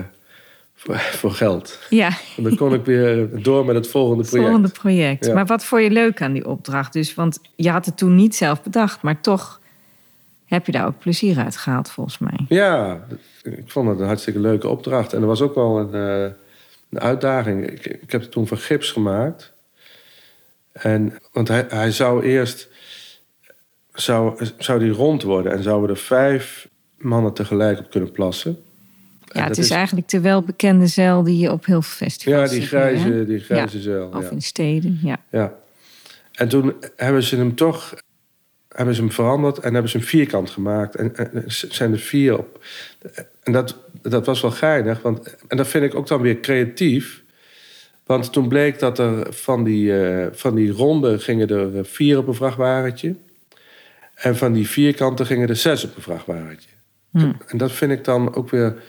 voor, 0.76 0.98
voor 0.98 1.32
geld. 1.32 1.80
Ja, 1.89 2.10
En 2.38 2.44
dan 2.44 2.56
kon 2.56 2.74
ik 2.74 2.86
weer 2.86 3.44
door 3.44 3.65
met 3.65 3.76
het 3.76 3.88
volgende 3.88 4.22
het 4.22 4.30
project. 4.30 4.50
volgende 4.50 4.80
project. 4.80 5.26
Ja. 5.26 5.34
Maar 5.34 5.46
wat 5.46 5.65
vond 5.65 5.84
je 5.84 5.91
leuk 5.91 6.22
aan 6.22 6.34
die 6.34 6.48
opdracht? 6.48 6.94
Dus, 6.94 7.13
want 7.13 7.39
je 7.56 7.70
had 7.70 7.86
het 7.86 7.98
toen 7.98 8.15
niet 8.15 8.36
zelf 8.36 8.63
bedacht, 8.63 9.02
maar 9.02 9.22
toch 9.22 9.60
heb 10.46 10.65
je 10.65 10.72
daar 10.72 10.86
ook 10.86 11.00
plezier 11.00 11.38
uit 11.38 11.58
gehaald, 11.58 11.91
volgens 11.91 12.17
mij. 12.17 12.46
Ja, 12.48 13.06
ik 13.44 13.63
vond 13.65 13.89
het 13.89 14.00
een 14.00 14.06
hartstikke 14.06 14.39
leuke 14.39 14.67
opdracht. 14.67 15.13
En 15.13 15.22
er 15.22 15.28
was 15.28 15.41
ook 15.41 15.56
wel 15.56 15.80
een, 15.80 15.94
eh, 15.94 16.32
een 16.89 17.00
uitdaging. 17.00 17.70
Ik, 17.70 17.86
ik 17.86 18.12
heb 18.12 18.22
het 18.22 18.32
toen 18.32 18.48
van 18.48 18.58
gips 18.58 18.91
gemaakt. 18.91 19.52
En, 20.72 21.17
want 21.32 21.48
hij, 21.48 21.65
hij 21.70 21.91
zou 21.91 22.24
eerst... 22.24 22.70
Zou, 23.94 24.48
zou 24.58 24.80
die 24.80 24.91
rond 24.91 25.24
worden 25.24 25.52
en 25.52 25.63
zouden 25.63 25.89
er 25.89 26.02
vijf 26.02 26.61
mannen 27.02 27.34
tegelijk 27.34 27.80
op 27.80 27.90
kunnen 27.90 28.12
plassen. 28.12 28.58
En 29.28 29.42
Ja, 29.42 29.48
het 29.48 29.58
is, 29.58 29.70
eigenlijk 29.70 30.10
de 30.10 30.20
welbekende 30.20 30.88
zeil 30.88 31.24
die 31.24 31.38
je 31.38 31.52
op 31.52 31.66
heel 31.66 31.82
veel 31.82 32.08
festivals 32.08 32.42
Ja, 32.42 32.50
die 32.50 32.60
ziet 32.60 32.70
grijze, 32.70 33.26
die 33.26 33.40
grijze 33.40 33.82
zeil. 33.82 34.12
Of 34.14 34.24
ja. 34.24 34.30
in 34.30 34.42
steden, 34.42 35.00
ja. 35.04 35.20
Ja. 35.30 35.54
En 36.32 36.48
toen 36.48 36.74
hebben 36.96 37.24
ze 37.24 37.36
hem 37.36 37.56
toch 37.56 37.94
hebben 38.76 38.96
ze 38.96 39.02
hem 39.02 39.12
veranderd 39.12 39.58
en 39.60 39.74
hebben 39.74 39.92
ze 39.92 39.98
hem 39.98 40.06
vierkant 40.06 40.50
gemaakt. 40.50 40.96
En, 40.96 41.16
en 41.16 41.44
zijn 41.48 41.92
er 41.92 42.00
vier 42.00 42.38
op. 42.38 42.64
En 43.44 43.52
dat, 43.52 43.76
dat 44.02 44.26
was 44.26 44.42
wel 44.42 44.52
geinig. 44.52 45.02
Want, 45.02 45.36
en 45.48 45.58
dat 45.58 45.68
vind 45.68 45.84
ik 45.84 45.96
ook 45.96 46.08
dan 46.08 46.22
weer 46.22 46.40
creatief. 46.40 47.24
Want 48.06 48.34
toen 48.34 48.48
bleek 48.48 48.80
dat 48.80 49.00
er 49.00 49.34
van 49.34 49.64
die, 49.64 50.00
eh, 50.00 50.28
van 50.32 50.56
die 50.56 50.72
ronde 50.72 51.20
gingen 51.20 51.50
er 51.50 51.86
vier 51.86 52.18
op 52.18 52.28
een 52.28 52.34
vrachtwagentje. 52.34 53.16
En 54.16 54.38
van 54.38 54.54
die 54.54 54.68
vierkanten 54.68 55.26
gingen 55.26 55.50
er 55.50 55.56
zes 55.56 55.84
op 55.84 55.96
een 55.96 56.02
vrachtwagentje. 56.02 56.70
Hmm. 57.12 57.36
En 57.47 57.58
dat 57.58 57.71
vind 57.71 57.91
ik 57.91 58.04
dan 58.04 58.36
ook 58.36 58.50
weer 58.50 58.84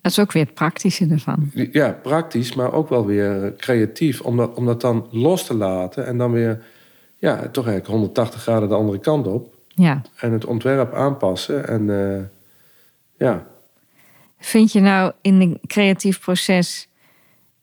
Dat 0.00 0.12
is 0.12 0.18
ook 0.18 0.32
weer 0.32 0.44
het 0.44 0.54
praktische 0.54 1.06
ervan. 1.06 1.50
ja, 1.52 1.98
praktisch, 2.02 2.54
maar 2.54 2.72
ook 2.72 2.88
wel 2.88 3.06
weer 3.06 3.54
creatief. 3.56 4.20
Om 4.20 4.36
dat, 4.36 4.54
om 4.54 4.66
dat 4.66 4.80
dan 4.80 5.06
los 5.10 5.46
te 5.46 5.54
laten 5.54 6.06
en 6.06 6.18
dan 6.18 6.32
weer 6.32 6.62
ja, 7.16 7.36
toch 7.36 7.66
eigenlijk 7.66 7.86
180 7.86 8.42
graden 8.42 8.68
de 8.68 8.74
andere 8.74 8.98
kant 8.98 9.26
op. 9.26 9.54
Ja. 9.68 10.02
En 10.16 10.32
het 10.32 10.44
ontwerp 10.44 10.94
aanpassen. 10.94 11.68
En 11.68 11.90
eh, 11.90 12.22
ja, 13.18 13.46
Vind 14.38 14.72
je 14.72 14.80
nou 14.80 15.12
in 15.20 15.40
een 15.40 15.60
creatief 15.66 16.20
proces 16.20 16.88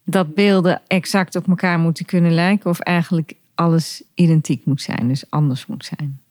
dat 0.04 0.36
beelden 0.36 0.82
exact 0.88 1.36
op 1.36 1.48
elkaar 1.48 1.80
moeten 1.80 2.06
kunnen 2.06 2.32
lijken, 2.32 2.70
of 2.70 2.80
eigenlijk 2.80 3.34
alles 3.56 4.04
identiek 4.14 4.66
moet 4.66 4.82
zijn, 4.82 5.08
dus 5.08 5.30
anders 5.30 5.66
moet 5.66 5.86
zijn? 5.86 6.22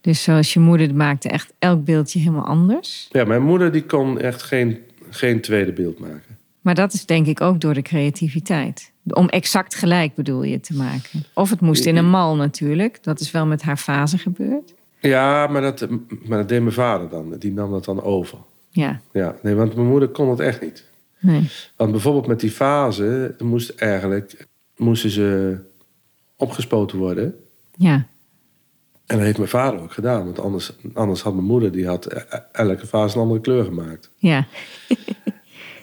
Dus 0.00 0.22
zoals 0.22 0.52
je 0.52 0.60
moeder 0.60 0.94
maakte 0.94 1.28
echt 1.28 1.52
elk 1.58 1.84
beeldje 1.84 2.18
helemaal 2.18 2.46
anders. 2.46 3.08
ja, 3.10 3.24
mijn 3.24 3.42
moeder 3.42 3.72
die 3.72 3.84
kon 3.84 4.20
echt 4.20 4.42
geen, 4.42 4.78
geen 5.10 5.40
tweede 5.40 5.72
beeld 5.72 5.98
maken. 5.98 6.38
Maar 6.60 6.74
dat 6.74 6.92
is 6.92 7.06
denk 7.06 7.26
ik 7.26 7.40
ook 7.40 7.60
door 7.60 7.74
de 7.74 7.82
creativiteit. 7.82 8.92
Om 9.04 9.28
exact 9.28 9.74
gelijk 9.74 10.14
bedoel 10.14 10.42
je 10.42 10.60
te 10.60 10.74
maken. 10.76 11.24
Of 11.34 11.50
het 11.50 11.60
moest 11.60 11.84
in 11.84 11.96
een 11.96 12.10
mal 12.10 12.36
natuurlijk. 12.36 13.02
Dat 13.02 13.20
is 13.20 13.30
wel 13.30 13.46
met 13.46 13.62
haar 13.62 13.76
fase 13.76 14.18
gebeurd. 14.18 14.74
Ja, 15.00 15.46
maar 15.46 15.62
dat, 15.62 15.88
maar 16.26 16.38
dat 16.38 16.48
deed 16.48 16.60
mijn 16.60 16.72
vader 16.72 17.08
dan. 17.08 17.34
Die 17.38 17.52
nam 17.52 17.70
dat 17.70 17.84
dan 17.84 18.02
over. 18.02 18.38
Ja, 18.70 19.00
Ja, 19.12 19.34
nee, 19.42 19.54
want 19.54 19.74
mijn 19.74 19.88
moeder 19.88 20.08
kon 20.08 20.30
het 20.30 20.40
echt 20.40 20.60
niet. 20.60 20.84
nee. 21.18 21.48
Want 21.76 21.90
bijvoorbeeld 21.90 22.26
met 22.26 22.40
die 22.40 22.50
fase, 22.50 23.34
moest 23.38 23.70
eigenlijk, 23.70 24.46
moesten 24.76 25.10
ze 25.10 25.58
opgespoten 26.36 26.98
worden. 26.98 27.34
Ja, 27.76 28.06
En 29.10 29.16
dat 29.16 29.24
heeft 29.24 29.38
mijn 29.38 29.50
vader 29.50 29.80
ook 29.80 29.92
gedaan. 29.92 30.24
Want 30.24 30.38
anders, 30.40 30.72
anders 30.94 31.22
had 31.22 31.34
mijn 31.34 31.46
moeder 31.46 31.72
die 31.72 31.86
had 31.86 32.12
e- 32.12 32.22
elke 32.52 32.86
fase 32.86 33.16
een 33.16 33.22
andere 33.22 33.40
kleur 33.40 33.64
gemaakt. 33.64 34.10
ja. 34.16 34.46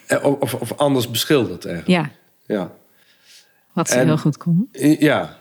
Eh, 0.08 0.26
Of, 0.40 0.54
of 0.54 0.74
anders 0.78 1.10
beschilderd 1.12 1.66
eigenlijk. 1.66 2.12
Ja, 2.48 2.56
Ja. 2.56 2.72
wat 3.74 3.90
ze 3.90 3.96
En- 3.96 4.06
heel 4.06 4.18
goed 4.18 4.38
kon. 4.38 4.70
Ja. 5.00 5.38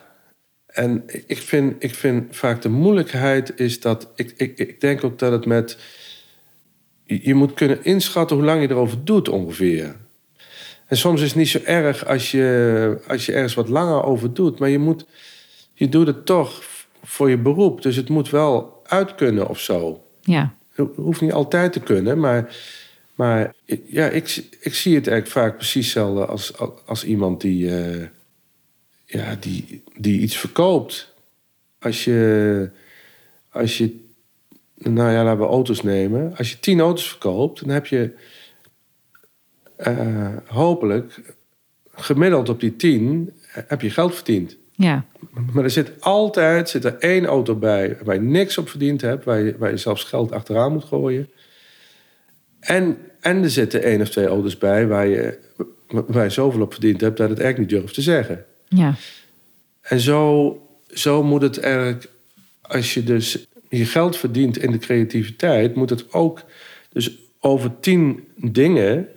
En 0.66 1.02
ik 1.26 1.38
vind, 1.38 1.82
ik 1.84 1.94
vind 1.94 2.36
vaak 2.36 2.62
de 2.62 2.68
moeilijkheid 2.68 3.58
is 3.60 3.80
dat... 3.80 4.08
Ik, 4.14 4.34
ik, 4.36 4.58
ik 4.58 4.80
denk 4.80 5.04
ook 5.04 5.18
dat 5.18 5.32
het 5.32 5.46
met... 5.46 5.78
Je 7.04 7.34
moet 7.34 7.54
kunnen 7.54 7.84
inschatten 7.84 8.36
hoe 8.36 8.44
lang 8.46 8.62
je 8.62 8.70
erover 8.70 9.04
doet 9.04 9.28
ongeveer. 9.28 9.96
En 10.86 10.96
soms 10.96 11.20
is 11.20 11.28
het 11.28 11.36
niet 11.36 11.48
zo 11.48 11.60
erg 11.64 12.06
als 12.06 12.30
je, 12.30 12.98
als 13.08 13.26
je 13.26 13.32
ergens 13.32 13.54
wat 13.54 13.68
langer 13.68 14.02
over 14.04 14.34
doet. 14.34 14.58
Maar 14.58 14.68
je, 14.68 14.78
moet, 14.78 15.06
je 15.72 15.88
doet 15.88 16.06
het 16.06 16.26
toch 16.26 16.62
voor 17.06 17.30
je 17.30 17.38
beroep. 17.38 17.82
Dus 17.82 17.96
het 17.96 18.08
moet 18.08 18.30
wel 18.30 18.82
uit 18.86 19.14
kunnen 19.14 19.48
of 19.48 19.60
zo. 19.60 20.04
Ja, 20.20 20.54
Het 20.72 20.88
hoeft 20.96 21.20
niet 21.20 21.32
altijd 21.32 21.72
te 21.72 21.80
kunnen, 21.80 22.18
maar, 22.18 22.56
maar 23.14 23.54
ja, 23.86 24.08
ik, 24.08 24.44
ik 24.60 24.74
zie 24.74 24.94
het 24.94 25.08
eigenlijk 25.08 25.38
vaak 25.38 25.56
precies 25.56 25.84
hetzelfde 25.84 26.26
als, 26.26 26.52
als 26.86 27.04
iemand 27.04 27.40
die, 27.40 27.76
eh, 27.76 28.06
ja, 29.04 29.36
die, 29.40 29.82
die 29.96 30.20
iets 30.20 30.36
verkoopt. 30.36 31.14
Als 31.78 32.04
je, 32.04 32.70
als 33.50 33.78
je, 33.78 34.04
nou 34.74 35.12
ja, 35.12 35.24
laten 35.24 35.40
we 35.40 35.46
auto's 35.46 35.82
nemen. 35.82 36.36
Als 36.36 36.50
je 36.50 36.60
tien 36.60 36.80
auto's 36.80 37.08
verkoopt, 37.08 37.60
dan 37.60 37.68
heb 37.68 37.86
je 37.86 38.14
eh, 39.76 40.36
hopelijk 40.46 41.34
gemiddeld 41.94 42.48
op 42.48 42.60
die 42.60 42.76
tien 42.76 43.32
heb 43.66 43.80
je 43.80 43.90
geld 43.90 44.14
verdiend. 44.14 44.56
Ja, 44.76 45.04
Maar 45.52 45.64
er 45.64 45.70
zit 45.70 46.00
altijd 46.00 46.68
zit 46.68 46.84
er 46.84 46.96
één 46.98 47.24
auto 47.24 47.54
bij 47.54 47.98
waar 48.04 48.14
je 48.14 48.20
niks 48.20 48.58
op 48.58 48.68
verdiend 48.68 49.00
hebt, 49.00 49.24
waar 49.24 49.40
je, 49.40 49.56
waar 49.58 49.70
je 49.70 49.76
zelfs 49.76 50.04
geld 50.04 50.32
achteraan 50.32 50.72
moet 50.72 50.84
gooien. 50.84 51.28
En, 52.60 52.98
en 53.20 53.42
er 53.42 53.50
zitten 53.50 53.82
één 53.82 54.00
of 54.00 54.08
twee 54.08 54.26
auto's 54.26 54.58
bij 54.58 54.86
waar 54.86 55.06
je, 55.06 55.38
waar 55.88 56.24
je 56.24 56.30
zoveel 56.30 56.60
op 56.60 56.72
verdiend 56.72 57.00
hebt 57.00 57.16
dat 57.16 57.28
het 57.28 57.40
eigenlijk 57.40 57.70
niet 57.70 57.80
durft 57.80 57.94
te 57.94 58.02
zeggen. 58.02 58.44
ja, 58.68 58.94
En 59.80 60.00
zo, 60.00 60.56
zo 60.88 61.22
moet 61.22 61.42
het 61.42 61.58
eigenlijk, 61.58 62.10
als 62.62 62.94
je 62.94 63.04
dus 63.04 63.46
je 63.68 63.84
geld 63.84 64.16
verdient 64.16 64.58
in 64.58 64.70
de 64.70 64.78
creativiteit, 64.78 65.74
moet 65.74 65.90
het 65.90 66.12
ook, 66.12 66.42
dus 66.92 67.18
over 67.40 67.80
tien 67.80 68.24
dingen 68.36 69.08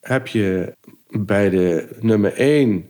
heb 0.00 0.26
je 0.26 0.74
bij 1.08 1.50
de 1.50 1.96
nummer 2.00 2.32
één, 2.32 2.89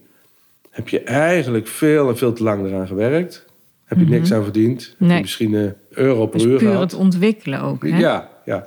heb 0.70 0.88
je 0.88 1.00
eigenlijk 1.00 1.66
veel 1.66 2.08
en 2.08 2.16
veel 2.16 2.32
te 2.32 2.42
lang 2.42 2.66
eraan 2.66 2.86
gewerkt. 2.86 3.48
Heb 3.84 3.98
je 3.98 4.04
niks 4.04 4.32
aan 4.32 4.42
verdiend. 4.42 4.82
Heb 4.82 4.94
je 4.98 5.04
Nee. 5.04 5.20
misschien 5.20 5.52
een 5.52 5.74
euro 5.90 6.26
per 6.26 6.38
dus 6.38 6.48
uur 6.48 6.58
puur 6.58 6.68
gehad. 6.68 6.90
het 6.90 7.00
ontwikkelen 7.00 7.60
ook. 7.60 7.82
Hè? 7.82 7.98
Ja, 7.98 8.28
ja. 8.44 8.66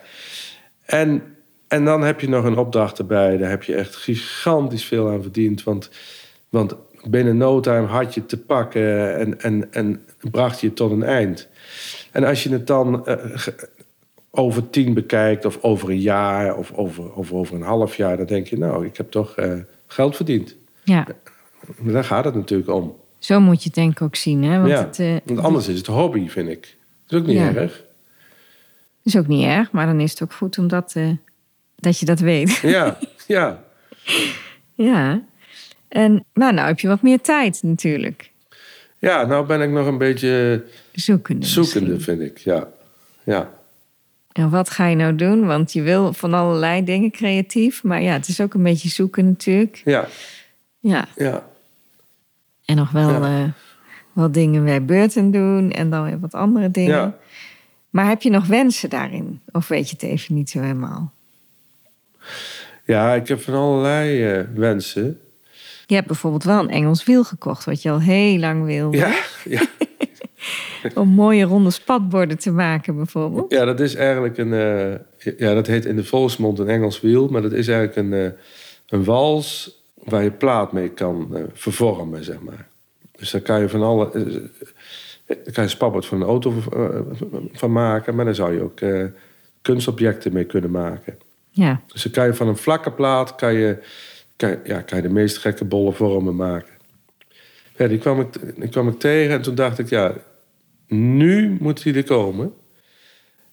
En, 0.85 1.23
en 1.67 1.85
dan 1.85 2.01
heb 2.03 2.19
je 2.19 2.29
nog 2.29 2.45
een 2.45 2.57
opdracht 2.57 2.97
erbij. 2.99 3.37
Daar 3.37 3.49
heb 3.49 3.63
je 3.63 3.75
echt 3.75 3.95
gigantisch 3.95 4.85
veel 4.85 5.09
aan 5.09 5.21
verdiend. 5.21 5.63
Want, 5.63 5.89
want 6.49 6.75
binnen 7.09 7.37
no 7.37 7.59
time 7.59 7.87
had 7.87 8.13
je 8.13 8.19
het 8.19 8.29
te 8.29 8.37
pakken 8.37 9.17
en, 9.17 9.41
en, 9.41 9.73
en 9.73 10.05
bracht 10.31 10.59
je 10.61 10.67
het 10.67 10.75
tot 10.75 10.91
een 10.91 11.03
eind. 11.03 11.47
En 12.11 12.23
als 12.23 12.43
je 12.43 12.49
het 12.49 12.67
dan 12.67 13.05
eh, 13.05 13.15
over 14.31 14.69
tien 14.69 14.93
bekijkt, 14.93 15.45
of 15.45 15.57
over 15.61 15.89
een 15.89 15.99
jaar, 15.99 16.57
of 16.57 16.71
over, 16.73 17.15
over, 17.15 17.35
over 17.35 17.55
een 17.55 17.61
half 17.61 17.95
jaar, 17.95 18.17
dan 18.17 18.25
denk 18.25 18.47
je, 18.47 18.57
nou, 18.57 18.85
ik 18.85 18.97
heb 18.97 19.11
toch 19.11 19.35
eh, 19.35 19.53
geld 19.87 20.15
verdiend. 20.15 20.55
ja, 20.83 21.07
daar 21.81 22.03
gaat 22.03 22.25
het 22.25 22.35
natuurlijk 22.35 22.69
om. 22.69 22.95
zo 23.19 23.39
moet 23.39 23.57
je 23.59 23.63
het 23.65 23.73
denk 23.75 23.91
ik 23.91 24.01
ook 24.01 24.15
zien. 24.15 24.43
Hè? 24.43 24.57
Want 24.57 24.69
ja. 24.71 24.79
het 24.85 24.99
eh, 24.99 25.15
Want 25.25 25.39
anders 25.39 25.67
is 25.67 25.77
het 25.77 25.87
hobby, 25.87 26.29
vind 26.29 26.49
ik. 26.49 26.75
Dat 27.07 27.13
is 27.13 27.19
ook 27.19 27.27
niet 27.27 27.37
Ja. 27.37 27.53
erg. 27.53 27.83
is 29.03 29.17
ook 29.17 29.27
niet 29.27 29.45
erg, 29.45 29.71
maar 29.71 29.85
dan 29.85 29.99
is 29.99 30.11
het 30.11 30.21
ook 30.23 30.33
goed 30.33 30.57
omdat, 30.57 30.93
eh, 30.95 31.09
dat 31.75 31.99
je 31.99 32.05
dat 32.05 32.19
weet. 32.19 32.55
Ja, 32.61 32.97
ja. 33.27 33.63
ja. 34.89 35.21
En 35.87 36.25
maar 36.33 36.53
nou 36.53 36.67
heb 36.67 36.79
je 36.79 36.87
wat 36.87 37.01
meer 37.01 37.21
tijd 37.21 37.59
natuurlijk. 37.63 38.31
Ja, 38.99 39.25
nou 39.25 39.45
ben 39.45 39.61
ik 39.61 39.69
nog 39.69 39.87
een 39.87 39.97
beetje 39.97 40.63
Zoekende. 40.91 41.45
zoekende, 41.45 41.91
misschien. 41.93 42.17
vind 42.17 42.31
ik. 42.31 42.37
Ja, 42.37 42.67
ja. 43.23 43.51
En 44.31 44.49
wat 44.49 44.69
ga 44.69 44.87
je 44.87 44.95
nou 44.95 45.15
doen? 45.15 45.45
Want 45.45 45.73
je 45.73 45.81
wil 45.81 46.13
van 46.13 46.33
allerlei 46.33 46.83
dingen 46.83 47.11
creatief. 47.11 47.83
Maar 47.83 48.01
ja, 48.01 48.13
het 48.13 48.27
is 48.27 48.41
ook 48.41 48.53
een 48.53 48.63
beetje 48.63 48.89
zoeken 48.89 49.25
natuurlijk. 49.25 49.81
ja, 49.85 50.07
Ja. 50.79 51.07
ja. 51.15 51.51
En 52.65 52.75
nog 52.75 52.91
wel 52.91 53.09
Ja. 53.09 53.43
eh, 53.43 53.49
wat 54.13 54.33
dingen 54.33 54.63
bij 54.63 54.85
Burton 54.85 55.31
doen. 55.31 55.71
En 55.71 55.89
dan 55.89 56.03
weer 56.03 56.19
wat 56.19 56.33
andere 56.33 56.71
dingen. 56.71 56.91
ja. 56.95 57.17
Maar 57.89 58.07
heb 58.07 58.21
je 58.21 58.29
nog 58.29 58.45
wensen 58.45 58.89
daarin? 58.89 59.41
Of 59.51 59.67
weet 59.67 59.89
je 59.89 59.93
het 59.99 60.03
even 60.03 60.35
niet 60.35 60.49
zo 60.49 60.59
helemaal? 60.59 61.11
Ja, 62.85 63.13
ik 63.13 63.27
heb 63.27 63.41
van 63.41 63.53
allerlei 63.53 64.31
eh, 64.33 64.43
wensen. 64.55 65.19
Je 65.85 65.95
hebt 65.95 66.07
bijvoorbeeld 66.07 66.43
wel 66.43 66.59
een 66.59 66.69
Engels 66.69 67.03
wiel 67.03 67.23
gekocht. 67.23 67.65
Wat 67.65 67.81
je 67.81 67.89
al 67.89 67.99
heel 68.01 68.37
lang 68.39 68.65
wilde. 68.65 68.97
Ja, 68.97 69.13
ja. 69.45 69.61
Om 71.01 71.09
mooie 71.09 71.43
ronde 71.45 71.71
spatborden 71.71 72.37
te 72.37 72.51
maken 72.51 72.95
bijvoorbeeld. 72.95 73.51
ja, 73.51 73.65
dat 73.65 73.79
is 73.79 73.95
eigenlijk 73.95 74.37
een... 74.37 74.53
eh, 74.53 75.35
ja, 75.37 75.53
dat 75.53 75.67
heet 75.67 75.85
in 75.85 75.95
de 75.95 76.03
volksmond 76.03 76.59
een 76.59 76.69
Engels 76.69 77.01
wiel. 77.01 77.27
Maar 77.27 77.41
dat 77.41 77.51
is 77.51 77.67
eigenlijk 77.67 77.97
een, 77.97 78.13
eh, 78.25 78.31
een 78.87 79.03
wals 79.03 79.81
waar 80.03 80.23
je 80.23 80.31
plaat 80.31 80.71
mee 80.71 80.89
kan 80.89 81.35
eh, 81.35 81.43
vervormen, 81.53 82.23
zeg 82.23 82.39
maar. 82.41 82.67
Dus 83.11 83.31
daar 83.31 83.41
kan 83.41 83.59
je 83.59 83.69
van 83.69 83.81
alle... 83.81 84.11
eh, 84.11 84.23
daar 85.25 85.53
kan 85.53 85.63
je 85.63 85.69
spatbord 85.69 86.05
van 86.05 86.21
een 86.21 86.27
auto 86.27 86.53
eh, 86.73 86.99
van 87.51 87.71
maken. 87.71 88.15
Maar 88.15 88.25
daar 88.25 88.35
zou 88.35 88.53
je 88.53 88.61
ook 88.61 88.79
eh, 88.79 89.05
kunstobjecten 89.61 90.33
mee 90.33 90.43
kunnen 90.45 90.71
maken. 90.71 91.17
Ja, 91.49 91.81
Dus 91.87 92.03
dan 92.03 92.11
kan 92.11 92.25
je 92.25 92.33
van 92.33 92.47
een 92.47 92.57
vlakke 92.57 92.91
plaat 92.91 93.35
kan 93.35 93.53
je, 93.53 93.77
kan, 94.35 94.57
ja, 94.63 94.81
kan 94.81 94.97
je 94.97 95.07
de 95.07 95.13
meest 95.13 95.37
gekke 95.37 95.65
bolle 95.65 95.91
vormen 95.91 96.35
maken. 96.35 96.73
Ja, 97.77 97.87
die 97.87 97.97
kwam 97.97 98.19
ik, 98.19 98.59
die 98.59 98.69
kwam 98.69 98.87
ik 98.87 98.99
tegen 98.99 99.33
en 99.33 99.41
toen 99.41 99.55
dacht 99.55 99.79
ik, 99.79 99.89
ja, 99.89 100.13
nu 100.87 101.57
moet 101.59 101.83
die 101.83 101.93
er 101.93 102.03
komen. 102.03 102.53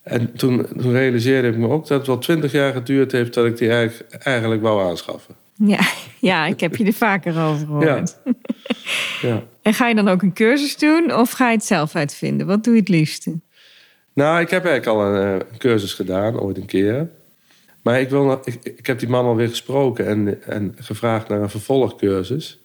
En 0.02 0.32
toen, 0.32 0.66
toen 0.76 0.92
realiseerde 0.92 1.48
ik 1.48 1.56
me 1.56 1.68
ook 1.68 1.86
dat 1.86 1.98
het 1.98 2.06
wel 2.06 2.18
twintig 2.18 2.52
jaar 2.52 2.72
geduurd 2.72 3.12
heeft 3.12 3.34
dat 3.34 3.46
ik 3.46 3.56
die 3.56 3.70
eigenlijk, 3.70 4.12
eigenlijk 4.12 4.62
wou 4.62 4.88
aanschaffen. 4.88 5.34
Ja, 5.64 5.80
ja, 6.30 6.46
ik 6.46 6.60
heb 6.60 6.76
je 6.76 6.84
er 6.84 6.92
vaker 6.92 7.40
over 7.42 7.66
gehoord. 7.66 8.16
Ja. 9.22 9.42
En 9.62 9.74
ga 9.74 9.88
je 9.88 9.94
dan 9.94 10.08
ook 10.08 10.22
een 10.22 10.32
cursus 10.32 10.76
doen 10.76 11.14
of 11.14 11.30
ga 11.30 11.48
je 11.50 11.56
het 11.56 11.64
zelf 11.64 11.94
uitvinden? 11.94 12.46
Wat 12.46 12.64
doe 12.64 12.74
je 12.74 12.80
het 12.80 12.88
liefste? 12.88 13.38
Nou, 14.12 14.40
ik 14.40 14.50
heb 14.50 14.64
eigenlijk 14.64 14.98
al 14.98 15.06
een, 15.14 15.40
eh, 15.40 15.46
cursus 15.58 15.94
gedaan, 15.94 16.40
ooit 16.40 16.56
een 16.56 16.66
keer. 16.66 17.08
Maar 17.82 18.00
ik, 18.00 18.08
wil, 18.10 18.40
ik, 18.44 18.58
ik 18.62 18.86
heb 18.86 18.98
die 18.98 19.08
man 19.08 19.24
alweer 19.24 19.48
gesproken 19.48 20.06
en, 20.06 20.42
en 20.42 20.74
gevraagd 20.78 21.28
naar 21.28 21.40
een 21.42 21.50
vervolgcursus. 21.50 22.58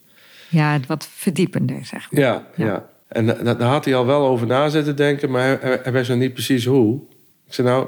Ja, 0.50 0.80
wat 0.88 1.08
verdiepender, 1.16 1.86
zeg 1.86 2.12
maar. 2.12 2.22
Ja, 2.22 2.48
ja. 2.56 2.90
En 3.08 3.26
da- 3.26 3.34
da- 3.34 3.54
daar 3.54 3.70
had 3.70 3.86
hij 3.86 3.96
al 3.96 4.06
wel 4.06 4.26
over 4.28 4.48
na 4.48 4.70
zitten 4.70 4.96
denken, 4.96 5.32
maar 5.32 5.60
hij, 5.62 5.80
hij 5.84 5.92
wist 5.92 6.10
nog 6.10 6.18
niet 6.20 6.34
precies 6.34 6.66
hoe. 6.66 7.02
Ik 7.48 7.54
zei, 7.54 7.68
nou, 7.68 7.88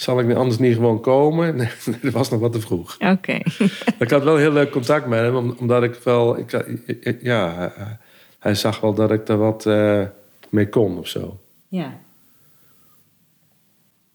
zal 0.00 0.20
ik 0.20 0.36
anders 0.36 0.58
niet 0.58 0.74
gewoon 0.74 1.00
komen? 1.00 1.56
Nee, 1.56 1.68
dat 2.02 2.12
was 2.12 2.30
nog 2.30 2.40
wat 2.40 2.52
te 2.52 2.60
vroeg. 2.60 2.96
Oké. 3.00 3.38
ik 4.04 4.10
had 4.10 4.22
wel 4.22 4.36
heel 4.36 4.52
leuk 4.52 4.70
contact 4.70 5.06
met 5.06 5.20
hem, 5.20 5.36
om- 5.36 5.54
omdat 5.58 5.82
ik 5.82 5.94
wel... 5.94 6.38
Ik, 6.38 6.50
ja, 7.22 7.54
hij- 7.76 7.98
hij 8.38 8.54
zag 8.54 8.80
wel 8.80 8.94
dat 8.94 9.10
ik 9.12 9.26
daar 9.26 9.38
wat 9.38 9.66
eh, 9.66 10.02
mee 10.48 10.68
kon 10.68 10.98
of 10.98 11.08
zo. 11.08 11.40
Ja. 11.68 11.98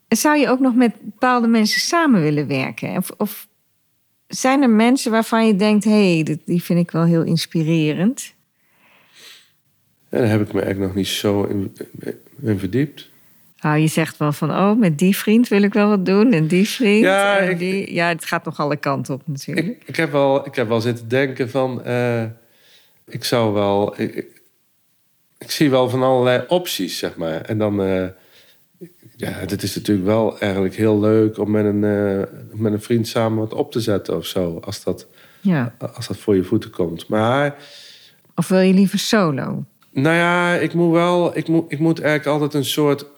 Zou 0.08 0.38
je 0.38 0.50
ook 0.50 0.60
nog 0.60 0.76
met 0.76 0.93
bepaalde 1.02 1.48
mensen 1.48 1.82
samen 1.82 2.21
willen 2.21 2.48
werken? 2.48 2.98
Of, 2.98 3.12
of 3.17 3.48
zijn 4.28 4.62
er 4.62 4.69
mensen 4.69 5.12
waarvan 5.12 5.48
je 5.48 5.56
denkt: 5.56 5.84
hé, 5.84 6.13
hey, 6.24 6.39
die 6.45 6.63
vind 6.63 6.80
ik 6.80 6.91
wel 6.91 7.04
heel 7.04 7.24
inspirerend? 7.24 8.34
En 10.10 10.19
daar 10.21 10.30
heb 10.30 10.41
ik 10.41 10.54
me 10.54 10.62
eigenlijk 10.62 10.88
nog 10.91 10.95
niet 11.04 11.08
zo 11.13 11.43
in, 11.43 11.76
in 12.41 12.60
verdiept. 12.60 13.10
Nou, 13.65 13.78
je 13.78 13.88
zegt 13.88 14.17
wel 14.17 14.32
van: 14.32 14.49
oh, 14.51 14.78
met 14.80 14.97
die 14.97 15.17
vriend 15.17 15.47
wil 15.47 15.62
ik 15.62 15.73
wel 15.73 15.89
wat 15.89 16.06
doen 16.06 16.32
en 16.34 16.47
die 16.47 16.67
vriend. 16.69 17.04
Ja, 17.04 17.38
en 17.38 17.49
ik- 17.49 17.58
die. 17.60 17.93
ja 17.93 18.08
het 18.08 18.25
gaat 18.25 18.45
nog 18.45 18.60
alle 18.60 18.75
kanten 18.75 19.13
op 19.13 19.21
natuurlijk. 19.25 19.67
Ik, 19.67 19.82
ik, 19.86 19.95
heb 19.95 20.12
wel, 20.12 20.45
ik 20.45 20.56
heb 20.56 20.67
wel 20.67 20.82
zitten 20.82 21.08
denken 21.08 21.49
van... 21.49 21.84
eh, 21.84 22.23
ik 23.08 23.23
zou 23.23 23.54
wel... 23.54 24.01
Ik, 24.01 24.15
ik, 24.15 24.41
ik 25.38 25.51
zie 25.51 25.69
wel 25.69 25.89
van 25.89 26.04
allerlei 26.04 26.43
opties, 26.47 26.97
zeg 26.97 27.15
maar. 27.15 27.41
En 27.41 27.58
dan... 27.58 27.82
eh, 27.82 28.06
ja, 29.15 29.30
het 29.30 29.63
is 29.63 29.75
natuurlijk 29.75 30.08
wel 30.08 30.39
eigenlijk 30.39 30.75
heel 30.75 30.99
leuk 30.99 31.38
om 31.38 31.51
met 31.51 31.65
een, 31.65 31.84
eh, 31.84 32.23
met 32.51 32.73
een 32.73 32.82
vriend 32.82 33.08
samen 33.08 33.38
wat 33.39 33.54
op 33.54 33.71
te 33.71 33.80
zetten 33.80 34.15
of 34.17 34.25
zo. 34.25 34.60
Als 34.65 34.84
dat, 34.84 35.08
ja. 35.41 35.75
als 35.93 36.08
dat 36.08 36.17
voor 36.17 36.36
je 36.36 36.43
voeten 36.43 36.69
komt. 36.69 37.08
Maar 37.08 37.56
Of 38.36 38.47
wil 38.47 38.60
je 38.60 38.73
liever 38.73 38.99
solo? 38.99 39.63
nou 39.91 40.15
ja, 40.15 40.54
ik 40.56 40.73
moet 40.73 40.91
wel... 40.91 41.38
Ik 41.38 41.47
moet, 41.47 41.71
ik 41.71 41.80
moet 41.80 42.01
eigenlijk 42.01 42.30
altijd 42.41 42.54
een 42.54 42.69
soort 42.69 43.13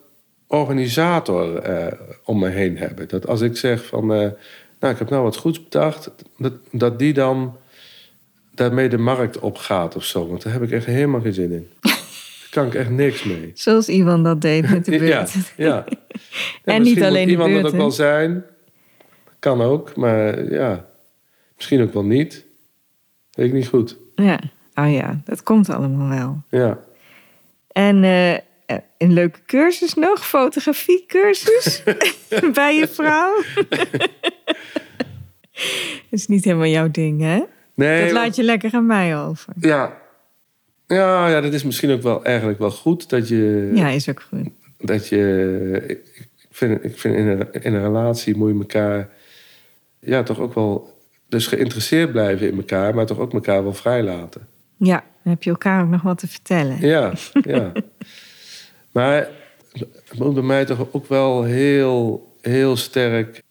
organisator 0.48 1.56
eh, 1.58 2.00
om 2.24 2.40
me 2.40 2.48
heen 2.50 2.78
hebben. 2.78 3.08
Dat 3.08 3.28
als 3.28 3.42
ik 3.42 3.58
zeg 3.58 3.86
van... 3.86 4.14
eh, 4.14 4.30
nou, 4.80 4.94
ik 4.94 5.00
heb 5.00 5.10
nou 5.10 5.24
wat 5.24 5.38
goeds 5.38 5.64
bedacht. 5.64 6.12
Dat, 6.38 6.54
dat 6.72 7.00
die 7.00 7.14
dan 7.14 7.56
daarmee 8.54 8.90
de 8.90 8.98
markt 8.98 9.40
opgaat 9.40 9.96
of 9.96 10.04
zo. 10.04 10.28
Want 10.28 10.44
daar 10.44 10.54
heb 10.54 10.62
ik 10.62 10.72
echt 10.72 10.86
helemaal 10.86 11.22
geen 11.22 11.34
zin 11.34 11.52
in. 11.52 11.70
Daar 11.82 12.50
kan 12.52 12.66
ik 12.66 12.74
echt 12.76 12.90
niks 12.90 13.24
mee. 13.24 13.52
Zoals 13.66 13.90
Iwan 13.90 14.24
dat 14.24 14.42
deed 14.42 14.70
met 14.70 14.86
de 14.86 14.92
Ja, 15.06 15.18
beurt. 15.18 15.54
ja. 15.58 15.84
En 16.64 16.82
niet 16.82 17.04
alleen 17.04 17.18
moet 17.18 17.26
de 17.26 17.32
iemand 17.32 17.50
beurt, 17.52 17.64
dat 17.64 17.72
ook 17.72 17.78
wel 17.78 17.92
zijn. 17.92 18.44
Kan 19.40 19.62
ook, 19.62 19.96
maar 19.96 20.52
ja. 20.52 20.86
Misschien 21.56 21.82
ook 21.82 21.94
wel 21.94 22.04
niet. 22.04 22.46
Weet 23.32 23.48
ik 23.48 23.54
niet 23.54 23.68
goed. 23.68 23.98
Ja, 24.16 24.40
oh 24.76 24.92
ja, 24.94 25.22
dat 25.26 25.44
komt 25.44 25.70
allemaal 25.70 26.18
wel. 26.18 26.42
Ja. 26.62 26.80
En 27.72 28.04
eh, 28.04 28.38
een 28.98 29.14
leuke 29.14 29.40
cursus 29.46 29.94
nog, 29.94 30.28
fotografiecursus 30.28 31.84
bij 32.54 32.76
je 32.76 32.88
vrouw. 32.88 33.44
dat 33.70 34.10
is 36.20 36.28
niet 36.28 36.44
helemaal 36.44 36.68
jouw 36.68 36.92
ding, 36.92 37.22
hè? 37.22 37.44
Nee, 37.74 38.04
dat 38.04 38.12
laat 38.12 38.36
je 38.36 38.44
lekker 38.44 38.74
aan 38.74 38.86
mij 38.86 39.18
over. 39.18 39.54
Ja. 39.60 39.98
Ja, 40.88 41.28
ja, 41.28 41.42
dat 41.42 41.54
is 41.54 41.64
misschien 41.64 41.92
ook 41.92 42.02
wel 42.02 42.24
eigenlijk 42.24 42.60
wel 42.60 42.72
goed 42.72 43.10
dat 43.10 43.28
je. 43.28 43.72
Ja, 43.74 43.90
is 43.90 44.10
ook 44.10 44.22
goed. 44.30 44.50
Dat 44.78 45.08
je 45.08 45.84
ik, 45.88 46.00
ik 46.16 46.48
vind, 46.52 46.84
ik 46.84 46.98
vind 46.98 47.16
in, 47.16 47.28
een, 47.28 47.48
in 47.52 47.74
een 47.74 47.82
relatie 47.82 48.36
moet 48.36 48.54
je 48.54 48.60
elkaar. 48.60 49.10
Ja, 50.00 50.24
toch 50.24 50.40
ook 50.40 50.54
wel. 50.54 50.96
Dus 51.30 51.48
geïnteresseerd 51.48 52.12
blijven 52.12 52.52
in 52.52 52.58
elkaar, 52.58 52.96
maar 52.96 53.06
toch 53.06 53.20
ook 53.20 53.34
elkaar 53.34 53.64
wel 53.64 53.74
vrijlaten. 53.74 54.48
Ja, 54.78 55.04
dan 55.24 55.34
heb 55.34 55.44
je 55.44 55.50
elkaar 55.50 55.84
ook 55.84 55.90
nog 55.90 56.02
wat 56.02 56.18
te 56.18 56.28
vertellen. 56.28 56.82
Ja, 56.82 57.14
ja. 57.42 57.72
Maar 58.98 59.28
het 60.10 60.20
moet 60.20 60.34
bij 60.34 60.44
mij 60.44 60.66
toch 60.66 60.88
ook 60.92 61.08
wel 61.08 61.44
heel, 61.44 62.28
heel 62.42 62.76
sterk 62.76 63.42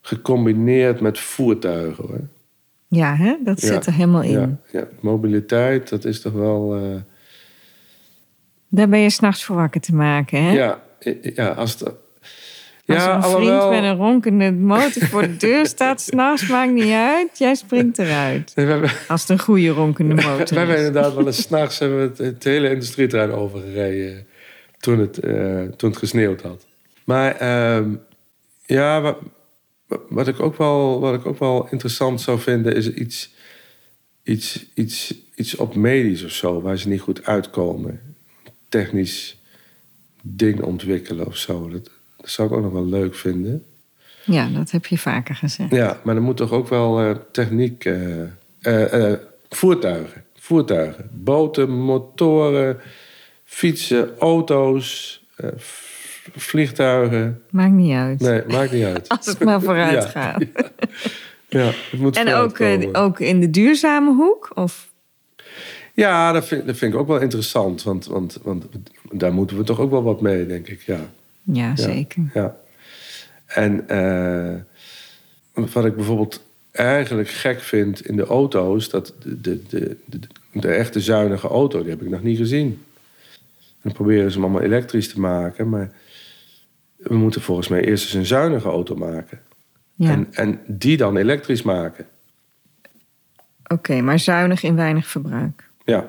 gecombineerd 0.00 1.00
met 1.00 1.18
voertuigen 1.18 2.04
hoor. 2.06 2.20
Ja, 2.88 3.14
hè? 3.16 3.34
dat 3.44 3.60
Ja, 3.60 3.66
zit 3.66 3.86
er 3.86 3.92
helemaal 3.92 4.22
in. 4.22 4.30
Ja, 4.30 4.48
ja, 4.72 4.86
mobiliteit, 5.00 5.88
dat 5.88 6.04
is 6.04 6.20
toch 6.20 6.32
wel. 6.32 6.74
eh, 6.76 7.00
Daar 8.68 8.88
ben 8.88 8.98
je 8.98 9.10
s'nachts 9.10 9.44
voor 9.44 9.56
wakker 9.56 9.80
te 9.80 9.94
maken, 9.94 10.42
hè? 10.44 10.52
ja, 10.52 10.82
ja, 11.34 11.48
als. 11.48 11.84
Als 11.84 11.94
Ja, 13.04 13.14
een 13.14 13.22
alhoewel- 13.22 13.68
vriend 13.68 13.82
met 13.82 13.90
een 13.90 13.96
ronkende 13.96 14.52
motor 14.52 15.02
voor 15.06 15.22
de 15.22 15.36
deur 15.36 15.66
staat, 15.66 16.00
s'nachts 16.10 16.46
maakt 16.48 16.72
niet 16.72 16.92
uit. 16.92 17.38
Jij 17.38 17.54
springt 17.54 17.98
eruit. 17.98 18.52
Nee, 18.54 18.66
we 18.66 18.72
hebben- 18.72 18.90
Als 19.08 19.20
het 19.20 19.30
een 19.30 19.38
goede 19.38 19.68
ronkende 19.68 20.14
We 20.22 20.22
motor 20.22 20.56
hebben 20.56 20.76
is. 20.76 20.86
inderdaad 20.86 21.14
wel 21.14 21.26
eens 21.26 21.42
s'nachts 21.42 21.78
hebben 21.78 21.98
we 21.98 22.04
het, 22.08 22.18
het 22.18 22.44
hele 22.44 22.70
industrieterrein 22.70 23.30
overgereden. 23.32 24.26
Toen 24.82 24.98
het, 24.98 25.18
eh, 25.18 25.62
toen 25.62 25.90
het 25.90 25.98
gesneeuwd 25.98 26.42
had. 26.42 26.66
Maar 27.04 27.36
ehm, 27.36 27.90
ja, 28.66 29.00
wat, 29.00 29.18
wat, 30.08 30.28
ik 30.28 30.40
ook 30.40 30.56
wel, 30.56 31.00
wat 31.00 31.14
ik 31.14 31.26
ook 31.26 31.38
wel 31.38 31.68
interessant 31.70 32.20
zou 32.20 32.38
vinden 32.40 32.74
is 32.76 32.92
iets, 32.92 33.34
iets, 34.22 34.66
iets, 34.74 35.14
iets 35.34 35.56
op 35.56 35.74
medisch 35.74 36.24
of 36.24 36.30
zo, 36.30 36.60
waar 36.60 36.78
ze 36.78 36.88
niet 36.88 37.00
goed 37.00 37.24
uitkomen. 37.24 38.00
Technisch 38.68 39.38
ding 40.22 40.62
ontwikkelen 40.62 41.26
of 41.26 41.36
zo. 41.36 41.68
Dat, 41.68 41.90
dat 42.16 42.30
zou 42.30 42.48
ik 42.48 42.54
ook 42.54 42.62
nog 42.62 42.72
wel 42.72 42.86
leuk 42.86 43.14
vinden. 43.14 43.64
Ja, 44.24 44.48
dat 44.48 44.70
heb 44.70 44.86
je 44.86 44.98
vaker 44.98 45.34
gezegd. 45.34 45.70
Ja, 45.70 46.00
maar 46.04 46.16
er 46.16 46.22
moet 46.22 46.36
toch 46.36 46.52
ook 46.52 46.68
wel 46.68 47.00
eh, 47.00 47.16
techniek. 47.32 47.84
eh, 48.60 49.12
voertuigen. 49.48 50.24
Voertuigen. 50.34 51.10
Boten, 51.12 51.70
motoren, 51.70 52.80
fietsen, 53.52 54.18
auto's, 54.18 55.20
eh, 55.36 55.48
vliegtuigen. 56.36 57.42
Maakt 57.50 57.72
niet 57.72 57.94
uit. 57.94 58.20
Nee, 58.20 58.42
maakt 58.48 58.72
niet 58.72 58.84
uit. 58.84 59.08
Als 59.18 59.26
het 59.26 59.44
maar 59.44 59.60
vooruit 59.62 60.02
Ja, 60.04 60.08
gaat. 60.08 60.44
Ja, 61.48 61.64
het 61.90 62.00
moet 62.00 62.16
En 62.16 62.34
ook, 62.34 62.58
eh, 62.58 62.88
ook 62.92 63.20
in 63.20 63.40
de 63.40 63.50
duurzame 63.50 64.14
hoek? 64.14 64.50
Of 64.54 64.88
Ja, 65.94 66.32
dat 66.32 66.46
vind, 66.46 66.66
dat 66.66 66.76
vind 66.76 66.94
ik 66.94 67.00
ook 67.00 67.06
wel 67.06 67.20
interessant. 67.20 67.82
Want, 67.82 68.06
want, 68.06 68.38
want 68.42 68.66
daar 69.10 69.32
moeten 69.32 69.56
we 69.56 69.64
toch 69.64 69.80
ook 69.80 69.90
wel 69.90 70.02
wat 70.02 70.20
mee, 70.20 70.46
denk 70.46 70.68
ik. 70.68 70.82
Ja. 70.82 71.00
ja, 71.42 71.66
Ja. 71.66 71.76
zeker. 71.76 72.22
Ja. 72.34 72.56
En 73.46 73.88
eh, 73.88 74.54
wat 75.72 75.84
ik 75.84 75.96
bijvoorbeeld 75.96 76.42
eigenlijk 76.72 77.28
gek 77.28 77.60
vind 77.60 78.06
in 78.06 78.16
de 78.16 78.24
auto's, 78.26 78.88
dat 78.88 79.14
de, 79.22 79.40
de, 79.40 79.62
de, 79.68 79.96
de, 80.04 80.18
de 80.52 80.68
echte 80.68 81.00
zuinige 81.00 81.48
auto, 81.48 81.80
die 81.80 81.90
heb 81.90 82.02
ik 82.02 82.10
nog 82.10 82.22
niet 82.22 82.38
gezien. 82.38 82.82
En 83.82 83.88
dan 83.88 83.92
proberen 83.92 84.30
ze 84.30 84.34
hem 84.36 84.44
allemaal 84.44 84.62
elektrisch 84.62 85.08
te 85.12 85.20
maken, 85.20 85.68
maar 85.68 85.92
we 86.96 87.14
moeten 87.14 87.40
volgens 87.40 87.68
mij 87.68 87.84
eerst 87.84 88.04
eens 88.04 88.14
een 88.14 88.26
zuinige 88.26 88.68
auto 88.68 88.96
maken. 88.96 89.40
Ja, 89.94 90.10
En, 90.10 90.26
en 90.30 90.60
die 90.66 90.96
dan 90.96 91.16
elektrisch 91.16 91.62
maken. 91.62 92.06
oké, 93.66 94.00
maar 94.00 94.18
zuinig 94.18 94.62
in 94.62 94.76
weinig 94.76 95.06
verbruik. 95.06 95.68
Ja. 95.84 96.08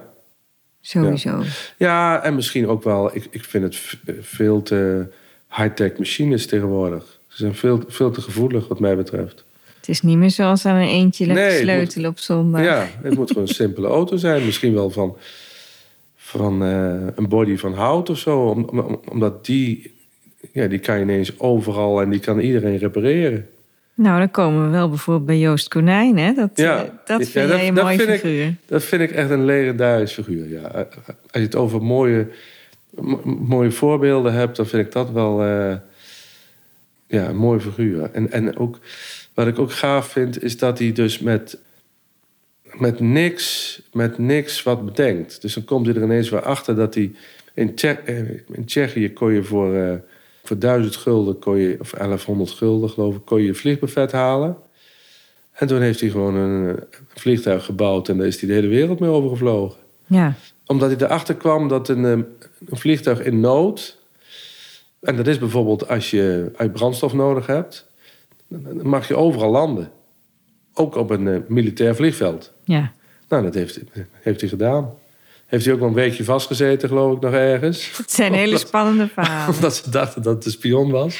Sowieso. 0.81 1.43
Ja, 1.77 2.23
en 2.23 2.35
misschien 2.35 2.67
ook 2.67 2.83
wel, 2.83 3.15
ik, 3.15 3.27
ik 3.29 3.43
vind 3.43 3.63
het 3.63 3.75
v- 3.75 3.93
veel 4.21 4.61
te 4.61 5.07
high-tech 5.55 5.97
machines 5.97 6.47
tegenwoordig. 6.47 7.19
Ze 7.27 7.37
zijn 7.37 7.55
veel, 7.55 7.83
veel 7.87 8.11
te 8.11 8.21
gevoelig 8.21 8.67
wat 8.67 8.79
mij 8.79 8.95
betreft. 8.95 9.43
Het 9.77 9.89
is 9.89 10.01
niet 10.01 10.17
meer 10.17 10.29
zoals 10.31 10.65
aan 10.65 10.75
een 10.75 10.87
eentje 10.87 11.25
lekker 11.25 11.45
Nee, 11.45 11.61
sleutelen 11.61 12.09
op 12.09 12.19
zondag. 12.19 12.63
Ja, 12.63 12.87
het 13.01 13.15
moet 13.15 13.27
gewoon 13.27 13.47
een 13.47 13.53
simpele 13.53 13.87
auto 13.87 14.15
zijn. 14.17 14.45
Misschien 14.45 14.73
wel 14.73 14.89
van, 14.89 15.17
van 16.39 16.63
eh, 16.63 17.07
een 17.15 17.27
body 17.27 17.57
van 17.57 17.73
hout 17.73 18.09
of 18.09 18.17
zo. 18.17 18.39
Om, 18.39 18.63
om- 18.79 18.99
omdat 19.11 19.45
die, 19.45 19.93
ja, 20.51 20.67
die 20.67 20.79
kan 20.79 20.95
je 20.95 21.01
ineens 21.01 21.39
overal 21.39 22.01
en 22.01 22.09
die 22.09 22.19
kan 22.19 22.39
iedereen 22.39 22.77
repareren. 22.77 23.47
Nou, 23.95 24.19
dan 24.19 24.31
komen 24.31 24.63
we 24.65 24.69
wel 24.69 24.89
bijvoorbeeld 24.89 25.25
bij 25.25 25.39
Joost 25.39 25.67
Konijn, 25.67 26.17
hè? 26.17 26.33
Dat, 26.33 26.49
Ja. 26.55 26.77
eh, 26.83 26.89
dat 27.05 27.19
Ja, 27.19 27.25
vind 27.25 27.47
dat- 27.49 27.57
jij 27.57 27.67
een 27.67 27.73
dat 27.73 27.83
mooi 27.83 27.97
vind 27.97 28.09
ik- 28.09 28.19
figuur. 28.19 28.53
Dat 28.65 28.83
vind 28.83 29.01
ik 29.01 29.11
echt 29.11 29.29
een 29.29 29.45
legendarisch 29.45 30.13
figuur. 30.13 30.49
Ja. 30.49 30.61
Als 30.67 30.87
je 31.31 31.39
het 31.39 31.55
over 31.55 31.83
mooie, 31.83 32.27
mo- 32.89 33.21
mooie 33.47 33.71
voorbeelden 33.71 34.33
hebt, 34.33 34.55
dan 34.55 34.65
vind 34.65 34.85
ik 34.85 34.91
dat 34.91 35.11
wel 35.11 35.43
eh, 35.43 35.75
ja, 37.07 37.27
een 37.29 37.35
mooi 37.37 37.59
figuur. 37.59 38.09
En, 38.13 38.31
en 38.31 38.57
ook, 38.57 38.79
wat 39.33 39.47
ik 39.47 39.59
ook 39.59 39.71
gaaf 39.71 40.07
vind, 40.07 40.43
is 40.43 40.57
dat 40.57 40.79
hij 40.79 40.91
dus 40.91 41.19
met, 41.19 41.57
met, 42.77 42.99
niks, 42.99 43.81
met 43.93 44.17
niks 44.17 44.63
wat 44.63 44.85
bedenkt. 44.85 45.41
Dus 45.41 45.53
dan 45.53 45.63
komt 45.63 45.85
hij 45.85 45.95
er 45.95 46.03
ineens 46.03 46.29
weer 46.29 46.41
achter 46.41 46.75
dat 46.75 46.93
hij... 46.93 47.11
In, 47.53 47.75
Tsje- 47.75 48.01
eh, 48.05 48.29
in 48.29 48.65
Tsjechië 48.65 49.13
kon 49.13 49.33
je 49.33 49.43
voor, 49.43 49.75
eh, 49.75 49.93
voor 50.43 50.57
1000 50.59 50.95
gulden, 50.95 51.39
kon 51.39 51.57
je, 51.57 51.77
of 51.79 51.91
1100 51.91 52.51
gulden 52.51 52.89
geloof 52.89 53.15
ik, 53.15 53.21
kon 53.25 53.41
je 53.41 53.47
een 53.47 53.55
vliegbuffet 53.55 54.11
halen. 54.11 54.57
En 55.51 55.67
toen 55.67 55.81
heeft 55.81 55.99
hij 55.99 56.09
gewoon 56.09 56.35
een, 56.35 56.67
een 56.69 56.83
vliegtuig 57.07 57.65
gebouwd 57.65 58.09
en 58.09 58.17
daar 58.17 58.27
is 58.27 58.39
hij 58.39 58.49
de 58.49 58.55
hele 58.55 58.67
wereld 58.67 58.99
mee 58.99 59.09
overgevlogen. 59.09 59.79
Ja, 60.07 60.33
Omdat 60.65 60.89
hij 60.91 61.07
erachter 61.07 61.35
kwam 61.35 61.67
dat 61.67 61.89
een, 61.89 62.05
eh, 62.05 62.11
een 62.11 62.77
vliegtuig 62.77 63.23
in 63.23 63.39
nood. 63.39 63.97
En 65.01 65.15
dat 65.15 65.27
is 65.27 65.39
bijvoorbeeld 65.39 65.87
als 65.87 66.11
je, 66.11 66.51
als 66.55 66.63
je 66.67 66.73
brandstof 66.73 67.13
nodig 67.13 67.47
hebt. 67.47 67.87
Dan 68.47 68.87
mag 68.87 69.07
je 69.07 69.15
overal 69.15 69.51
landen. 69.51 69.91
Ook 70.73 70.95
op 70.95 71.09
een 71.09 71.27
eh, 71.27 71.39
militair 71.47 71.95
vliegveld. 71.95 72.53
ja. 72.63 72.91
Nou, 73.29 73.45
dat 73.45 73.53
heeft, 73.53 73.79
heeft 74.21 74.39
hij 74.39 74.49
gedaan. 74.49 74.93
Heeft 75.45 75.65
hij 75.65 75.73
ook 75.73 75.79
wel 75.79 75.89
een 75.89 75.95
weekje 75.95 76.23
vastgezeten, 76.23 76.89
geloof 76.89 77.15
ik, 77.15 77.21
nog 77.21 77.33
ergens. 77.33 77.97
Het 77.97 78.11
zijn 78.11 78.33
hele 78.33 78.57
spannende 78.57 79.07
verhalen. 79.07 79.53
Omdat 79.55 79.75
ze 79.75 79.89
dachten 79.89 80.21
dat 80.21 80.35
het 80.35 80.45
een 80.45 80.51
spion 80.51 80.91
was. 80.91 81.19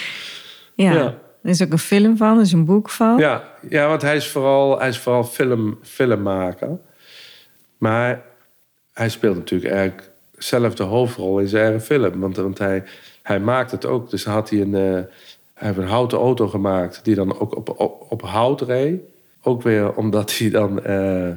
Ja. 0.75 0.93
Ja. 0.93 1.17
Er 1.41 1.49
is 1.49 1.61
ook 1.61 1.71
een 1.71 1.79
film 1.79 2.17
van, 2.17 2.35
er 2.35 2.41
is 2.41 2.51
een 2.51 2.65
boek 2.65 2.89
van. 2.89 3.17
Ja, 3.17 3.43
ja 3.69 3.87
want 3.87 4.01
hij 4.01 4.15
is 4.15 4.27
vooral, 4.27 4.79
hij 4.79 4.89
is 4.89 4.97
vooral 4.97 5.23
film, 5.23 5.79
filmmaker. 5.81 6.77
Maar 7.77 8.21
hij 8.93 9.09
speelt 9.09 9.35
natuurlijk 9.35 9.71
eigenlijk 9.71 10.11
zelf 10.37 10.75
de 10.75 10.83
hoofdrol 10.83 11.39
in 11.39 11.47
zijn 11.47 11.63
eigen 11.63 11.81
film. 11.81 12.19
Want, 12.19 12.35
want 12.35 12.57
hij, 12.57 12.83
hij 13.23 13.39
maakt 13.39 13.71
het 13.71 13.85
ook. 13.85 14.09
Dus 14.09 14.25
had 14.25 14.49
hij 14.49 14.61
een, 14.61 14.75
eh, 14.75 14.81
hij 15.53 15.67
heeft 15.67 15.77
een 15.77 15.87
houten 15.87 16.17
auto 16.17 16.47
gemaakt 16.47 17.03
die 17.03 17.15
dan 17.15 17.39
ook 17.39 17.55
op, 17.55 17.79
op, 17.79 18.05
op 18.09 18.21
hout 18.21 18.61
reed. 18.61 19.01
Ook 19.43 19.61
weer 19.61 19.93
omdat 19.93 20.37
hij 20.37 20.49
dan, 20.49 20.83
eh, 20.83 21.31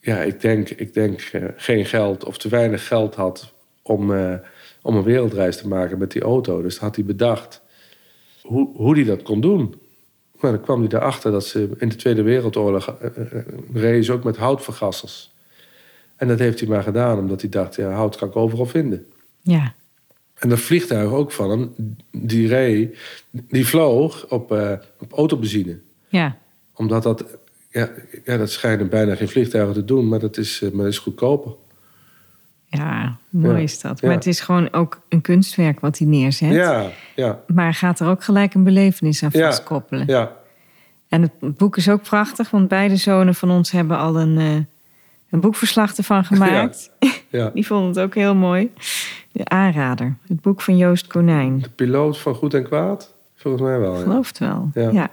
ja, 0.00 0.22
ik 0.22 0.40
denk, 0.40 0.68
ik 0.68 0.94
denk 0.94 1.20
eh, 1.20 1.44
geen 1.56 1.86
geld 1.86 2.24
of 2.24 2.38
te 2.38 2.48
weinig 2.48 2.86
geld 2.86 3.14
had 3.14 3.52
om, 3.82 4.14
eh, 4.14 4.34
om 4.82 4.96
een 4.96 5.02
wereldreis 5.02 5.56
te 5.56 5.68
maken 5.68 5.98
met 5.98 6.10
die 6.10 6.22
auto. 6.22 6.62
Dus 6.62 6.78
had 6.78 6.96
hij 6.96 7.04
bedacht 7.04 7.62
hoe, 8.42 8.76
hoe 8.76 8.94
hij 8.94 9.04
dat 9.04 9.22
kon 9.22 9.40
doen. 9.40 9.80
Maar 10.40 10.50
dan 10.50 10.60
kwam 10.60 10.80
hij 10.80 10.88
erachter 10.92 11.30
dat 11.30 11.46
ze 11.46 11.70
in 11.78 11.88
de 11.88 11.96
Tweede 11.96 12.22
Wereldoorlog 12.22 12.96
ze 13.74 14.12
ook 14.12 14.24
met 14.24 14.36
houtvergassers. 14.36 15.32
En 16.16 16.28
dat 16.28 16.38
heeft 16.38 16.60
hij 16.60 16.68
maar 16.68 16.82
gedaan, 16.82 17.18
omdat 17.18 17.40
hij 17.40 17.50
dacht, 17.50 17.74
ja, 17.74 17.90
hout 17.90 18.16
kan 18.16 18.28
ik 18.28 18.36
overal 18.36 18.66
vinden. 18.66 19.06
Ja. 19.40 19.74
En 20.34 20.48
dat 20.48 20.60
vliegtuig 20.60 21.10
ook 21.10 21.32
van 21.32 21.50
hem, 21.50 21.96
die 22.10 22.48
reed, 22.48 22.98
die 23.30 23.66
vloog 23.66 24.26
op, 24.28 24.52
eh, 24.52 24.72
op 24.98 25.12
autobenzine. 25.12 25.78
ja. 26.08 26.40
Omdat 26.82 27.02
dat, 27.02 27.24
ja, 27.70 27.88
ja, 28.24 28.36
dat 28.36 28.50
schijnen 28.50 28.88
bijna 28.88 29.14
geen 29.14 29.28
vliegtuigen 29.28 29.74
te 29.74 29.84
doen, 29.84 30.08
maar 30.08 30.18
dat 30.18 30.36
is, 30.36 30.62
eh, 30.62 30.70
maar 30.70 30.84
dat 30.84 30.92
is 30.92 30.98
goedkoper. 30.98 31.52
Ja, 32.66 33.16
mooi 33.28 33.56
Ja. 33.56 33.62
is 33.62 33.80
dat. 33.80 34.00
Ja. 34.00 34.06
Maar 34.06 34.16
het 34.16 34.26
is 34.26 34.40
gewoon 34.40 34.72
ook 34.72 35.00
een 35.08 35.20
kunstwerk 35.20 35.80
wat 35.80 35.98
hij 35.98 36.06
neerzet. 36.06 36.52
Ja, 36.52 36.86
ja, 37.14 37.40
Maar 37.46 37.74
gaat 37.74 38.00
er 38.00 38.06
ook 38.08 38.24
gelijk 38.24 38.54
een 38.54 38.64
belevenis 38.64 39.22
aan 39.22 39.30
Ja. 39.32 39.46
vastkoppelen. 39.46 40.06
ja. 40.06 40.32
En 41.08 41.22
het 41.22 41.56
boek 41.56 41.76
is 41.76 41.88
ook 41.88 42.02
prachtig, 42.02 42.50
want 42.50 42.68
beide 42.68 42.96
zonen 42.96 43.34
van 43.34 43.50
ons 43.50 43.70
hebben 43.70 43.98
al 43.98 44.20
een, 44.20 44.38
eh, 44.38 44.54
een 45.30 45.40
boekverslag 45.40 45.96
ervan 45.96 46.24
gemaakt. 46.24 46.90
ja. 47.28 47.50
Die 47.54 47.66
vonden 47.66 47.88
het 47.88 47.98
ook 47.98 48.14
heel 48.14 48.34
mooi. 48.34 48.72
De 49.32 49.44
aanrader, 49.44 50.16
het 50.26 50.40
boek 50.40 50.60
van 50.60 50.76
Joost 50.76 51.06
Konijn. 51.06 51.58
De 51.58 51.68
piloot 51.70 52.18
van 52.18 52.34
Goed 52.34 52.54
en 52.54 52.62
Kwaad? 52.64 53.14
Volgens 53.36 53.62
mij 53.62 53.78
wel, 53.78 53.90
Ik 53.92 53.96
ja. 53.98 54.02
geloof 54.02 54.26
het 54.28 54.38
wel. 54.38 54.70
Ja. 54.74 55.10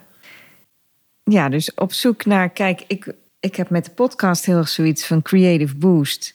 Ja. 1.31 1.49
dus 1.49 1.73
op 1.73 1.93
zoek 1.93 2.25
naar, 2.25 2.49
kijk, 2.49 2.83
ik, 2.87 3.13
ik 3.39 3.55
heb 3.55 3.69
met 3.69 3.85
de 3.85 3.91
podcast 3.91 4.45
heel 4.45 4.57
erg 4.57 4.69
zoiets 4.69 5.05
van 5.05 5.21
creative 5.21 5.75
boost. 5.75 6.33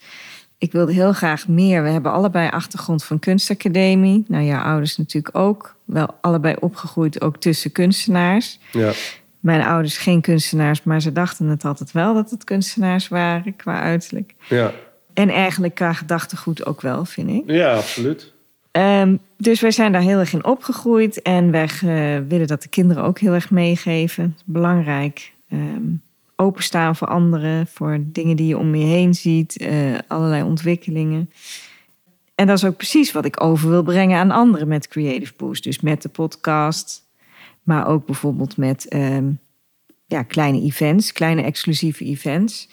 Ik 0.58 0.72
wilde 0.72 0.92
heel 0.92 1.12
graag 1.12 1.48
meer. 1.48 1.82
We 1.82 1.88
hebben 1.88 2.12
allebei 2.12 2.48
achtergrond 2.48 3.04
van 3.04 3.18
kunstacademie. 3.18 4.24
Nou, 4.28 4.44
jouw 4.44 4.62
ouders 4.62 4.96
natuurlijk 4.96 5.36
ook. 5.36 5.76
Wel 5.84 6.08
allebei 6.20 6.56
opgegroeid, 6.60 7.20
ook 7.20 7.36
tussen 7.36 7.72
kunstenaars. 7.72 8.58
Ja. 8.72 8.92
Mijn 9.40 9.62
ouders 9.62 9.96
geen 9.96 10.20
kunstenaars, 10.20 10.82
maar 10.82 11.00
ze 11.00 11.12
dachten 11.12 11.46
het 11.46 11.64
altijd 11.64 11.92
wel 11.92 12.14
dat 12.14 12.30
het 12.30 12.44
kunstenaars 12.44 13.08
waren 13.08 13.56
qua 13.56 13.80
uiterlijk. 13.80 14.34
Ja. 14.48 14.72
En 15.14 15.28
eigenlijk 15.28 15.74
qua 15.74 15.92
gedachtegoed 15.92 16.66
ook 16.66 16.80
wel, 16.80 17.04
vind 17.04 17.30
ik. 17.30 17.42
ja, 17.46 17.74
absoluut. 17.74 18.32
Ehm, 18.74 19.16
dus 19.36 19.60
wij 19.60 19.70
zijn 19.70 19.92
daar 19.92 20.02
heel 20.02 20.18
erg 20.18 20.32
in 20.32 20.44
opgegroeid. 20.44 21.22
En 21.22 21.50
wij 21.50 21.64
eh, 21.64 22.28
willen 22.28 22.46
dat 22.46 22.62
de 22.62 22.68
kinderen 22.68 23.02
ook 23.02 23.18
heel 23.18 23.32
erg 23.32 23.50
meegeven. 23.50 24.36
Belangrijk. 24.44 25.32
Ehm, 25.48 25.82
openstaan 26.36 26.96
voor 26.96 27.08
anderen, 27.08 27.66
voor 27.66 27.98
dingen 28.02 28.36
die 28.36 28.46
je 28.46 28.58
om 28.58 28.74
je 28.74 28.84
heen 28.84 29.14
ziet, 29.14 29.56
eh, 29.56 29.98
allerlei 30.06 30.42
ontwikkelingen. 30.42 31.30
En 32.34 32.46
dat 32.46 32.56
is 32.56 32.64
ook 32.64 32.76
precies 32.76 33.12
wat 33.12 33.24
ik 33.24 33.42
over 33.42 33.68
wil 33.68 33.82
brengen 33.82 34.18
aan 34.18 34.30
anderen 34.30 34.68
met 34.68 34.88
Creative 34.88 35.32
Boost. 35.36 35.64
Dus 35.64 35.80
met 35.80 36.02
de 36.02 36.08
podcast, 36.08 37.02
maar 37.62 37.86
ook 37.86 38.06
bijvoorbeeld 38.06 38.56
met 38.56 38.88
ehm, 38.88 39.30
ja, 40.06 40.22
kleine 40.22 40.60
events, 40.60 41.12
kleine 41.12 41.42
exclusieve 41.42 42.04
events. 42.04 42.68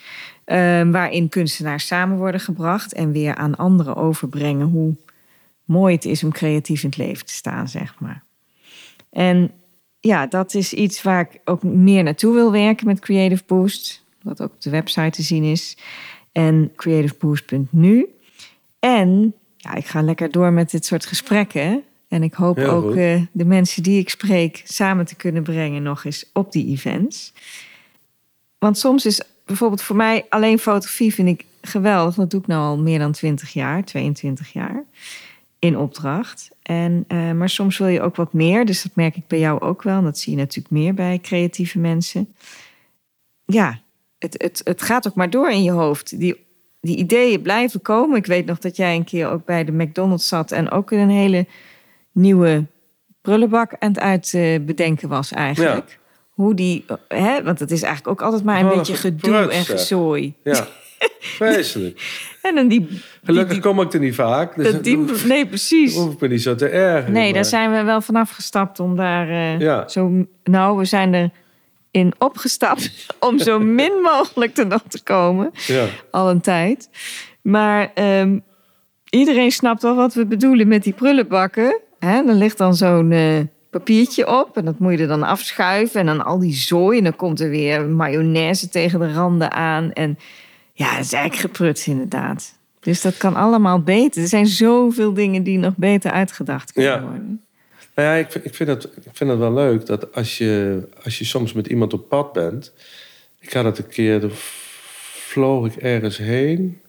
waarin 0.92 1.30
kunstenaars 1.30 1.88
samen 1.88 2.18
worden 2.18 2.42
gebracht 2.42 2.94
en 2.94 3.12
weer 3.12 3.36
aan 3.36 3.56
anderen 3.56 3.96
overbrengen 3.96 4.68
hoe 4.68 4.96
mooi 5.72 5.96
het 5.96 6.06
is 6.06 6.24
om 6.24 6.32
creatief 6.32 6.84
in 6.84 6.90
het 6.90 6.98
leven 6.98 7.26
te 7.26 7.34
staan, 7.34 7.68
zeg 7.68 8.00
maar. 8.00 8.24
En 9.10 9.52
ja, 10.00 10.28
dat 10.28 10.54
is 10.54 10.74
iets 10.74 11.02
waar 11.02 11.22
ik 11.22 11.42
ook 11.46 11.64
meer 11.64 12.04
naartoe 12.04 12.34
wil 12.34 12.52
werken 12.52 12.88
met 12.88 13.00
Creative 13.00 13.44
Boost. 13.46 14.04
Wat 14.22 14.42
ook 14.42 14.52
op 14.52 14.62
de 14.62 14.70
website 14.70 15.10
te 15.10 15.22
zien 15.22 15.44
is. 15.44 15.78
En 16.32 16.72
creativeboost.nu. 16.76 18.08
En 18.80 19.34
ja, 19.58 19.74
ik 19.74 19.86
ga 19.86 20.02
lekker 20.02 20.32
door 20.32 20.52
met 20.52 20.72
dit 20.72 20.86
soort 20.86 21.06
gesprekken. 21.06 21.84
En 22.08 22.24
ik 22.24 22.34
hoop 22.34 22.56
Heel 22.56 22.70
ook 22.70 22.96
eh, 22.96 23.22
de 23.32 23.46
mensen 23.46 23.84
die 23.84 24.00
ik 24.00 24.10
spreek 24.10 24.62
samen 24.66 25.06
te 25.06 25.16
kunnen 25.16 25.44
brengen 25.44 25.84
nog 25.84 26.06
eens 26.06 26.30
op 26.34 26.52
die 26.52 26.68
events. 26.68 27.34
Want 28.58 28.78
soms 28.78 29.06
is 29.06 29.22
bijvoorbeeld 29.46 29.82
voor 29.82 29.96
mij 29.96 30.26
alleen 30.30 30.60
fotografie 30.60 31.14
vind 31.14 31.28
ik 31.28 31.46
geweldig. 31.62 32.16
Dat 32.16 32.32
doe 32.32 32.40
ik 32.40 32.48
nou 32.48 32.62
al 32.62 32.78
meer 32.78 33.00
dan 33.00 33.12
20 33.12 33.54
jaar, 33.54 33.84
22 33.84 34.54
jaar 34.54 34.86
in 35.62 35.78
opdracht. 35.78 36.52
En, 36.62 37.06
eh, 37.08 37.32
maar 37.32 37.50
soms 37.50 37.78
wil 37.78 37.88
je 37.88 38.02
ook 38.02 38.16
wat 38.16 38.34
meer. 38.34 38.66
Dus 38.66 38.84
dat 38.84 38.96
merk 38.96 39.16
ik 39.16 39.28
bij 39.28 39.40
jou 39.40 39.60
ook 39.60 39.84
wel. 39.84 39.98
En 39.98 40.04
dat 40.04 40.18
zie 40.18 40.34
je 40.34 40.40
natuurlijk 40.40 40.74
meer 40.74 40.94
bij 40.94 41.20
creatieve 41.22 41.80
mensen. 41.80 42.34
Ja, 43.46 43.80
het, 44.20 44.36
het, 44.38 44.62
het 44.64 44.82
gaat 44.82 45.08
ook 45.08 45.16
maar 45.16 45.30
door 45.30 45.52
in 45.52 45.64
je 45.64 45.72
hoofd. 45.72 46.20
Die, 46.20 46.46
die 46.80 46.98
ideeën 46.98 47.42
blijven 47.42 47.82
komen. 47.82 48.18
Ik 48.18 48.26
weet 48.26 48.46
nog 48.46 48.58
dat 48.58 48.76
jij 48.76 48.96
een 48.96 49.04
keer 49.04 49.28
ook 49.28 49.46
bij 49.46 49.64
de 49.64 49.72
McDonald's 49.72 50.28
zat... 50.28 50.52
en 50.52 50.72
ook 50.72 50.92
een 50.92 51.10
hele 51.10 51.46
nieuwe 52.12 52.66
prullenbak 53.22 53.76
aan 53.80 53.90
het 53.90 54.00
uitbedenken 54.00 55.10
was 55.10 55.32
eigenlijk. 55.32 56.00
Hoe 56.30 56.54
die, 56.54 56.86
hè, 57.08 57.44
want 57.44 57.60
het 57.60 57.72
is 57.72 57.82
eigenlijk 57.82 58.20
ook 58.20 58.26
altijd 58.26 58.44
maar 58.44 58.60
een 58.60 58.78
beetje 58.78 58.96
gedoe 58.96 59.52
en 59.52 59.66
gezooi. 59.66 60.34
Ja, 60.44 60.68
vreselijk. 61.20 62.00
En 62.42 62.56
dan 62.56 62.68
die... 62.68 63.02
Gelukkig 63.24 63.60
kom 63.60 63.82
ik 63.82 63.94
er 63.94 64.00
niet 64.00 64.16
vaak. 64.16 64.56
Dus 64.56 64.72
dat 64.72 64.84
die 64.84 64.98
nee, 65.28 65.46
precies. 65.48 65.96
hoef 65.96 66.14
ik 66.14 66.20
me 66.20 66.28
niet 66.28 66.42
zo 66.42 66.56
te 66.56 66.68
ergeren. 66.68 67.12
Nee, 67.12 67.24
maar- 67.24 67.34
daar 67.34 67.46
zijn 67.46 67.72
we 67.72 67.84
wel 67.84 68.02
vanaf 68.02 68.30
gestapt 68.32 68.80
om 68.80 68.96
daar 68.96 69.30
eh, 69.30 69.60
Ja. 69.60 69.88
zo. 69.88 70.26
Nou, 70.44 70.78
we 70.78 70.86
zijn 70.86 71.14
er 71.14 71.30
in 71.92 72.14
opgestapt 72.18 72.92
om 73.20 73.40
zo 73.40 73.60
min 73.60 73.92
mogelijk 74.14 74.58
er 74.58 74.68
nog 74.68 74.82
te 74.88 75.04
komen. 75.04 75.52
Ja. 75.68 75.86
Al 76.12 76.30
een 76.30 76.42
tijd. 76.42 76.90
Maar 77.42 77.92
ehm, 77.94 78.40
iedereen 79.10 79.52
snapt 79.52 79.82
wel 79.82 79.96
wat 79.96 80.14
we 80.14 80.26
bedoelen 80.26 80.68
met 80.68 80.84
die 80.84 80.94
prullenbakken. 80.94 81.80
Hè? 82.00 82.24
Dan 82.26 82.36
ligt 82.38 82.58
dan 82.58 82.76
zo'n 82.76 83.12
eh, 83.12 83.40
papiertje 83.70 84.40
op 84.40 84.58
en 84.58 84.66
dat 84.66 84.80
moet 84.80 84.92
je 84.92 84.98
er 84.98 85.08
dan 85.08 85.24
afschuiven. 85.24 86.00
En 86.00 86.06
dan 86.06 86.26
al 86.26 86.40
die 86.40 86.54
zooi. 86.54 86.98
En 86.98 87.04
dan 87.04 87.16
komt 87.16 87.40
er 87.40 87.50
weer 87.50 87.86
mayonaise 87.86 88.70
tegen 88.70 89.00
de 89.00 89.14
randen 89.14 89.52
aan. 89.52 89.92
En 89.94 90.18
ja, 90.74 90.96
dat 90.96 91.06
is 91.06 91.14
eigenlijk 91.14 91.42
gepruts 91.56 91.88
inderdaad. 91.88 92.54
Dus 92.80 93.02
dat 93.02 93.18
kan 93.18 93.36
allemaal 93.36 93.82
beter. 93.82 94.22
Er 94.22 94.28
zijn 94.28 94.48
zoveel 94.48 95.14
dingen 95.14 95.44
die 95.44 95.58
nog 95.58 95.74
beter 95.78 96.12
uitgedacht 96.12 96.72
kunnen 96.72 96.92
Ja. 96.92 97.02
worden. 97.02 97.42
Nou 97.96 98.08
ja, 98.08 98.14
ik, 98.16 98.32
vind- 98.32 98.46
ik, 98.46 98.56
vind 98.56 98.70
het, 98.70 98.84
ik 98.84 99.12
vind 99.14 99.30
het 99.30 99.40
wel 99.40 99.54
leuk 99.54 99.86
dat 99.86 100.14
als 100.16 100.38
je, 100.38 100.82
als 101.04 101.18
je 101.20 101.26
soms 101.26 101.54
met 101.54 101.68
iemand 101.68 101.94
op 101.94 102.10
pad 102.10 102.34
bent. 102.34 102.74
Ik 103.40 103.54
had 103.54 103.64
het 103.66 103.78
een 103.78 103.88
keer, 103.88 104.30
vloog 104.32 105.66
ik 105.66 105.76
ergens 105.76 106.18
heen, 106.18 106.82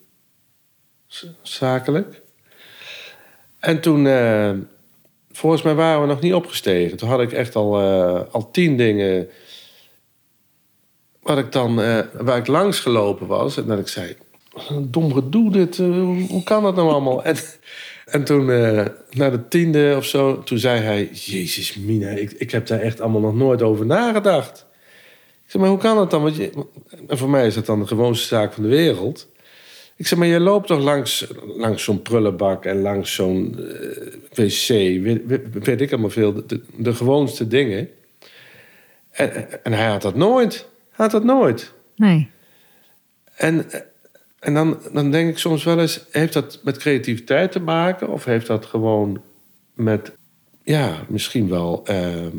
zakelijk. 1.43 2.21
En 3.59 3.81
toen, 3.81 4.07
eh, 4.07 4.51
volgens 5.31 5.63
mij 5.63 5.75
waren 5.75 6.01
we 6.01 6.07
nog 6.07 6.21
niet 6.21 6.35
opgestegen. 6.35 6.97
Toen 6.97 7.09
had 7.09 7.21
ik 7.21 7.33
echt 7.33 7.55
al, 7.57 7.81
eh, 7.81 8.33
al 8.33 8.51
tien 8.51 8.77
dingen 8.77 9.29
wat 11.23 11.39
ik 11.39 11.53
dan, 11.53 11.81
eh, 11.81 11.99
waar 12.13 12.37
ik 12.37 12.47
langs 12.47 12.81
gelopen 12.81 13.27
was. 13.27 13.57
En 13.57 13.67
dat 13.67 13.79
ik 13.79 13.89
zei, 13.89 14.17
dom 14.81 15.13
gedoe 15.13 15.51
dit, 15.51 15.79
eh, 15.79 16.03
hoe, 16.29 16.43
kan 16.45 16.63
dat 16.63 16.77
nou 16.77 16.91
allemaal? 16.91 17.25
En, 17.33 17.37
en 18.05 18.25
toen, 18.25 18.51
eh 18.51 18.87
na 19.11 19.31
de 19.31 19.49
tiende 19.49 19.95
of 19.97 20.05
zo, 20.05 20.43
toen 20.43 20.59
zei 20.59 20.81
hij... 20.81 21.11
Jezus, 21.13 21.77
Mina, 21.77 22.09
ik, 22.09 22.33
ik 22.33 22.51
heb 22.51 22.67
daar 22.67 22.81
echt 22.81 23.01
allemaal 23.01 23.21
nog 23.21 23.35
nooit 23.35 23.63
over 23.63 23.87
nagedacht. 23.87 24.67
Ik 25.45 25.51
zei, 25.51 25.63
maar 25.63 25.73
hoe 25.73 25.83
kan 25.83 25.97
dat 25.97 26.11
dan? 26.11 26.23
Want 26.23 26.37
je, 26.37 26.51
en 27.07 27.19
voor 27.19 27.31
mij 27.31 27.47
is 27.47 27.55
dat 27.55 27.67
dan 27.67 27.81
de 27.81 27.87
gewoonste 27.87 28.27
zaak 28.27 28.53
van 28.53 28.63
de 28.63 28.69
wereld. 28.69 29.29
Ik 29.97 30.07
zei, 30.07 30.21
maar 30.21 30.29
je 30.29 30.41
loopt 30.41 30.67
toch 30.67 30.83
langs, 30.83 31.27
langs 31.57 31.85
zo'n 31.85 32.03
prullenbak 32.03 32.65
en 32.65 32.81
langs 32.81 33.15
zo'n 33.15 33.57
wc... 34.35 34.69
Weet 35.63 35.81
ik 35.81 35.93
allemaal 35.93 36.11
veel, 36.11 36.33
de, 36.33 36.47
de, 36.47 36.61
de 36.77 36.95
gewoonste 36.95 37.49
dingen. 37.49 37.89
En, 39.11 39.65
en 39.65 39.73
hij 39.73 39.87
had 39.87 40.03
dat 40.03 40.15
nooit. 40.15 40.71
Had 40.93 41.11
dat 41.11 41.25
nooit. 41.25 41.73
Nee. 41.97 42.29
En, 43.37 43.67
en 44.39 44.55
dan, 44.55 44.79
dan 44.93 45.11
denk 45.11 45.29
ik 45.31 45.39
soms 45.39 45.65
wel 45.65 45.81
eens, 45.81 46.07
heeft 46.11 46.33
dat 46.33 46.61
met 46.65 46.77
creativiteit 46.79 47.53
te 47.53 47.61
maken? 47.61 48.09
Of 48.09 48.25
heeft 48.25 48.47
dat 48.47 48.67
gewoon 48.67 49.21
met, 49.75 50.13
ja, 50.63 50.97
misschien 51.09 51.49
wel 51.49 51.81
ehm, 51.85 52.37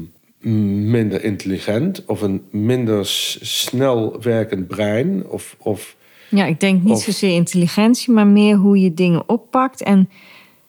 minder 0.90 1.24
intelligent... 1.24 2.06
of 2.06 2.22
een 2.22 2.44
minder 2.52 3.06
snel 3.06 4.22
werkend 4.22 4.68
brein? 4.68 5.28
Of, 5.28 5.56
of, 5.60 5.96
Ja, 6.30 6.46
ik 6.46 6.60
denk 6.60 6.84
niet 6.84 6.94
Of- 6.94 7.04
zozeer 7.04 7.36
intelligentie, 7.36 8.14
maar 8.14 8.28
meer 8.28 8.56
hoe 8.56 8.80
je 8.80 8.94
dingen 8.94 9.30
oppakt. 9.30 9.82
En 9.84 10.10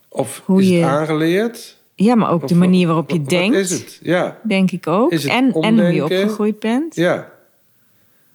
of 0.09 0.43
Hoe 0.45 0.61
is 0.61 0.69
je- 0.69 0.75
het 0.75 0.85
aangeleerd? 0.85 1.79
ja, 1.95 2.15
maar 2.15 2.31
ook 2.31 2.43
Of 2.43 2.49
de 2.49 2.55
manier 2.55 2.87
waarop 2.87 3.11
je 3.11 3.19
wat- 3.19 3.29
denkt. 3.29 3.55
Wat 3.57 3.65
is 3.65 3.71
het? 3.71 3.99
Ja, 4.03 4.41
Denk 4.43 4.71
ik 4.71 4.87
ook. 4.87 5.13
En, 5.13 5.53
en 5.53 5.79
hoe 5.81 5.93
je 5.93 6.05
opgegroeid 6.05 6.59
bent. 6.59 6.95
ja. 6.95 7.33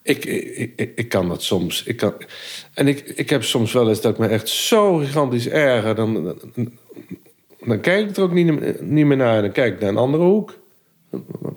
Ik, 0.09 0.25
ik, 0.25 0.73
ik, 0.75 0.91
ik 0.95 1.09
kan 1.09 1.29
dat 1.29 1.43
soms. 1.43 1.83
Ik 1.83 1.97
kan, 1.97 2.13
en 2.73 2.87
ik, 2.87 2.99
ik 2.99 3.29
heb 3.29 3.43
soms 3.43 3.73
wel 3.73 3.89
eens 3.89 4.01
dat 4.01 4.11
ik 4.11 4.17
me 4.17 4.27
echt 4.27 4.49
zo 4.49 4.95
gigantisch 4.95 5.47
erger. 5.47 5.95
Dan, 5.95 6.23
dan, 6.23 6.71
dan 7.59 7.79
kijk 7.79 8.09
ik 8.09 8.17
er 8.17 8.23
ook 8.23 8.33
niet, 8.33 8.81
niet 8.81 9.05
meer 9.05 9.17
naar. 9.17 9.41
Dan 9.41 9.51
kijk 9.51 9.73
ik 9.73 9.79
naar 9.79 9.89
een 9.89 9.97
andere 9.97 10.23
hoek. 10.23 10.59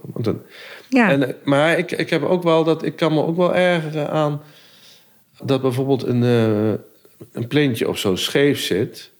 Want 0.02 0.24
dan, 0.24 0.42
Ja, 0.88 1.10
en, 1.10 1.36
maar 1.44 1.78
ik, 1.78 1.92
ik 1.92 2.10
heb 2.10 2.22
ook 2.22 2.42
wel 2.42 2.64
dat 2.64 2.82
ik 2.82 2.96
kan 2.96 3.14
me 3.14 3.24
ook 3.24 3.36
wel 3.36 3.54
ergeren 3.54 4.10
aan 4.10 4.42
dat 5.42 5.62
bijvoorbeeld 5.62 6.02
een, 6.02 6.22
eh, 6.22 6.80
een 7.32 7.46
plintje 7.48 7.88
of 7.88 7.98
zo 7.98 8.16
scheef 8.16 8.60
zit. 8.60 9.10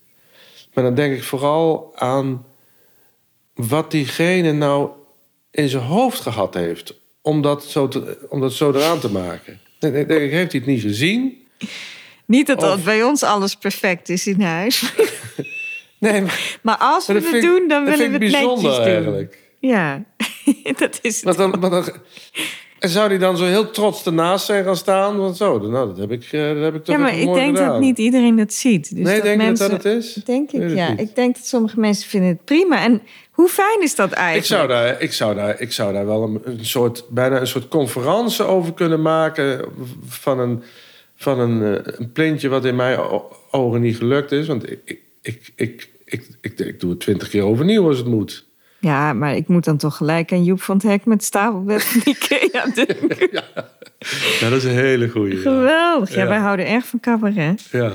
Maar 0.75 0.85
dan 0.85 0.95
denk 0.95 1.15
ik 1.15 1.23
vooral 1.23 1.93
aan 1.95 2.47
wat 3.55 3.91
diegene 3.91 4.53
nou 4.53 4.91
in 5.51 5.69
zijn 5.69 5.83
hoofd 5.83 6.21
gehad 6.21 6.55
heeft 6.55 7.01
om 7.23 7.43
dat 7.43 7.65
zo, 7.65 7.89
te, 7.89 8.27
om 8.29 8.41
dat 8.41 8.53
zo 8.53 8.73
eraan 8.73 9.01
te 9.01 9.11
maken. 9.11 9.59
Denk 9.79 9.95
ik, 9.95 10.09
heeft 10.09 10.53
hij 10.53 10.61
het 10.61 10.67
niet 10.67 10.81
gezien? 10.81 11.39
niet 12.27 12.47
dat, 12.47 12.57
of- 12.57 12.63
dat 12.63 12.85
bij 12.85 13.03
ons 13.03 13.23
alles 13.23 13.55
perfect 13.57 14.09
is 14.09 14.27
in 14.27 14.41
huis. 14.41 14.83
Nee, 15.99 16.21
maar, 16.21 16.59
Maar 16.63 16.77
als 16.79 17.07
we 17.07 17.13
maar 17.13 17.23
het 17.33 17.43
doen, 17.43 17.69
dan 17.69 17.85
willen 17.85 17.99
we 17.99 18.03
het 18.13 18.13
netjes 18.13 18.31
bijzonder 18.33 18.75
doen. 18.75 18.81
eigenlijk. 18.85 19.39
Ja, 19.59 20.05
dat 20.79 20.99
is 21.03 21.15
het. 21.17 21.25
Want 21.25 21.37
dan, 21.37 21.61
maar 21.61 21.71
dan, 21.71 21.85
en 22.79 22.89
zou 22.89 23.09
hij 23.09 23.19
dan 23.19 23.37
zo 23.37 23.45
heel 23.45 23.71
trots 23.71 24.05
ernaast 24.07 24.47
zijn 24.47 24.65
gaan 24.65 24.77
staan? 24.77 25.17
Want 25.17 25.37
zo, 25.37 25.59
nou, 25.59 25.89
dat 25.89 25.97
heb 25.97 26.11
ik, 26.13 26.23
eh, 26.33 26.55
dat 26.55 26.63
heb 26.63 26.75
ik 26.75 26.85
toch 26.85 26.95
Ja, 26.97 27.01
maar 27.01 27.19
ik 27.19 27.33
denk 27.33 27.57
gedaan. 27.57 27.71
dat 27.73 27.81
niet 27.81 27.99
iedereen 27.99 28.37
dat 28.37 28.53
ziet. 28.53 28.95
Dus 28.97 29.05
nee, 29.05 29.15
dat 29.15 29.23
denk 29.25 29.41
je 29.41 29.47
mensen, 29.47 29.71
dat 29.71 29.83
dat 29.83 29.93
het 29.93 30.05
is? 30.05 30.15
Denk 30.15 30.51
ik, 30.53 30.71
ja. 30.75 30.97
Ik 30.99 31.15
denk 31.15 31.35
dat 31.35 31.47
sommige 31.47 31.81
mensen 31.81 32.09
vinden 32.09 32.29
het 32.29 32.45
prima. 32.45 32.83
En 32.85 33.03
hoe 33.33 33.49
fijn 33.49 33.83
is 33.83 33.95
dat 33.95 34.13
eigenlijk? 34.13 34.45
Ik 34.45 34.57
zou, 34.57 34.69
daar, 34.69 35.01
ik, 35.01 35.13
zou 35.13 35.35
daar, 35.35 35.61
ik 35.61 35.73
zou 35.73 35.93
daar 35.93 36.07
wel 36.07 36.23
een, 36.23 36.41
een 36.45 36.65
soort, 36.65 37.05
bijna 37.09 37.41
een 37.41 37.47
soort 37.47 37.69
conferentie 37.69 38.45
over 38.45 38.73
kunnen 38.75 39.03
maken... 39.03 39.65
van 40.07 40.39
een, 40.39 40.63
van 41.17 41.39
een, 41.41 41.63
eh, 41.85 41.93
een 41.99 42.13
plintje 42.13 42.49
wat 42.49 42.65
in 42.65 42.77
mijn 42.77 42.99
ogen 43.51 43.81
niet 43.81 43.97
gelukt 43.97 44.33
is. 44.33 44.47
Want 44.47 44.71
ik, 44.71 44.81
ik, 44.85 45.01
ik, 45.23 45.53
ik, 45.57 45.89
ik, 46.05 46.29
ik, 46.41 46.59
ik 46.59 46.81
doe 46.81 46.91
het 46.91 47.01
twintig 47.01 47.29
keer 47.29 47.43
overnieuw 47.43 47.89
als 47.89 47.99
het 47.99 48.07
moet. 48.07 48.45
Ja, 48.81 49.13
maar 49.13 49.37
ik 49.37 49.49
moet 49.49 49.65
dan 49.65 49.77
toch 49.77 49.97
gelijk 49.97 50.33
aan 50.33 50.45
Joep 50.45 50.63
van 50.63 50.75
het 50.77 50.85
Hek 50.85 51.05
met 51.05 51.25
stapelbed 51.25 51.85
van 51.85 52.01
Ikea 52.05 52.65
denken. 52.75 53.29
Ja, 54.41 54.49
dat 54.49 54.53
is 54.53 54.65
een 54.65 54.71
hele 54.71 55.09
goeie. 55.09 55.37
Geweldig. 55.37 56.15
Ja, 56.15 56.23
Ja. 56.23 56.29
wij 56.29 56.39
houden 56.39 56.67
erg 56.67 56.87
van 56.87 57.01
cabaret. 57.01 57.69
Ja. 57.71 57.93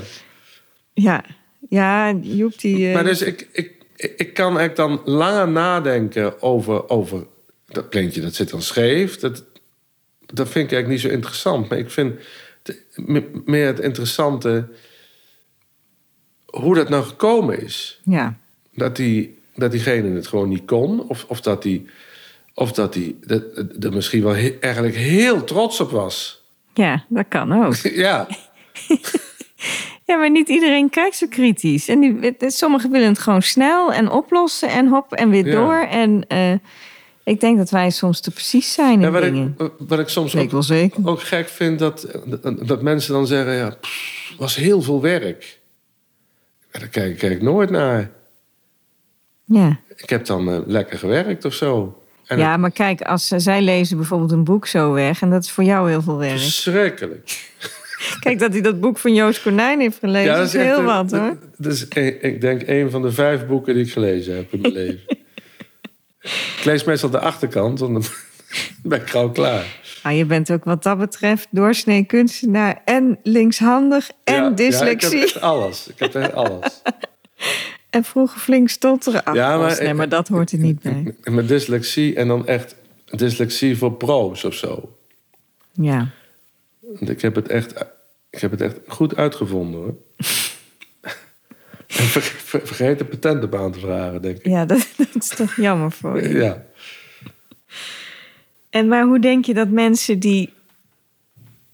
Ja, 0.94 1.24
ja 1.68 2.12
Joep 2.12 2.60
die... 2.60 2.88
eh, 2.88 2.94
Maar 2.94 3.04
dus 3.04 3.22
ik, 3.22 3.48
ik, 3.52 3.72
ik 4.16 4.34
kan 4.34 4.58
echt 4.58 4.76
dan 4.76 5.00
langer 5.04 5.48
nadenken 5.48 6.42
over, 6.42 6.88
over 6.88 7.26
dat 7.66 7.88
plintje, 7.90 8.20
dat 8.20 8.34
zit 8.34 8.50
dan 8.50 8.62
scheef. 8.62 9.18
Dat, 9.18 9.44
dat 10.26 10.48
vind 10.48 10.64
ik 10.64 10.72
eigenlijk 10.72 10.88
niet 10.88 11.00
zo 11.00 11.08
interessant. 11.16 11.68
Maar 11.68 11.78
ik 11.78 11.90
vind 11.90 12.14
het- 12.62 13.46
meer 13.46 13.66
het 13.66 13.80
interessante 13.80 14.68
hoe 16.46 16.74
dat 16.74 16.88
nou 16.88 17.04
gekomen 17.04 17.62
is. 17.62 18.00
Ja, 18.04 18.38
Dat, 18.74 18.96
die, 18.96 19.38
dat 19.54 19.70
diegene 19.70 20.14
het 20.14 20.26
gewoon 20.26 20.48
niet 20.48 20.64
kon. 20.64 21.08
Of, 21.08 21.24
of 21.28 21.40
dat 21.40 21.62
die, 21.62 21.86
of 22.54 22.72
dat 22.72 22.92
die 22.92 23.18
dat, 23.26 23.42
er 23.80 23.92
misschien 23.92 24.22
wel 24.22 24.34
he- 24.34 24.56
eigenlijk 24.60 24.94
heel 24.96 25.44
trots 25.44 25.80
op 25.80 25.90
was. 25.90 26.42
ja, 26.74 27.04
dat 27.08 27.26
kan 27.28 27.64
ook. 27.64 27.74
ja, 28.06 28.26
Ja, 30.08 30.16
maar 30.16 30.30
niet 30.30 30.48
iedereen 30.48 30.90
kijkt 30.90 31.16
zo 31.16 31.26
kritisch. 31.30 31.88
En 31.88 32.00
die, 32.00 32.34
sommigen 32.50 32.90
willen 32.90 33.08
het 33.08 33.18
gewoon 33.18 33.42
snel 33.42 33.92
en 33.92 34.10
oplossen 34.10 34.68
en 34.68 34.86
hop 34.88 35.12
en 35.12 35.30
weer 35.30 35.46
Ja. 35.46 35.52
door. 35.52 35.74
En 35.74 36.24
eh, 36.28 36.52
ik 37.24 37.40
denk 37.40 37.58
dat 37.58 37.70
wij 37.70 37.90
soms 37.90 38.20
te 38.20 38.30
precies 38.30 38.72
zijn 38.72 38.92
in 38.92 39.00
ja 39.00 39.10
wat, 39.10 39.22
dingen. 39.22 39.54
ik, 39.58 39.72
wat 39.78 39.98
ik 39.98 40.08
soms 40.08 40.34
ik 40.34 40.52
ook 41.04 41.20
gek 41.22 41.48
vind 41.48 41.78
dat, 41.78 42.06
dat 42.62 42.82
mensen 42.82 43.12
dan 43.12 43.26
zeggen: 43.26 43.54
ja, 43.54 43.76
pff, 43.80 44.34
was 44.38 44.56
heel 44.56 44.82
veel 44.82 45.00
werk. 45.00 45.58
Ja, 46.72 46.78
daar 46.78 46.88
kijk, 46.88 47.18
kijk 47.18 47.32
ik 47.32 47.42
nooit 47.42 47.70
naar. 47.70 48.10
Ja. 49.44 49.80
Ik 49.96 50.10
heb 50.10 50.26
dan 50.26 50.50
eh, 50.50 50.58
lekker 50.66 50.98
gewerkt 50.98 51.44
of 51.44 51.54
zo. 51.54 52.02
En 52.26 52.38
ja, 52.38 52.56
maar 52.56 52.70
kijk, 52.70 53.02
als 53.02 53.30
eh, 53.30 53.38
zij 53.38 53.62
lezen 53.62 53.96
bijvoorbeeld 53.96 54.32
een 54.32 54.44
boek 54.44 54.66
zo 54.66 54.92
weg... 54.92 55.22
en 55.22 55.30
dat 55.30 55.44
is 55.44 55.50
voor 55.50 55.64
jou 55.64 55.90
heel 55.90 56.02
veel 56.02 56.18
werk. 56.18 56.38
verschrikkelijk. 56.38 57.50
Kijk, 58.20 58.38
dat 58.38 58.52
hij 58.52 58.60
dat 58.60 58.80
boek 58.80 58.98
van 58.98 59.14
Joost 59.14 59.42
Konijn 59.42 59.80
heeft 59.80 59.98
gelezen, 59.98 60.32
Ja, 60.34 60.42
is 60.42 60.52
heel 60.52 60.78
een- 60.78 60.84
wat 60.84 61.10
hoor. 61.10 61.38
Dat 61.56 61.72
is, 61.72 61.86
een- 61.88 62.22
ik 62.22 62.40
denk, 62.40 62.62
een 62.66 62.90
van 62.90 63.02
de 63.02 63.12
vijf 63.12 63.46
boeken 63.46 63.74
die 63.74 63.84
ik 63.84 63.92
gelezen 63.92 64.36
heb 64.36 64.52
in 64.52 64.60
mijn 64.60 64.72
leven. 64.82 65.00
ik 66.58 66.60
lees 66.64 66.84
meestal 66.84 67.10
de 67.10 67.18
achterkant, 67.20 67.78
want 67.78 67.92
dan 67.92 68.04
ben 68.82 69.00
ik 69.00 69.08
gauw 69.10 69.30
klaar. 69.30 69.64
Nou, 70.02 70.16
je 70.16 70.24
bent 70.24 70.50
ook 70.52 70.64
wat 70.64 70.82
dat 70.82 70.98
betreft 70.98 71.48
doorsnee 71.50 72.04
kunstenaar 72.04 72.82
en 72.84 73.18
linkshandig 73.22 74.10
en 74.24 74.34
Ja, 74.34 74.50
dyslexie. 74.50 75.16
Ja, 75.18 75.24
ik 75.24 75.28
heb 75.28 75.34
echt 75.34 75.40
alles. 75.44 75.86
Ik 75.88 75.98
heb 75.98 76.14
echt 76.14 76.32
alles. 76.32 76.82
En 77.90 78.04
vroeger 78.04 78.40
flink 78.40 78.68
stotteren. 78.68 79.24
Ach, 79.24 79.34
Ja, 79.34 79.58
maar 79.58 79.78
nee, 79.80 79.88
ik- 79.88 79.94
maar 79.94 80.08
dat 80.08 80.28
hoort 80.28 80.52
er 80.52 80.58
niet 80.58 80.80
bij. 80.82 81.14
Met 81.22 81.48
dyslexie 81.48 82.14
en 82.14 82.28
dan 82.28 82.46
echt 82.46 82.74
dyslexie 83.04 83.76
voor 83.78 83.92
pro's 83.92 84.44
of 84.44 84.54
zo. 84.54 84.96
Ja. 85.72 86.08
Ik 86.98 87.20
heb 87.20 87.34
het 87.34 87.48
echt, 87.48 87.84
ik 88.30 88.40
heb 88.40 88.50
het 88.50 88.60
echt 88.60 88.78
goed 88.86 89.16
uitgevonden 89.16 89.80
hoor. 89.80 89.94
En 91.88 92.04
ver- 92.04 92.22
ver- 92.22 92.66
vergeet 92.66 92.98
de 92.98 93.04
patent 93.04 93.44
op 93.44 93.54
aan 93.54 93.72
te 93.72 93.78
vragen, 93.78 94.22
denk 94.22 94.38
ik. 94.38 94.46
Ja, 94.46 94.64
dat, 94.64 94.88
dat 94.96 95.08
is 95.14 95.28
toch 95.28 95.56
jammer 95.56 95.92
voor 95.92 96.22
je. 96.22 96.28
Ja. 96.28 96.64
En 98.70 98.88
maar 98.88 99.04
hoe 99.04 99.18
denk 99.18 99.44
je 99.44 99.54
dat 99.54 99.68
mensen 99.68 100.18
die, 100.18 100.52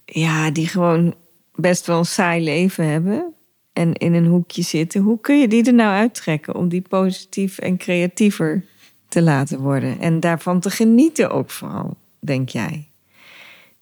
ja, 0.04 0.50
die 0.50 0.66
gewoon 0.66 1.14
best 1.54 1.86
wel 1.86 1.98
een 1.98 2.04
saai 2.04 2.44
leven 2.44 2.86
hebben 2.88 3.34
en 3.72 3.92
in 3.92 4.14
een 4.14 4.26
hoekje 4.26 4.62
zitten, 4.62 5.00
hoe 5.00 5.20
kun 5.20 5.40
je 5.40 5.48
die 5.48 5.64
er 5.66 5.74
nou 5.74 5.90
uittrekken 5.90 6.54
om 6.54 6.68
die 6.68 6.84
positief 6.88 7.58
en 7.58 7.76
creatiever 7.76 8.64
te 9.08 9.22
laten 9.22 9.58
worden 9.58 10.00
en 10.00 10.20
daarvan 10.20 10.60
te 10.60 10.70
genieten 10.70 11.30
ook 11.30 11.50
vooral, 11.50 11.96
denk 12.18 12.48
jij? 12.48 12.88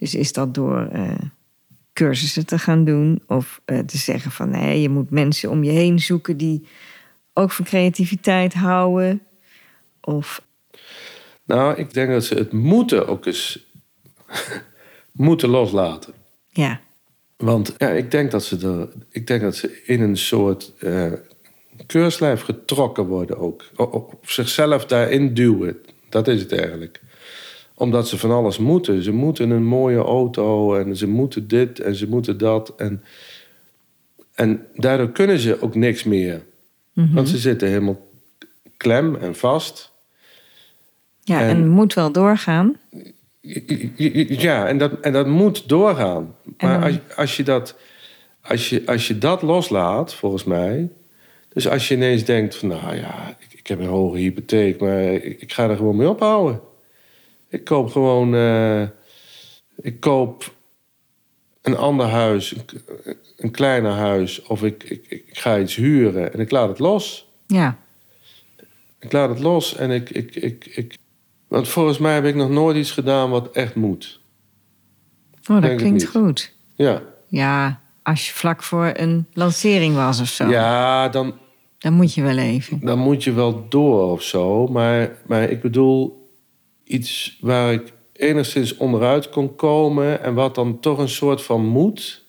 Dus 0.02 0.14
is 0.14 0.32
dat 0.32 0.54
door 0.54 0.88
eh, 0.92 1.18
cursussen 1.92 2.46
te 2.46 2.58
gaan 2.58 2.84
doen 2.84 3.22
of 3.26 3.60
eh, 3.64 3.78
te 3.78 3.96
zeggen 3.98 4.30
van 4.30 4.50
nee, 4.50 4.80
je 4.80 4.88
moet 4.88 5.10
mensen 5.10 5.50
om 5.50 5.64
je 5.64 5.70
heen 5.70 6.00
zoeken 6.00 6.36
die 6.36 6.66
ook 7.32 7.50
van 7.50 7.64
creativiteit 7.64 8.54
houden? 8.54 9.22
Of 10.00 10.42
Nou, 11.44 11.76
ik 11.78 11.92
denk 11.94 12.10
dat 12.10 12.24
ze 12.24 12.34
het 12.34 12.52
moeten 12.52 13.06
ook 13.06 13.26
eens 13.26 13.66
moeten 15.12 15.48
loslaten. 15.48 16.14
ja, 16.48 16.80
Want 17.36 17.74
ja, 17.78 17.88
ik 17.88 18.10
denk 18.10 18.30
dat 18.30 18.44
ze 18.44 18.58
er, 18.66 18.88
ik 19.10 19.26
denk 19.26 19.42
dat 19.42 19.56
ze 19.56 19.82
in 19.84 20.00
een 20.00 20.16
soort 20.16 20.72
eh 20.78 21.12
keurslijf 21.86 22.40
getrokken 22.42 23.06
worden 23.06 23.38
ook. 23.38 23.64
O- 23.76 23.84
o- 23.84 24.08
Of 24.22 24.30
zichzelf 24.30 24.86
daarin 24.86 25.34
duwen. 25.34 25.76
Dat 26.08 26.28
is 26.28 26.40
het 26.40 26.52
eigenlijk. 26.52 27.00
Omdat 27.74 28.08
ze 28.08 28.18
van 28.18 28.30
alles 28.30 28.58
moeten. 28.58 29.02
Ze 29.02 29.12
moeten 29.12 29.50
een 29.50 29.64
mooie 29.64 29.98
auto 29.98 30.74
en 30.74 30.96
ze 30.96 31.08
moeten 31.08 31.48
dit 31.48 31.80
en 31.80 31.94
ze 31.94 32.08
moeten 32.08 32.38
dat. 32.38 32.72
En, 32.76 33.02
en 34.34 34.66
daardoor 34.74 35.10
kunnen 35.10 35.38
ze 35.38 35.62
ook 35.62 35.74
niks 35.74 36.04
meer. 36.04 36.42
Want 36.92 37.28
ze 37.28 37.38
zitten 37.38 37.68
helemaal 37.68 38.00
klem 38.76 39.14
en 39.16 39.34
vast. 39.34 39.92
Ja, 41.20 41.40
en, 41.40 41.68
moet 41.68 41.94
wel 41.94 42.12
doorgaan. 42.12 42.76
Ja, 44.26 44.66
en 44.66 44.78
dat, 44.78 45.00
en 45.00 45.12
dat 45.12 45.26
moet 45.26 45.68
doorgaan. 45.68 46.34
Maar 46.58 46.82
als, 46.82 46.98
als, 47.16 47.36
je 47.36 47.42
dat, 47.42 47.76
als, 48.40 48.68
je, 48.68 48.82
als 48.86 49.08
je 49.08 49.18
dat 49.18 49.42
loslaat, 49.42 50.14
volgens 50.14 50.44
mij. 50.44 50.88
Dus 51.48 51.68
als 51.68 51.88
je 51.88 51.94
ineens 51.94 52.24
denkt: 52.24 52.56
van, 52.56 52.68
nou 52.68 52.96
ja, 52.96 53.36
ik, 53.38 53.58
ik 53.58 53.66
heb 53.66 53.78
een 53.78 53.86
hoge 53.86 54.18
hypotheek, 54.18 54.80
maar 54.80 55.02
ik, 55.02 55.40
ik 55.40 55.52
ga 55.52 55.68
er 55.68 55.76
gewoon 55.76 55.96
mee 55.96 56.08
ophouden. 56.08 56.60
Ik 57.52 57.64
koop 57.64 57.90
gewoon. 57.90 58.34
eh, 58.34 58.82
ik 59.76 60.00
koop 60.00 60.54
een 61.62 61.76
ander 61.76 62.06
huis, 62.06 62.54
een, 62.56 62.64
een 63.36 63.50
kleiner 63.50 63.92
huis, 63.92 64.42
of 64.42 64.62
ik, 64.62 64.84
ik, 64.84 65.06
ik 65.08 65.38
ga 65.38 65.58
iets 65.58 65.74
huren 65.74 66.32
en 66.32 66.40
ik 66.40 66.50
laat 66.50 66.68
het 66.68 66.78
los. 66.78 67.28
Ja, 67.46 67.78
Ik 68.98 69.12
laat 69.12 69.28
het 69.28 69.38
los 69.38 69.76
en 69.76 69.90
ik, 69.90 70.10
ik, 70.10 70.34
ik, 70.34 70.66
ik. 70.66 70.96
Want 71.48 71.68
volgens 71.68 71.98
mij 71.98 72.14
heb 72.14 72.24
ik 72.24 72.34
nog 72.34 72.50
nooit 72.50 72.76
iets 72.76 72.90
gedaan 72.90 73.30
wat 73.30 73.50
echt 73.50 73.74
moet. 73.74 74.20
oh, 75.34 75.40
dat 75.48 75.62
Denk 75.62 75.78
klinkt 75.78 76.06
goed. 76.06 76.52
Ja. 76.74 77.02
Ja, 77.26 77.80
als 78.02 78.26
je 78.26 78.32
vlak 78.34 78.62
voor 78.62 78.90
een 78.94 79.26
lancering 79.32 79.94
was 79.94 80.20
of 80.20 80.28
zo, 80.28 80.48
Ja, 80.48 81.08
dan, 81.08 81.34
dan 81.78 81.92
moet 81.92 82.14
je 82.14 82.22
wel 82.22 82.38
even. 82.38 82.80
dan 82.80 82.98
moet 82.98 83.24
je 83.24 83.32
wel 83.32 83.68
door 83.68 84.10
of 84.10 84.22
zo. 84.22 84.66
Maar, 84.66 85.16
maar 85.26 85.42
ik 85.50 85.60
bedoel 85.62 86.21
iets 86.92 87.38
waar 87.40 87.72
ik 87.72 87.92
enigszins 88.12 88.76
onderuit 88.76 89.28
kon 89.28 89.56
komen... 89.56 90.22
en 90.22 90.34
wat 90.34 90.54
dan 90.54 90.80
toch 90.80 90.98
een 90.98 91.08
soort 91.08 91.42
van 91.42 91.66
moet... 91.66 92.24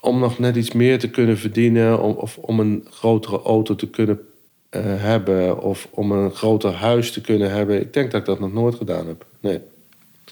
om 0.00 0.18
nog 0.18 0.38
net 0.38 0.56
iets 0.56 0.72
meer 0.72 0.98
te 0.98 1.10
kunnen 1.10 1.38
verdienen... 1.38 2.02
Om, 2.02 2.12
of 2.12 2.38
om 2.38 2.60
een 2.60 2.86
grotere 2.90 3.42
auto 3.42 3.74
te 3.74 3.90
kunnen 3.90 4.20
eh, 4.68 4.82
hebben... 4.84 5.62
of 5.62 5.88
om 5.90 6.12
een 6.12 6.30
groter 6.30 6.72
huis 6.72 7.12
te 7.12 7.20
kunnen 7.20 7.50
hebben. 7.50 7.80
Ik 7.80 7.92
denk 7.92 8.10
dat 8.10 8.20
ik 8.20 8.26
dat 8.26 8.40
nog 8.40 8.52
nooit 8.52 8.74
gedaan 8.74 9.06
heb. 9.06 9.26
Nee, 9.40 9.60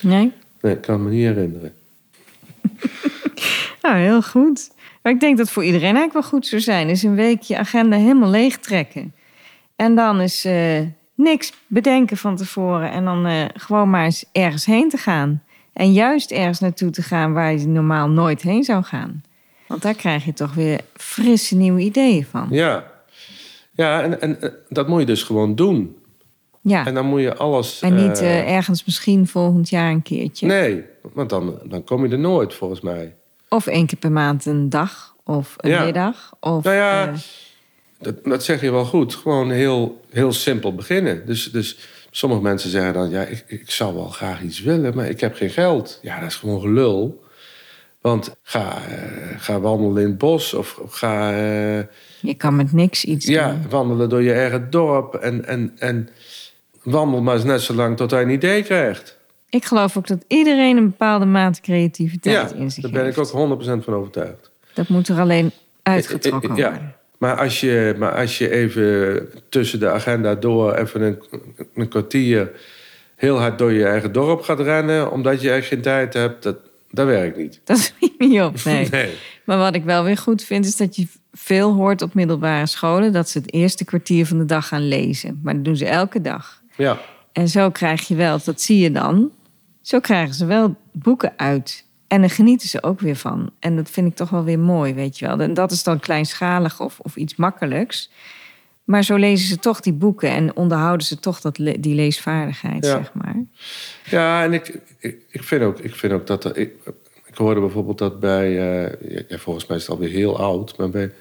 Nee? 0.01 0.32
nee 0.61 0.72
ik 0.72 0.80
kan 0.80 1.03
me 1.03 1.11
niet 1.11 1.26
herinneren. 1.26 1.74
Nou, 3.82 3.96
heel 3.96 4.22
goed. 4.22 4.70
Maar 5.03 5.12
ik 5.12 5.20
denk 5.20 5.38
dat 5.38 5.51
voor 5.51 5.64
iedereen 5.64 5.96
eigenlijk 5.96 6.12
wel 6.12 6.22
goed 6.22 6.46
zou 6.46 6.61
zijn. 6.61 6.88
Is 6.88 7.03
een 7.03 7.14
week 7.14 7.42
je 7.42 7.59
agenda 7.59 7.96
helemaal 7.96 8.30
leeg 8.30 8.59
trekken. 8.59 9.14
En 9.76 9.94
dan 9.94 10.20
is 10.20 10.44
eh, 10.44 10.80
niks 11.23 11.53
bedenken 11.66 12.16
van 12.16 12.37
tevoren. 12.37 12.91
En 12.91 13.05
dan 13.05 13.27
eh, 13.27 13.45
gewoon 13.55 13.91
maar 13.91 14.05
eens 14.05 14.25
ergens 14.33 14.64
heen 14.64 14.89
te 14.89 14.97
gaan. 14.97 15.43
En 15.73 15.93
juist 15.93 16.31
ergens 16.31 16.61
naartoe 16.61 16.91
te 16.91 17.03
gaan 17.03 17.33
waar 17.33 17.53
je 17.53 17.66
normaal 17.66 18.09
nooit 18.09 18.43
heen 18.43 18.64
zou 18.64 18.83
gaan. 18.83 19.23
Want 19.66 19.83
daar 19.83 19.95
krijg 19.95 20.25
je 20.25 20.33
toch 20.33 20.55
weer 20.55 20.81
frisse 20.97 21.57
nieuwe 21.57 21.81
ideeën 21.81 22.27
van. 22.31 22.47
Ja, 22.51 22.85
ja 23.73 24.03
en, 24.03 24.21
en 24.21 24.41
eh, 24.43 24.51
dat 24.68 24.89
moet 24.89 25.01
je 25.01 25.07
dus 25.07 25.23
gewoon 25.23 25.55
doen. 25.55 25.97
Ja, 26.62 26.87
En 26.87 26.95
dan 26.95 27.07
moet 27.07 27.21
je 27.21 27.37
alles... 27.37 27.81
en 27.81 27.95
niet 27.95 28.21
eh, 28.21 28.55
ergens 28.55 28.85
misschien 28.85 29.27
volgend 29.27 29.68
jaar 29.68 29.91
een 29.91 30.03
keertje. 30.03 30.47
Nee, 30.47 30.85
want 31.12 31.31
dan, 31.31 31.59
dan 31.64 31.85
kom 31.85 32.07
je 32.07 32.12
er 32.12 32.18
nooit, 32.18 32.55
volgens 32.55 32.81
mij. 32.81 33.14
Of 33.49 33.66
één 33.66 33.87
keer 33.87 33.99
per 33.99 34.12
maand 34.12 34.47
een 34.47 34.68
dag. 34.68 35.14
Of 35.25 35.55
een 35.57 35.71
Ja. 35.71 35.85
middag. 35.85 36.33
Of, 36.41 36.64
Nou 36.64 36.77
ja, 36.77 37.12
Dat, 38.01 38.24
dat 38.24 38.44
zeg 38.44 38.61
je 38.61 38.70
wel 38.70 38.84
goed. 38.84 39.14
Gewoon 39.14 39.51
heel, 39.51 40.01
heel 40.11 40.32
simpel 40.32 40.74
beginnen. 40.74 41.26
Dus, 41.26 41.51
dus 41.53 41.78
sommige 42.11 42.42
mensen 42.42 42.70
zeggen 42.70 42.92
dan... 42.92 43.11
ja, 43.11 43.22
ik, 43.22 43.44
ik 43.46 43.70
zou 43.70 43.94
wel 43.94 44.09
graag 44.09 44.42
iets 44.42 44.61
willen, 44.61 44.94
maar 44.94 45.09
ik 45.09 45.20
heb 45.20 45.34
geen 45.36 45.51
geld. 45.51 45.98
Ja, 46.03 46.20
dat 46.20 46.28
is 46.28 46.36
gewoon 46.36 46.61
gelul. 46.61 47.24
Want 48.01 48.36
ga, 48.42 48.76
eh, 48.88 49.40
ga 49.40 49.61
wandelen 49.61 50.03
in 50.03 50.09
het 50.09 50.18
bos 50.18 50.55
of, 50.55 50.78
of 50.82 50.92
ga 50.92 51.30
eh, 51.32 51.84
je 52.20 52.34
kan 52.36 52.57
met 52.57 52.72
niks 52.72 53.05
iets 53.05 53.26
ja, 53.26 53.51
doen. 53.51 53.68
wandelen 53.68 54.09
door 54.09 54.22
je 54.22 54.32
eigen 54.32 54.70
dorp. 54.70 55.14
En, 55.14 55.44
en, 55.46 55.72
en 55.78 56.09
wandel 56.82 57.20
maar 57.22 57.34
eens 57.34 57.44
net 57.44 57.61
zo 57.61 57.74
lang 57.74 57.96
tot 57.96 58.11
hij 58.11 58.22
een 58.22 58.30
idee 58.30 58.62
krijgt. 58.62 59.18
Ik 59.48 59.64
geloof 59.64 59.96
ook 59.96 60.07
dat 60.07 60.24
iedereen 60.26 60.76
een 60.76 60.88
bepaalde 60.88 61.24
mate 61.24 61.61
creativiteit 61.61 62.51
Ja, 62.51 62.57
in 62.57 62.70
zich 62.70 62.82
daar 62.82 62.92
ben 62.92 63.05
heeft. 63.05 63.16
ik 63.16 63.36
ook 63.36 63.59
100% 63.80 63.84
van 63.84 63.94
overtuigd. 63.94 64.51
Dat 64.74 64.88
moet 64.88 65.09
er 65.09 65.20
alleen 65.20 65.51
uitgetrokken 65.82 66.57
Ja. 66.57 66.98
Maar 67.21 67.37
als 67.37 67.61
je, 67.61 67.95
maar 67.99 68.14
als 68.14 68.39
je 68.39 68.51
even 68.51 69.29
tussen 69.49 69.81
de 69.81 69.91
agenda 69.91 70.35
door 70.35 70.75
even 70.75 71.03
een, 71.03 71.23
een 71.75 71.89
kwartier 71.89 72.51
heel 73.16 73.39
hard 73.39 73.59
door 73.59 73.73
je 73.73 73.85
eigen 73.85 74.12
dorp 74.12 74.43
gaat 74.43 74.61
rennen, 74.61 75.12
omdat 75.12 75.41
je 75.41 75.51
echt 75.51 75.66
geen 75.66 75.81
tijd 75.81 76.14
hebt, 76.14 76.43
dat, 76.43 76.57
dat 76.91 77.07
werkt 77.07 77.37
niet. 77.37 77.61
Dat 77.64 77.79
schiet 77.79 78.18
niet 78.18 78.41
op, 78.41 78.57
nee. 78.64 78.89
Nee. 78.91 79.14
Maar 79.45 79.59
wat 79.59 79.75
ik 79.75 79.85
wel 79.85 80.05
weer 80.05 80.16
goed 80.16 80.43
vind, 80.43 80.64
is 80.64 80.77
dat 80.77 80.97
je 80.97 81.07
veel 81.33 81.73
hoort 81.73 82.03
op 82.03 82.14
middelbare 82.14 82.66
scholen... 82.66 83.12
dat 83.12 83.29
ze 83.29 83.39
het 83.39 83.53
eerste 83.53 83.85
kwartier 83.85 84.27
van 84.27 84.39
de 84.39 84.45
dag 84.45 84.68
gaan 84.68 84.89
lezen. 84.89 85.41
Maar 85.43 85.55
dat 85.55 85.64
doen 85.64 85.77
ze 85.77 85.87
elke 85.87 86.21
dag. 86.21 86.62
Ja, 86.77 86.99
En 87.33 87.49
zo 87.49 87.71
krijg 87.71 88.09
je 88.09 88.14
wel, 88.14 88.39
dat 88.45 88.61
zie 88.61 88.79
je 88.79 88.91
dan... 88.91 89.31
zo 89.81 90.01
krijgen 90.01 90.35
ze 90.35 90.47
wel 90.47 90.77
boeken 90.93 91.33
uit. 91.37 91.85
En 92.11 92.20
daar 92.20 92.30
genieten 92.30 92.68
ze 92.68 92.82
ook 92.82 93.00
weer 93.00 93.16
van. 93.16 93.50
En 93.58 93.76
dat 93.76 93.90
vind 93.90 94.06
ik 94.06 94.14
toch 94.14 94.30
wel 94.30 94.44
weer 94.44 94.58
mooi, 94.58 94.94
weet 94.94 95.18
je 95.18 95.26
wel. 95.26 95.40
En 95.40 95.54
dat 95.54 95.70
is 95.70 95.82
dan 95.82 96.00
kleinschalig 96.00 96.80
of, 96.80 96.98
of 97.00 97.16
iets 97.16 97.36
makkelijks. 97.36 98.11
Maar 98.84 99.02
zo 99.04 99.16
lezen 99.16 99.48
ze 99.48 99.58
toch 99.58 99.80
die 99.80 99.92
boeken... 99.92 100.30
en 100.30 100.56
onderhouden 100.56 101.06
ze 101.06 101.18
toch 101.18 101.40
dat 101.40 101.58
le- 101.58 101.80
die 101.80 101.94
leesvaardigheid, 101.94 102.84
Ja. 102.84 102.90
zeg 102.90 103.12
maar. 103.14 103.36
ja 104.04 104.44
en 104.44 104.52
ik, 104.52 104.78
ik, 104.98 105.16
ik, 105.30 105.42
vind 105.42 105.62
ook, 105.62 105.78
ik 105.78 105.94
vind 105.94 106.12
ook 106.12 106.26
dat... 106.26 106.56
Ik, 106.56 106.72
ik 107.26 107.34
hoorde 107.36 107.61
bijvoorbeeld 107.61 107.98
dat 107.98 108.20
bij... 108.20 108.46
eh, 108.48 109.26
ja, 109.28 109.38
volgens 109.38 109.66
mij 109.66 109.76
is 109.76 109.82
het 109.82 109.90
alweer 109.92 110.08
heel 110.11 110.38
oud, 110.38 110.76
maar 110.78 110.90
bij, 110.90 111.12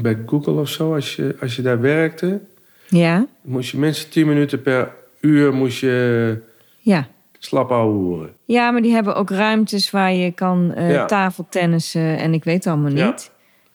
bij 0.00 0.18
Google 0.26 0.52
of 0.60 0.68
zo, 0.68 0.94
als 0.94 1.16
je, 1.16 1.36
als 1.40 1.56
je 1.56 1.62
daar 1.62 1.80
werkte... 1.80 2.40
Ja, 2.88 3.26
moest 3.42 3.70
je 3.70 3.78
minstens 3.78 4.12
10 4.12 4.26
minuten 4.26 4.62
per 4.62 4.92
uur 5.20 5.52
moest 5.54 5.78
je 5.80 6.38
ja. 6.78 7.08
Slap 7.38 7.68
houden. 7.68 8.32
Ja, 8.44 8.70
maar 8.70 8.82
die 8.82 8.92
hebben 8.92 9.14
ook 9.16 9.30
ruimtes 9.30 9.90
waar 9.90 10.12
je 10.12 10.30
kan 10.32 10.72
eh 10.74 10.90
Ja. 10.92 11.04
tafeltennissen 11.04 12.18
en 12.18 12.34
ik 12.34 12.44
weet 12.44 12.64
het 12.64 12.66
allemaal 12.66 12.90
Ja. 12.92 13.06
niet. 13.06 13.30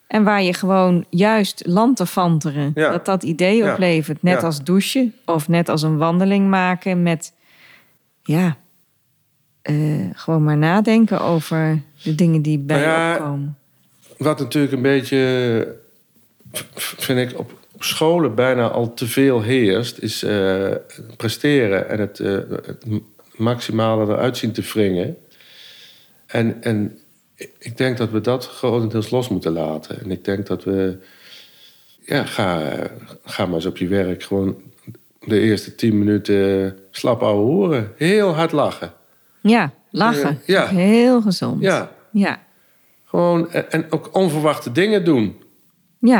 En 0.08 0.24
waar 0.24 0.42
je 0.44 0.54
gewoon 0.54 1.06
juist 1.10 1.64
lantefanteren, 1.66 2.72
Ja. 2.76 2.92
dat 2.92 3.06
dat 3.06 3.24
idee 3.24 3.72
oplevert. 3.72 4.24
Net 4.24 4.44
als 4.44 4.64
douchen 4.64 5.14
of 5.26 5.48
net 5.48 5.70
als 5.70 5.82
een 5.82 5.98
wandeling 5.98 6.50
maken 6.50 7.04
met, 7.04 7.34
ja, 8.24 8.58
eh, 9.62 9.76
gewoon 10.14 10.44
maar 10.44 10.58
nadenken 10.58 11.22
over 11.22 11.82
de 12.04 12.16
dingen 12.16 12.42
die 12.42 12.58
bij 12.60 12.86
Nou 12.86 13.10
je 13.12 13.14
opkomen. 13.18 13.58
Wat 14.18 14.40
natuurlijk 14.40 14.74
een 14.74 14.82
beetje, 14.82 15.76
vind 16.76 17.32
ik, 17.32 17.40
op, 17.40 17.52
scholen 17.80 18.36
bijna 18.36 18.68
al 18.68 18.94
te 18.94 19.08
veel 19.08 19.42
heerst, 19.42 19.98
is 19.98 20.24
eh, 20.24 20.72
presteren 21.18 21.90
en 21.90 22.00
het, 22.00 22.18
het 22.18 22.86
maximale 23.36 24.14
eruit 24.14 24.38
zien 24.38 24.52
te 24.52 24.62
wringen. 24.62 25.18
En, 26.26 26.62
en 26.64 27.00
ik 27.60 27.78
denk 27.78 27.98
dat 27.98 28.10
we 28.10 28.22
dat 28.22 28.48
grotendeels 28.48 29.10
los 29.10 29.30
moeten 29.30 29.52
laten. 29.52 30.02
En 30.02 30.12
ik 30.12 30.26
denk 30.26 30.48
dat 30.48 30.64
we, 30.64 30.98
ja, 32.06 32.24
ga, 32.26 32.72
ga 33.24 33.46
maar 33.46 33.56
eens 33.56 33.66
op 33.66 33.78
je 33.78 33.88
werk 33.88 34.24
gewoon 34.24 34.62
de 35.26 35.40
eerste 35.40 35.76
tien 35.76 35.98
minuten 36.00 36.78
slap 36.92 37.22
ouwe 37.24 37.42
horen. 37.52 37.92
Heel 37.98 38.34
hard 38.34 38.52
lachen. 38.52 38.94
Ja, 39.42 39.74
lachen. 39.92 40.40
Ja. 40.46 40.68
Heel 40.68 41.22
gezond. 41.22 41.62
Ja, 41.62 41.92
Ja. 42.12 42.42
gewoon 43.06 43.52
en, 43.52 43.86
ook 43.92 44.10
onverwachte 44.12 44.72
dingen 44.72 45.06
doen. 45.06 45.42
ja, 46.00 46.18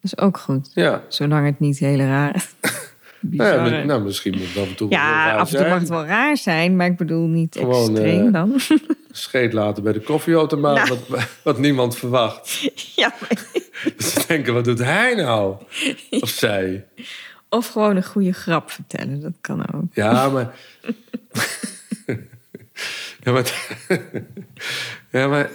dat 0.00 0.12
is 0.12 0.18
ook 0.18 0.38
goed. 0.38 0.70
Ja. 0.74 1.02
Zolang 1.08 1.46
het 1.46 1.60
niet 1.60 1.78
hele 1.78 2.06
raar 2.06 2.48
Nou, 3.30 3.70
ja, 3.72 3.84
nou, 3.84 4.02
misschien 4.02 4.36
moet 4.38 4.46
het 4.48 4.56
af 4.62 4.68
en 4.68 4.74
toe 4.74 4.90
Ja, 4.90 5.36
af 5.36 5.52
en 5.52 5.58
toe 5.58 5.68
mag 5.68 5.78
het 5.78 5.88
wel 5.88 6.04
raar 6.04 6.36
zijn, 6.36 6.76
maar 6.76 6.86
ik 6.86 6.96
bedoel 6.96 7.26
niet 7.26 7.56
Gewoon, 7.58 7.90
extreem 7.90 8.26
eh, 8.26 8.32
dan. 8.32 8.60
Scheet 9.10 9.52
laten 9.52 9.82
bij 9.82 9.92
de 9.92 10.00
koffieautomaat, 10.00 10.88
Nou. 10.88 10.98
wat, 11.08 11.28
wat 11.42 11.58
niemand 11.58 11.96
verwacht. 11.96 12.60
ja, 12.96 13.12
maar- 13.20 13.42
Dus 13.96 14.12
ze 14.12 14.24
denken, 14.26 14.54
wat 14.54 14.64
doet 14.64 14.78
hij 14.78 15.14
nou? 15.14 15.56
Of 16.10 16.28
zij. 16.28 16.84
of 17.48 17.68
gewoon 17.68 17.96
een 17.96 18.04
goede 18.04 18.32
grap 18.32 18.70
vertellen, 18.70 19.20
dat 19.20 19.32
kan 19.40 19.74
ook. 19.74 19.84
Ja, 19.92 20.28
maar... 20.28 20.54
ja, 23.24 23.32
maar... 23.32 23.66
ja, 25.10 25.26
maar... 25.26 25.50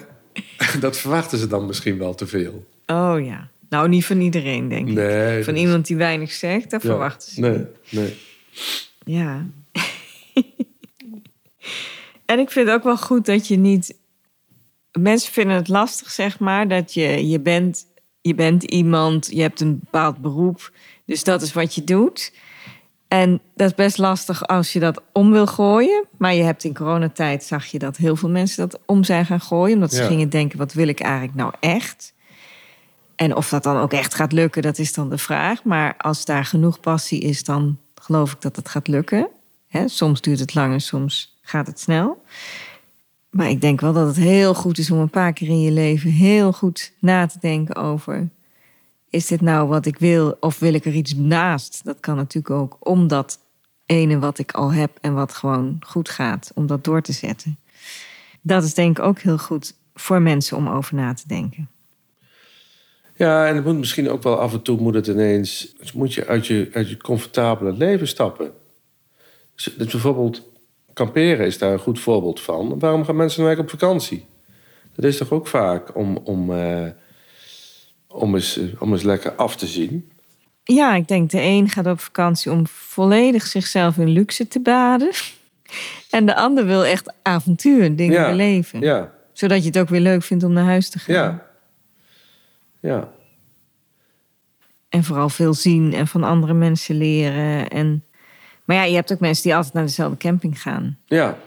Dat 0.80 0.98
verwachten 0.98 1.38
ze 1.38 1.48
dan 1.48 1.66
misschien 1.66 1.98
wel 1.98 2.16
te 2.16 2.28
veel. 2.28 2.66
Oh 2.86 3.16
ja. 3.26 3.50
Nou, 3.70 3.90
niet 3.90 4.06
van 4.06 4.20
iedereen, 4.22 4.68
denk 4.68 4.88
ik. 4.88 4.94
Nee. 4.94 5.44
Van 5.44 5.54
dat- 5.54 5.64
iemand 5.64 5.88
die 5.88 5.98
weinig 5.98 6.32
zegt, 6.32 6.70
dat 6.72 6.82
ja, 6.82 6.90
verwachten 6.90 7.32
ze 7.32 7.40
Nee, 7.42 7.52
niet. 7.58 7.68
nee. 7.90 8.18
Ja. 9.06 9.46
en 12.26 12.40
ik 12.40 12.52
vind 12.52 12.68
het 12.68 12.76
ook 12.76 12.84
wel 12.84 12.98
goed 12.98 13.26
dat 13.26 13.48
je 13.48 13.58
niet... 13.58 13.98
Mensen 15.00 15.34
vinden 15.34 15.56
het 15.56 15.68
lastig, 15.68 16.12
zeg 16.12 16.40
maar, 16.40 16.68
dat 16.68 16.94
je, 16.94 17.28
je, 17.28 17.40
bent, 17.40 17.86
je 18.22 18.36
bent 18.36 18.64
iemand, 18.64 19.28
je 19.32 19.42
hebt 19.42 19.62
een 19.62 19.80
bepaald 19.80 20.18
beroep, 20.18 20.72
dus 21.06 21.24
dat 21.24 21.42
is 21.42 21.54
wat 21.54 21.76
je 21.76 21.84
doet. 21.84 22.34
En 23.08 23.42
dat 23.56 23.68
is 23.70 23.76
best 23.76 23.98
lastig 23.98 24.48
als 24.48 24.74
je 24.74 24.80
dat 24.80 25.02
om 25.14 25.32
wil 25.32 25.48
gooien. 25.48 26.06
Maar 26.18 26.34
je 26.36 26.44
hebt 26.44 26.64
in 26.64 26.74
coronatijd, 26.74 27.44
zag 27.44 27.66
je 27.66 27.80
dat 27.80 27.98
heel 27.98 28.16
veel 28.16 28.30
mensen 28.30 28.70
dat 28.70 28.80
om 28.86 29.04
zijn 29.04 29.26
gaan 29.26 29.42
gooien. 29.42 29.76
Omdat 29.76 29.94
ze 29.94 30.02
Ja. 30.02 30.08
gingen 30.08 30.30
denken, 30.30 30.58
wat 30.58 30.74
wil 30.74 30.88
ik 30.88 31.00
eigenlijk 31.00 31.36
nou 31.36 31.54
echt? 31.60 32.14
En 33.20 33.36
of 33.36 33.50
dat 33.50 33.64
dan 33.64 33.78
ook 33.78 33.94
echt 33.94 34.16
gaat 34.16 34.32
lukken, 34.32 34.62
dat 34.62 34.78
is 34.78 34.94
dan 34.94 35.10
de 35.10 35.18
vraag. 35.18 35.64
Maar 35.64 35.98
als 35.98 36.26
daar 36.26 36.46
genoeg 36.46 36.80
passie 36.80 37.22
is, 37.22 37.44
dan 37.44 37.78
geloof 37.96 38.32
ik 38.32 38.42
dat 38.42 38.56
het 38.56 38.70
gaat 38.70 38.88
lukken. 38.88 39.28
Soms 39.86 40.22
duurt 40.22 40.40
het 40.40 40.56
lang 40.56 40.74
en 40.74 40.82
soms 40.82 41.38
gaat 41.42 41.68
het 41.68 41.80
snel. 41.80 42.24
Maar 43.30 43.50
ik 43.50 43.62
denk 43.62 43.82
wel 43.82 43.94
dat 43.94 44.08
het 44.08 44.16
heel 44.16 44.54
goed 44.54 44.78
is 44.78 44.92
om 44.92 45.00
een 45.00 45.10
paar 45.10 45.34
keer 45.34 45.48
in 45.48 45.62
je 45.62 45.72
leven 45.72 46.12
heel 46.12 46.52
goed 46.54 46.94
na 47.00 47.26
te 47.26 47.38
denken 47.40 47.76
over: 47.76 48.30
is 49.10 49.28
dit 49.28 49.42
nou 49.42 49.68
wat 49.68 49.86
ik 49.86 49.98
wil 49.98 50.38
of 50.40 50.60
wil 50.60 50.74
ik 50.74 50.86
er 50.86 50.94
iets 50.94 51.14
naast? 51.16 51.82
Dat 51.84 52.00
kan 52.00 52.16
natuurlijk 52.16 52.54
ook 52.54 52.78
om 52.80 53.08
dat 53.08 53.40
ene 53.86 54.20
wat 54.20 54.40
ik 54.40 54.52
al 54.52 54.74
heb 54.74 54.98
en 55.02 55.14
wat 55.14 55.34
gewoon 55.34 55.78
goed 55.80 56.10
gaat, 56.10 56.52
om 56.56 56.68
dat 56.68 56.84
door 56.84 57.02
te 57.02 57.14
zetten. 57.14 57.58
Dat 58.42 58.64
is 58.64 58.74
denk 58.74 58.98
ik 58.98 59.06
ook 59.06 59.20
heel 59.20 59.38
goed 59.38 59.74
voor 59.94 60.22
mensen 60.22 60.58
om 60.58 60.70
over 60.70 60.96
na 60.96 61.14
te 61.14 61.28
denken. 61.28 61.70
Ja, 63.20 63.48
en 63.48 63.56
het 63.56 63.66
moet 63.66 63.78
misschien 63.78 64.10
ook 64.10 64.24
wel 64.24 64.40
af 64.40 64.54
en 64.54 64.62
toe 64.62 64.82
moet 64.82 64.94
het 64.94 65.08
ineens... 65.08 65.74
dus 65.80 65.92
moet 65.92 66.14
je 66.14 66.28
uit 66.28 66.48
je, 66.48 66.70
uit 66.74 66.90
je 66.90 66.98
comfortabele 66.98 67.72
leven 67.72 68.08
stappen. 68.08 68.52
Dus, 69.56 69.74
dus 69.78 69.92
bijvoorbeeld 69.92 70.50
kamperen 70.94 71.46
is 71.46 71.58
daar 71.58 71.72
een 71.72 71.80
goed 71.80 72.00
voorbeeld 72.00 72.42
van. 72.42 72.80
Waarom 72.80 73.06
gaan 73.06 73.16
mensen 73.16 73.42
nou 73.42 73.54
eigenlijk 73.54 73.74
op 73.74 73.80
vakantie? 73.80 74.26
Dat 74.96 75.06
is 75.06 75.18
toch 75.18 75.32
ook 75.32 75.48
vaak 75.48 75.96
om, 75.96 76.18
om, 76.18 76.54
eh, 76.54 76.86
om, 78.08 78.36
eens, 78.36 78.60
om 78.80 78.92
eens 78.92 79.04
lekker 79.04 79.32
af 79.36 79.56
te 79.56 79.68
zien. 79.68 80.12
Ja, 80.64 80.96
ik 80.96 81.08
denk 81.08 81.30
de 81.30 81.42
een 81.42 81.70
gaat 81.70 81.88
op 81.88 82.00
vakantie 82.00 82.52
om 82.52 82.68
volledig 82.68 83.46
zichzelf 83.46 83.98
in 83.98 84.10
luxe 84.10 84.48
te 84.48 84.60
baden. 84.60 85.12
En 86.10 86.26
de 86.26 86.36
ander 86.36 86.66
wil 86.66 86.86
echt 86.86 87.14
avontuur, 87.22 87.96
dingen 87.96 88.22
Ja, 88.22 88.30
beleven. 88.30 88.82
Ja, 88.82 89.14
Zodat 89.34 89.62
je 89.62 89.68
het 89.68 89.78
ook 89.78 89.90
weer 89.90 90.02
leuk 90.02 90.24
vindt 90.24 90.44
om 90.44 90.54
naar 90.54 90.66
huis 90.66 90.90
te 90.90 91.00
gaan. 91.00 91.16
ja. 91.16 91.49
Ja, 92.80 93.10
En 94.90 95.04
vooral 95.04 95.30
veel 95.30 95.54
zien 95.54 95.94
en 95.94 96.08
van 96.08 96.24
andere 96.24 96.54
mensen 96.54 96.96
leren. 96.98 97.70
En... 97.70 98.04
Maar 98.66 98.76
ja, 98.78 98.84
je 98.84 98.96
hebt 98.96 99.14
ook 99.14 99.20
mensen 99.20 99.44
die 99.44 99.56
altijd 99.56 99.74
naar 99.74 99.86
dezelfde 99.86 100.18
camping 100.18 100.62
gaan. 100.62 100.98
ja. 101.06 101.38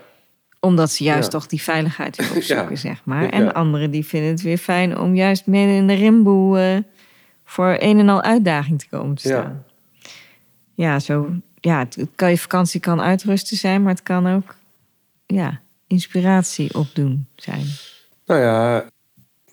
Omdat 0.59 0.91
ze 0.91 1.03
juist 1.03 1.31
Ja. 1.31 1.39
toch 1.39 1.47
die 1.47 1.61
veiligheid 1.61 2.15
willen 2.15 2.35
opzoeken, 2.37 2.69
Ja. 2.69 2.75
zeg 2.75 3.01
maar. 3.05 3.23
Ja. 3.23 3.29
En 3.31 3.53
anderen 3.53 3.91
die 3.91 4.05
vinden 4.05 4.29
het 4.29 4.41
weer 4.41 4.57
fijn 4.57 4.97
om 4.97 5.15
juist 5.15 5.45
midden 5.47 5.75
in 5.75 5.87
de 5.87 5.93
rimboe... 5.93 6.59
eh, 6.59 6.77
voor 7.45 7.75
een 7.79 7.99
en 7.99 8.09
al 8.09 8.21
uitdaging 8.21 8.79
te 8.79 8.87
komen 8.89 9.15
te 9.15 9.27
staan. 9.27 9.63
Ja, 10.75 10.99
zo... 10.99 11.29
Ja, 11.59 11.79
het 11.79 12.07
kan 12.15 12.29
je 12.29 12.37
vakantie 12.37 12.79
kan 12.79 13.01
uitrusten 13.01 13.57
zijn, 13.57 13.81
maar 13.81 13.91
het 13.93 14.03
kan 14.03 14.27
ook... 14.27 14.55
Ja, 15.25 15.61
inspiratie 15.87 16.73
opdoen 16.73 17.27
zijn. 17.35 17.65
Nou 18.25 18.41
ja, 18.41 18.85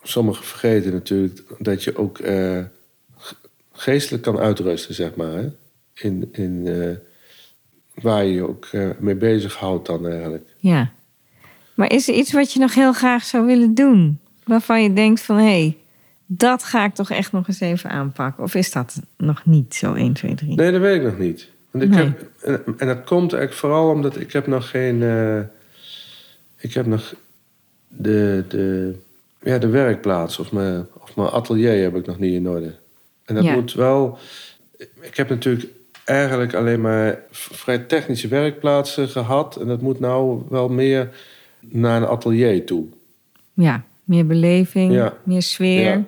sommigen 0.02 0.44
vergeten 0.44 0.92
natuurlijk 0.92 1.42
dat 1.58 1.84
je 1.84 1.96
ook 1.96 2.18
eh, 2.18 2.58
ge- 3.16 3.34
geestelijk 3.72 4.22
kan 4.22 4.38
uitrusten, 4.38 4.94
zeg 4.94 5.14
maar. 5.14 5.32
Hè? 5.32 5.48
In, 5.94 6.28
in, 6.32 6.66
eh, 6.66 8.02
waar 8.02 8.24
je 8.24 8.32
je 8.34 8.48
ook 8.48 8.66
eh, 8.72 8.88
mee 8.98 9.14
bezighoudt 9.14 9.86
dan 9.86 10.08
eigenlijk. 10.08 10.54
Ja. 10.58 10.90
Maar 11.74 11.92
is 11.92 12.08
er 12.08 12.14
iets 12.14 12.32
wat 12.32 12.52
je 12.52 12.58
nog 12.60 12.74
heel 12.74 12.92
graag 12.92 13.24
zou 13.24 13.46
willen 13.46 13.74
doen? 13.74 14.18
Waarvan 14.44 14.82
je 14.82 14.92
denkt 14.92 15.20
van, 15.20 15.36
hé, 15.36 15.42
hey, 15.42 15.76
dat 16.26 16.64
ga 16.64 16.84
ik 16.84 16.94
toch 16.94 17.10
echt 17.10 17.32
nog 17.32 17.48
eens 17.48 17.60
even 17.60 17.90
aanpakken. 17.90 18.42
Of 18.44 18.54
is 18.54 18.72
dat 18.72 19.00
nog 19.16 19.46
niet 19.46 19.74
zo 19.74 19.94
1, 19.94 20.12
2, 20.12 20.34
3? 20.34 20.54
Nee, 20.54 20.72
dat 20.72 20.80
weet 20.80 20.96
ik 20.96 21.02
nog 21.02 21.18
niet. 21.18 21.48
Want 21.70 21.84
ik 21.84 21.90
Nee. 21.90 22.04
heb, 22.04 22.30
en, 22.40 22.74
en 22.78 22.86
dat 22.86 23.04
komt 23.04 23.32
eigenlijk 23.32 23.52
vooral 23.52 23.90
omdat 23.90 24.20
ik 24.20 24.32
heb 24.32 24.46
nog 24.46 24.70
geen... 24.70 25.02
ik 26.56 26.74
heb 26.74 26.86
nog 26.86 27.14
de, 27.88 28.44
de, 28.48 28.94
ja, 29.40 29.58
de 29.58 29.68
werkplaats 29.68 30.38
of 30.38 30.52
mijn, 30.52 30.86
of 31.00 31.16
mijn 31.16 31.28
atelier 31.28 31.82
heb 31.82 31.96
ik 31.96 32.06
nog 32.06 32.18
niet 32.18 32.32
in 32.34 32.48
orde. 32.48 32.74
En 33.24 33.34
dat 33.34 33.44
Ja. 33.44 33.52
moet 33.54 33.72
wel... 33.72 34.18
Ik 35.00 35.16
heb 35.16 35.28
natuurlijk 35.28 35.66
eigenlijk 36.04 36.54
alleen 36.54 36.80
maar 36.80 37.18
vrij 37.30 37.78
technische 37.78 38.28
werkplaatsen 38.28 39.08
gehad. 39.08 39.56
En 39.56 39.66
dat 39.66 39.80
moet 39.80 40.00
nou 40.00 40.42
wel 40.48 40.68
meer 40.68 41.10
naar 41.60 42.02
een 42.02 42.08
atelier 42.08 42.66
toe. 42.66 42.84
Ja, 43.54 43.82
meer 44.04 44.26
beleving, 44.26 44.92
Ja. 44.92 45.14
meer 45.22 45.42
sfeer. 45.42 45.82
Ja. 45.82 46.02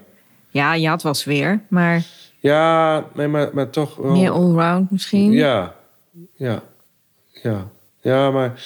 Ja, 0.48 0.74
je 0.74 0.88
had 0.88 1.02
wel 1.02 1.14
sfeer, 1.14 1.60
maar 1.68 2.04
Ja, 2.40 3.04
nee, 3.14 3.28
maar, 3.28 3.50
maar 3.52 3.70
toch 3.70 3.96
wel... 3.96 4.12
meer 4.12 4.30
allround 4.30 4.90
misschien. 4.90 5.32
Ja, 5.32 5.74
ja, 6.34 6.62
ja. 7.42 7.70
Ja, 8.00 8.30
maar 8.30 8.64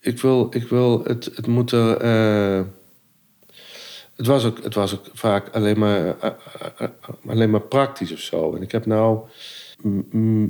ik 0.00 0.20
wil, 0.20 0.46
ik 0.50 0.68
wil 0.68 1.04
het, 1.04 1.24
het 1.34 1.46
moet 1.46 1.70
er... 1.72 1.96
eh, 1.96 2.60
het, 4.16 4.26
was 4.26 4.44
ook, 4.44 4.62
het 4.62 4.74
was 4.74 4.94
ook 4.94 5.04
vaak 5.12 5.48
alleen 5.52 5.78
maar, 5.78 5.98
eh, 6.06 6.12
eh, 6.20 6.30
eh, 6.78 6.88
alleen 7.26 7.50
maar 7.50 7.60
praktisch 7.60 8.12
of 8.12 8.18
zo. 8.18 8.54
En 8.54 8.62
ik 8.62 8.72
heb 8.72 8.86
nou 8.86 9.20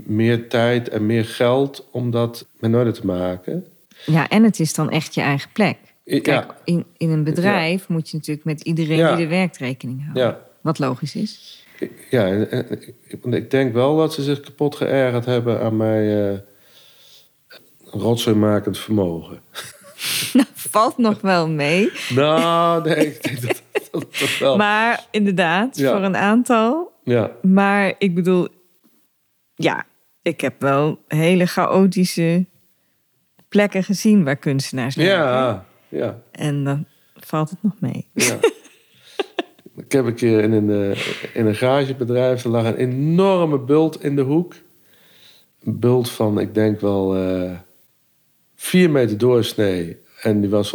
meer 0.07 0.49
tijd 0.49 0.89
en 0.89 1.07
meer 1.07 1.25
geld 1.25 1.87
om 1.91 2.11
dat 2.11 2.47
met 2.59 2.75
orde 2.75 2.91
te 2.93 3.07
maken. 3.07 3.67
Ja, 4.07 4.29
en 4.29 4.43
het 4.45 4.61
is 4.61 4.75
dan 4.75 4.91
echt 4.91 5.15
je 5.15 5.21
eigen 5.21 5.51
plek. 5.53 5.77
Kijk, 6.05 6.27
ja, 6.27 6.57
in, 6.65 6.85
in 6.97 7.11
een 7.11 7.25
bedrijf 7.25 7.89
moet 7.89 8.11
je 8.11 8.17
natuurlijk 8.17 8.47
met 8.47 8.61
iedereen 8.61 8.97
Ja. 8.97 9.15
die 9.15 9.25
er 9.25 9.31
werkt 9.31 9.57
rekening 9.57 10.03
houden. 10.03 10.23
ja. 10.23 10.41
Wat 10.61 10.79
logisch 10.79 11.15
is. 11.15 11.65
Ja, 12.11 12.27
en, 12.27 12.51
en- 12.51 12.83
ik- 13.35 13.51
denk 13.51 13.73
wel 13.73 13.97
dat 13.97 14.12
ze 14.15 14.23
zich 14.23 14.41
kapot 14.41 14.75
geërgerd 14.77 15.25
hebben 15.25 15.61
aan 15.61 15.77
mijn 15.77 16.33
eh 16.35 16.39
rotzooimakend 18.01 18.79
vermogen. 18.79 19.41
Nou, 20.33 20.47
valt 20.55 20.99
nog 20.99 21.21
wel 21.21 21.49
mee. 21.49 21.93
Nou, 22.15 22.89
nee, 22.89 23.07
ik 23.07 23.43
dat, 23.43 23.63
dat, 23.91 24.39
wel. 24.39 24.57
Maar 24.57 25.07
inderdaad, 25.11 25.81
voor 25.81 26.03
een 26.03 26.17
aantal. 26.17 26.93
Ja. 27.05 27.31
Maar 27.43 27.95
ik 27.99 28.15
bedoel, 28.15 28.49
ja, 29.55 29.87
ik 30.23 30.41
heb 30.41 30.61
wel 30.61 30.99
hele 31.09 31.47
chaotische 31.47 32.47
plekken 33.49 33.85
gezien 33.85 34.25
waar 34.25 34.37
kunstenaars 34.37 34.95
werken. 34.95 35.17
Ja, 35.17 35.65
ja. 35.89 36.23
En 36.33 36.65
dan 36.65 36.87
valt 37.15 37.51
het 37.51 37.63
nog 37.63 37.75
mee. 37.81 38.09
Ja. 38.15 38.37
ik 39.85 39.93
heb 39.93 40.05
een 40.05 40.15
keer 40.15 40.43
in 40.43 40.53
een, 40.53 40.71
eh, 40.71 41.01
in 41.35 41.47
een 41.47 41.55
garagebedrijf, 41.55 42.45
er 42.45 42.51
lag 42.51 42.65
een 42.65 42.77
enorme 42.77 43.59
bult 43.59 44.03
in 44.03 44.17
de 44.17 44.23
hoek. 44.23 44.55
Een 45.65 45.79
bult 45.79 46.11
van, 46.11 46.41
ik 46.41 46.55
denk 46.55 46.81
wel... 46.81 47.17
Eh, 47.17 47.51
vier 48.65 48.91
meter 48.91 49.19
doorsnee 49.19 49.97
en 50.21 50.41
die 50.41 50.51
was 50.51 50.75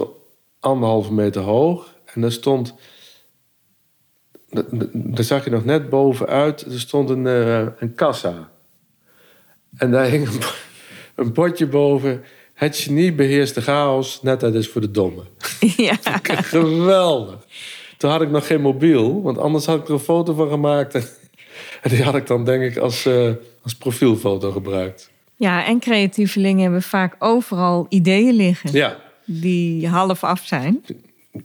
anderhalve 0.60 1.14
meter 1.14 1.42
hoog. 1.42 1.94
En 2.14 2.22
daar 2.22 2.32
stond, 2.32 2.74
daar 4.94 5.24
zag 5.24 5.44
je 5.44 5.50
nog 5.50 5.66
net 5.66 5.90
bovenuit, 5.90 6.62
er 6.62 6.80
stond 6.80 7.10
een, 7.10 7.28
eh, 7.28 7.68
een 7.80 7.96
kassa. 7.96 8.52
En 9.78 9.92
daar 9.92 10.06
hing 10.06 10.30
een, 11.16 11.32
potje 11.32 11.68
boven. 11.68 12.24
Het 12.54 12.78
genie 12.78 13.14
beheerst 13.14 13.56
de 13.56 13.62
chaos, 13.62 14.22
net 14.22 14.40
dat 14.40 14.54
is 14.54 14.70
voor 14.70 14.82
de 14.82 14.92
domme. 14.92 15.24
Ja. 15.78 15.98
Geweldig. 16.58 17.46
Toen 17.98 18.12
had 18.12 18.22
ik 18.22 18.30
nog 18.30 18.48
geen 18.48 18.62
mobiel, 18.62 19.22
want 19.22 19.38
anders 19.38 19.66
had 19.66 19.80
ik 19.80 19.88
er 19.88 19.94
een 19.94 20.00
foto 20.00 20.34
van 20.34 20.50
gemaakt. 20.50 20.94
En 21.82 21.90
die 21.90 22.04
had 22.04 22.16
ik 22.16 22.28
dan, 22.28 22.46
denk 22.46 22.64
ik, 22.64 22.78
als, 22.78 23.06
eh, 23.06 23.32
als 23.64 23.76
profielfoto 23.76 24.52
gebruikt 24.52 25.12
ja, 25.40 25.66
en 25.66 25.80
creatievelingen 25.80 26.62
hebben 26.62 26.82
vaak 26.82 27.16
overal 27.20 27.86
ideeën 27.90 28.34
liggen 28.34 28.72
Ja, 28.72 28.98
die 29.26 29.88
half 29.88 30.24
af 30.24 30.46
zijn. 30.46 30.84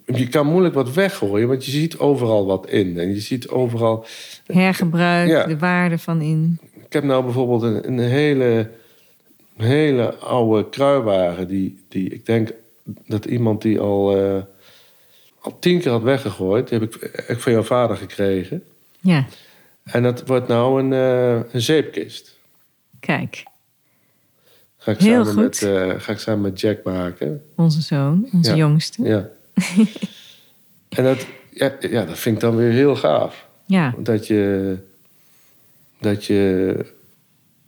je 0.07 0.29
kan 0.29 0.47
moeilijk 0.47 0.75
wat 0.75 0.93
weggooien, 0.95 1.49
want 1.49 1.65
je 1.65 1.71
ziet 1.71 1.99
overal 1.99 2.47
wat 2.47 2.69
in. 2.71 2.99
En 2.99 3.09
je 3.09 3.21
ziet 3.21 3.49
overal... 3.49 4.07
Hergebruik, 4.47 5.29
Ja. 5.29 5.47
de 5.47 5.59
waarde 5.59 5.99
van 5.99 6.21
in. 6.21 6.59
Ik 6.87 6.93
heb 6.93 7.05
nou 7.05 7.25
bijvoorbeeld 7.25 7.63
een, 7.63 7.87
een 7.89 7.99
hele, 7.99 8.71
hele 9.57 10.15
oude 10.15 10.69
kruiwagen... 10.69 11.49
Die, 11.49 11.79
die 11.89 12.09
ik 12.09 12.27
denk 12.27 12.53
dat 13.07 13.25
iemand 13.25 13.63
die 13.63 13.81
al, 13.81 14.17
eh, 14.17 14.43
al 15.41 15.59
tien 15.59 15.81
keer 15.81 15.91
had 15.91 16.03
weggegooid... 16.03 16.69
Die 16.69 16.79
heb 16.79 16.95
ik 17.29 17.41
van 17.41 17.53
jouw 17.53 17.63
vader 17.63 17.97
gekregen. 17.97 18.63
Ja, 19.01 19.27
En 19.85 20.03
dat 20.03 20.27
wordt 20.27 20.49
nou 20.49 20.83
een, 20.83 20.93
eh, 20.93 21.53
een 21.53 21.61
zeepkist. 21.61 22.39
kijk, 23.01 23.43
Ga 24.85 24.93
ik, 24.93 24.99
Heel 24.99 25.25
samen 25.25 25.27
goed. 25.33 25.37
met, 25.43 25.63
eh, 25.63 25.93
ga 26.01 26.13
ik 26.13 26.19
samen 26.19 26.41
met 26.41 26.61
Jack 26.61 26.83
maken. 26.83 27.43
onze 27.57 27.81
zoon, 27.83 28.29
onze 28.33 28.51
Ja. 28.51 28.57
jongste. 28.57 29.03
Ja. 29.03 29.29
en 30.89 31.05
dat, 31.05 31.27
ja, 31.51 31.73
ja, 31.81 32.05
dat 32.05 32.19
vind 32.19 32.35
ik 32.35 32.41
dan 32.41 32.57
weer 32.57 32.71
heel 32.71 32.97
gaaf. 32.97 33.47
Ja, 33.67 33.95
Dat 33.99 34.27
je... 34.27 34.77
Dat 36.01 36.25
je... 36.25 36.77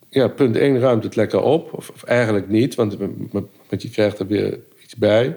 Ja, 0.09 0.29
punt 0.29 0.57
1 0.57 0.79
ruimt 0.79 1.05
het 1.05 1.17
lekker 1.17 1.41
op. 1.43 1.73
Of, 1.73 1.89
of 1.89 2.03
eigenlijk 2.03 2.49
niet, 2.49 2.75
want, 2.75 2.97
want 3.69 3.83
je 3.83 3.91
krijgt 3.91 4.19
er 4.19 4.27
weer 4.27 4.59
iets 4.83 4.97
bij. 4.97 5.37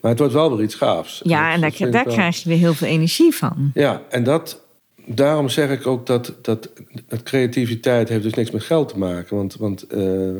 Maar 0.00 0.10
het 0.10 0.18
wordt 0.20 0.34
wel 0.34 0.56
weer 0.56 0.64
iets 0.64 0.74
gaafs. 0.74 1.20
ja 1.24 1.52
en 1.52 1.60
daar, 1.60 1.70
dat 1.78 1.92
daar 1.92 2.04
wel- 2.04 2.14
krijg 2.14 2.42
je 2.42 2.48
weer 2.48 2.58
heel 2.58 2.74
veel 2.74 2.88
energie 2.88 3.34
van. 3.34 3.70
Ja, 3.74 4.02
en 4.10 4.24
dat... 4.24 4.62
Daarom 5.06 5.48
zeg 5.48 5.70
ik 5.70 5.86
ook 5.86 6.06
dat, 6.06 6.34
dat, 6.42 6.70
dat 7.08 7.22
creativiteit 7.22 8.08
heeft 8.08 8.22
dus 8.22 8.34
niks 8.34 8.50
met 8.50 8.62
geld 8.62 8.88
te 8.88 8.98
maken. 8.98 9.36
Want, 9.36 9.54
want 9.54 9.82
eh, 9.82 10.34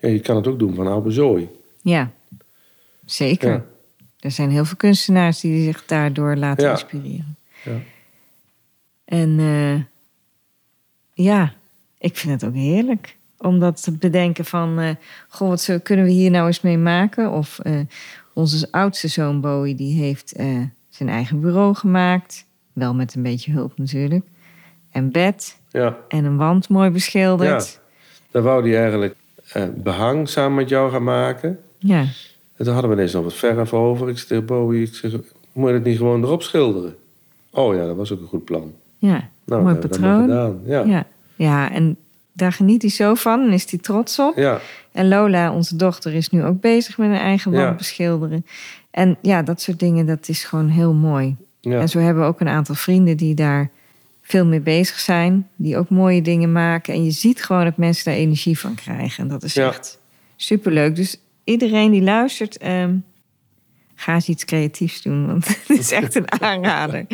ja, 0.00 0.08
je 0.08 0.20
kan 0.20 0.36
het 0.36 0.46
ook 0.46 0.58
doen 0.58 0.74
van 0.74 0.86
oude 0.86 1.10
zooi. 1.10 1.48
Ja, 1.82 2.10
zeker. 3.04 3.50
Ja. 3.50 3.64
Er 4.18 4.30
zijn 4.30 4.50
heel 4.50 4.64
veel 4.64 4.76
kunstenaars 4.76 5.40
die 5.40 5.64
zich 5.64 5.86
daardoor 5.86 6.36
laten 6.36 6.64
Ja. 6.64 6.70
inspireren. 6.70 7.36
Ja. 7.64 7.80
En 9.04 9.38
eh, 9.38 9.80
ja, 11.26 11.52
ik 11.98 12.16
vind 12.16 12.32
het 12.40 12.50
ook 12.50 12.56
heerlijk 12.56 13.16
om 13.38 13.58
dat 13.58 13.82
te 13.82 13.92
bedenken 13.92 14.44
van... 14.44 14.78
eh, 14.78 14.94
goh, 15.28 15.48
wat 15.48 15.60
zo, 15.60 15.78
kunnen 15.78 16.04
we 16.04 16.10
hier 16.10 16.30
nou 16.30 16.46
eens 16.46 16.60
mee 16.60 16.78
maken? 16.78 17.30
Of 17.30 17.60
onze 18.32 18.68
oudste 18.70 19.08
zoon 19.08 19.40
Bowie, 19.40 19.74
die 19.74 20.02
heeft 20.02 20.32
zijn 20.88 21.08
eigen 21.08 21.40
bureau 21.40 21.74
gemaakt. 21.74 22.44
Wel 22.72 22.94
met 22.94 23.14
een 23.14 23.22
beetje 23.22 23.52
hulp 23.52 23.72
natuurlijk. 23.78 24.24
En 24.90 25.10
bed 25.10 25.58
Ja, 25.70 25.96
en 26.08 26.24
een 26.24 26.36
wand 26.36 26.68
mooi 26.68 26.90
beschilderd. 26.90 27.80
daar 28.30 28.42
wou 28.42 28.68
hij 28.70 28.80
eigenlijk 28.80 29.14
eh, 29.52 29.64
behang 29.76 30.28
samen 30.28 30.54
met 30.54 30.68
jou 30.68 30.90
gaan 30.90 31.04
maken. 31.04 31.58
Ja, 31.78 32.00
En 32.56 32.64
toen 32.64 32.72
hadden 32.72 32.90
we 32.90 32.96
ineens 32.96 33.12
nog 33.12 33.24
wat 33.24 33.34
verf 33.34 33.72
over. 33.72 34.08
Ik 34.08 34.16
tegen 34.16 34.44
Bowie, 34.46 34.82
ik 34.86 34.94
zeg, 34.94 35.12
moet 35.52 35.68
je 35.68 35.74
het 35.74 35.84
niet 35.84 35.96
gewoon 35.96 36.22
erop 36.22 36.42
schilderen? 36.42 36.96
Oh 37.50 37.74
ja, 37.74 37.86
dat 37.86 37.96
was 37.96 38.12
ook 38.12 38.20
een 38.20 38.26
goed 38.26 38.44
plan. 38.44 38.72
ja. 38.98 39.30
Nou, 39.44 39.62
mooi 39.62 39.74
patroon. 39.74 40.60
Ja. 40.64 40.82
Ja. 40.84 41.06
ja, 41.36 41.70
en 41.72 41.96
daar 42.32 42.52
geniet 42.52 42.82
hij 42.82 42.90
zo 42.90 43.14
van 43.14 43.40
en 43.46 43.52
is 43.52 43.70
hij 43.70 43.78
trots 43.78 44.18
op. 44.18 44.36
Ja. 44.36 44.60
En 44.92 45.08
Lola, 45.08 45.52
onze 45.52 45.76
dochter, 45.76 46.14
is 46.14 46.30
nu 46.30 46.44
ook 46.44 46.60
bezig 46.60 46.98
met 46.98 47.08
een 47.10 47.16
eigen 47.16 47.50
wand 47.52 47.64
Ja. 47.64 47.74
beschilderen. 47.74 48.46
En 48.90 49.16
ja, 49.22 49.42
dat 49.42 49.60
soort 49.60 49.78
dingen, 49.78 50.06
dat 50.06 50.28
is 50.28 50.44
gewoon 50.44 50.68
heel 50.68 50.92
mooi. 50.92 51.36
Ja. 51.70 51.80
En 51.80 51.88
zo 51.88 51.98
hebben 51.98 52.22
we 52.22 52.28
ook 52.28 52.40
een 52.40 52.48
aantal 52.48 52.74
vrienden 52.74 53.16
die 53.16 53.34
daar 53.34 53.70
veel 54.22 54.46
mee 54.46 54.60
bezig 54.60 54.98
zijn. 54.98 55.48
Die 55.56 55.76
ook 55.76 55.88
mooie 55.88 56.22
dingen 56.22 56.52
maken. 56.52 56.94
En 56.94 57.04
je 57.04 57.10
ziet 57.10 57.42
gewoon 57.44 57.64
dat 57.64 57.76
mensen 57.76 58.04
daar 58.04 58.14
energie 58.14 58.58
van 58.58 58.74
krijgen. 58.74 59.22
En 59.22 59.28
dat 59.28 59.42
is 59.42 59.54
Ja. 59.54 59.68
echt 59.68 60.00
superleuk. 60.36 60.96
Dus 60.96 61.20
iedereen 61.44 61.90
die 61.90 62.02
luistert, 62.02 62.56
ehm, 62.58 62.94
ga 63.94 64.14
eens 64.14 64.28
iets 64.28 64.44
creatiefs 64.44 65.02
doen. 65.02 65.26
Want 65.26 65.48
het 65.66 65.78
is 65.78 65.90
echt 65.92 66.14
een 66.14 66.40
aanrader. 66.42 67.06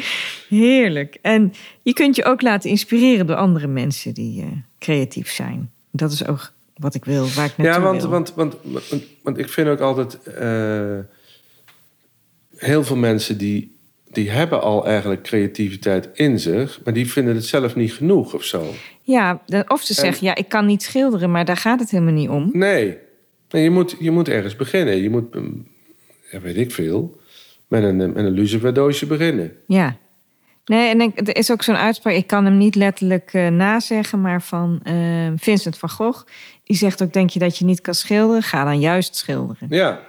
Heerlijk. 0.49 1.19
En 1.23 1.53
je 1.83 1.93
kunt 1.93 2.17
je 2.17 2.25
ook 2.25 2.43
laten 2.43 2.71
inspireren 2.71 3.27
door 3.27 3.37
andere 3.37 3.67
mensen 3.67 4.15
die 4.15 4.43
eh, 4.43 4.49
creatief 4.79 5.31
zijn. 5.31 5.71
Dat 5.91 6.13
is 6.13 6.27
ook 6.27 6.53
wat 6.77 6.95
ik 6.95 7.05
wil, 7.05 7.29
waar 7.29 7.45
ik 7.47 7.53
Ja, 7.57 7.81
want, 7.81 8.01
wil. 8.03 8.11
want, 8.11 8.35
want, 8.35 8.57
want, 8.63 9.03
want 9.23 9.39
ik 9.39 9.49
vind 9.49 9.69
ook 9.69 9.81
altijd... 9.81 10.23
eh, 10.23 10.99
heel 12.57 12.85
veel 12.85 12.97
mensen 12.97 13.39
die, 13.39 13.77
die 14.11 14.31
hebben 14.31 14.63
al 14.63 14.87
eigenlijk 14.87 15.23
creativiteit 15.23 16.09
in 16.13 16.41
zich... 16.41 16.81
maar 16.85 16.95
die 16.95 17.11
vinden 17.11 17.35
het 17.35 17.45
zelf 17.45 17.75
niet 17.75 17.93
genoeg 17.93 18.35
of 18.35 18.45
zo. 18.45 18.75
Ja, 19.03 19.43
of 19.67 19.83
ze 19.83 19.95
zeggen, 19.95 20.27
ja, 20.27 20.35
ik 20.35 20.49
kan 20.49 20.67
niet 20.67 20.83
schilderen, 20.83 21.31
maar 21.31 21.45
daar 21.45 21.57
gaat 21.57 21.81
het 21.81 21.91
helemaal 21.91 22.13
niet 22.13 22.29
om. 22.29 22.51
Nee. 22.53 22.99
nee 23.51 23.63
je, 23.63 23.71
moet, 23.71 23.97
je 23.99 24.11
moet 24.11 24.29
ergens 24.29 24.57
beginnen. 24.57 24.97
Je 25.03 25.11
moet, 25.11 25.35
mm, 25.35 25.67
ja, 26.31 26.41
weet 26.41 26.57
ik 26.57 26.73
veel, 26.73 27.21
met 27.69 27.83
een, 27.83 27.97
met 27.97 28.17
een 28.17 28.31
luciferdoosje 28.31 29.07
beginnen. 29.07 29.53
Ja. 29.67 29.97
Nee, 30.65 30.89
en 30.89 31.15
er 31.15 31.37
is 31.37 31.53
ook 31.53 31.63
zo'n 31.63 31.77
uitspraak, 31.77 32.15
ik 32.15 32.27
kan 32.27 32.45
hem 32.45 32.57
niet 32.57 32.75
letterlijk 32.75 33.31
eh, 33.33 33.49
nazeggen, 33.49 34.21
maar 34.21 34.43
van 34.43 34.81
eh, 34.83 35.33
Vincent 35.37 35.79
van 35.79 35.91
Gogh. 35.91 36.27
Die 36.65 36.77
zegt 36.77 37.03
ook, 37.03 37.13
denk 37.13 37.31
je 37.31 37.39
dat 37.39 37.59
je 37.59 37.65
niet 37.65 37.81
kan 37.81 37.95
schilderen? 37.95 38.43
Ga 38.43 38.65
dan 38.65 38.81
juist 38.81 39.17
schilderen. 39.17 39.69
Ja. 39.71 40.01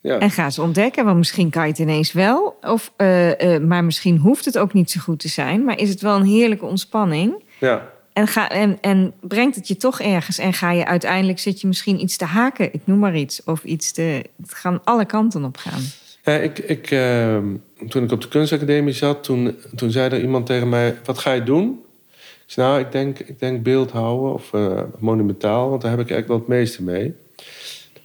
Ja. 0.00 0.18
En 0.18 0.30
ga 0.30 0.50
ze 0.50 0.62
ontdekken, 0.62 1.04
want 1.04 1.16
misschien 1.16 1.50
kan 1.50 1.62
je 1.62 1.68
het 1.68 1.78
ineens 1.78 2.12
wel. 2.12 2.58
Of, 2.60 2.92
eh, 2.96 3.54
eh, 3.54 3.62
maar 3.62 3.84
misschien 3.84 4.16
hoeft 4.16 4.44
het 4.44 4.58
ook 4.58 4.72
niet 4.72 4.90
zo 4.90 5.00
goed 5.00 5.18
te 5.18 5.28
zijn. 5.28 5.64
Maar 5.64 5.78
is 5.78 5.88
het 5.88 6.00
wel 6.00 6.16
een 6.16 6.24
heerlijke 6.24 6.66
ontspanning? 6.66 7.42
ja. 7.58 7.98
En, 8.12 8.26
ga, 8.26 8.48
en, 8.50 8.78
en 8.80 9.12
brengt 9.20 9.56
het 9.56 9.68
je 9.68 9.76
toch 9.76 10.00
ergens? 10.00 10.38
En 10.38 10.52
ga 10.52 10.70
je 10.72 10.86
uiteindelijk, 10.86 11.38
zit 11.38 11.60
je 11.60 11.66
misschien 11.66 12.02
iets 12.02 12.16
te 12.16 12.24
haken, 12.24 12.74
ik 12.74 12.80
noem 12.84 12.98
maar 12.98 13.16
iets. 13.16 13.44
Of 13.44 13.64
iets 13.64 13.92
te, 13.92 14.24
het 14.42 14.54
gaan 14.54 14.80
alle 14.84 15.04
kanten 15.04 15.44
op 15.44 15.56
gaan. 15.56 15.80
Ja, 16.24 16.32
ik, 16.32 16.58
ik, 16.58 16.90
ehm, 16.90 17.46
toen 17.88 18.04
ik 18.04 18.12
op 18.12 18.20
de 18.20 18.28
kunstacademie 18.28 18.92
zat, 18.92 19.24
toen, 19.24 19.56
toen 19.74 19.90
zei 19.90 20.10
er 20.10 20.20
iemand 20.20 20.46
tegen 20.46 20.68
mij: 20.68 20.98
Wat 21.04 21.18
ga 21.18 21.32
je 21.32 21.42
doen? 21.42 21.84
Ik 22.16 22.42
zei: 22.46 22.66
Nou, 22.66 22.80
ik 22.80 22.92
denk, 22.92 23.18
ik 23.18 23.38
denk 23.38 23.62
beeldhouden 23.62 24.32
of 24.32 24.52
eh, 24.52 24.80
monumentaal, 24.98 25.70
want 25.70 25.82
daar 25.82 25.90
heb 25.90 26.00
ik 26.00 26.10
eigenlijk 26.10 26.28
wel 26.28 26.38
het 26.48 26.58
meeste 26.58 26.82
mee. 26.82 27.14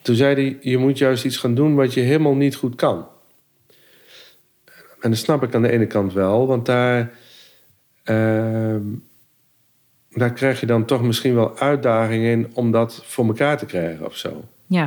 Toen 0.05 0.15
zei 0.15 0.35
hij: 0.35 0.57
Je 0.61 0.77
moet 0.77 0.97
juist 0.97 1.25
iets 1.25 1.37
gaan 1.37 1.55
doen 1.55 1.75
wat 1.75 1.93
je 1.93 2.01
helemaal 2.01 2.35
niet 2.35 2.55
goed 2.55 2.75
kan. 2.75 3.07
en 4.99 5.09
dat 5.09 5.19
snap 5.19 5.43
ik 5.43 5.55
aan 5.55 5.61
de 5.61 5.71
ene 5.71 5.87
kant 5.87 6.13
wel, 6.13 6.47
want 6.47 6.65
daar, 6.65 7.11
ehm, 8.03 8.81
daar 10.09 10.33
krijg 10.33 10.59
je 10.59 10.65
dan 10.65 10.85
toch 10.85 11.01
misschien 11.01 11.35
wel 11.35 11.59
uitdagingen 11.59 12.31
in 12.31 12.47
om 12.53 12.71
dat 12.71 13.03
voor 13.05 13.25
elkaar 13.25 13.57
te 13.57 13.65
krijgen 13.65 14.05
of 14.05 14.15
zo. 14.15 14.43
Ja, 14.65 14.83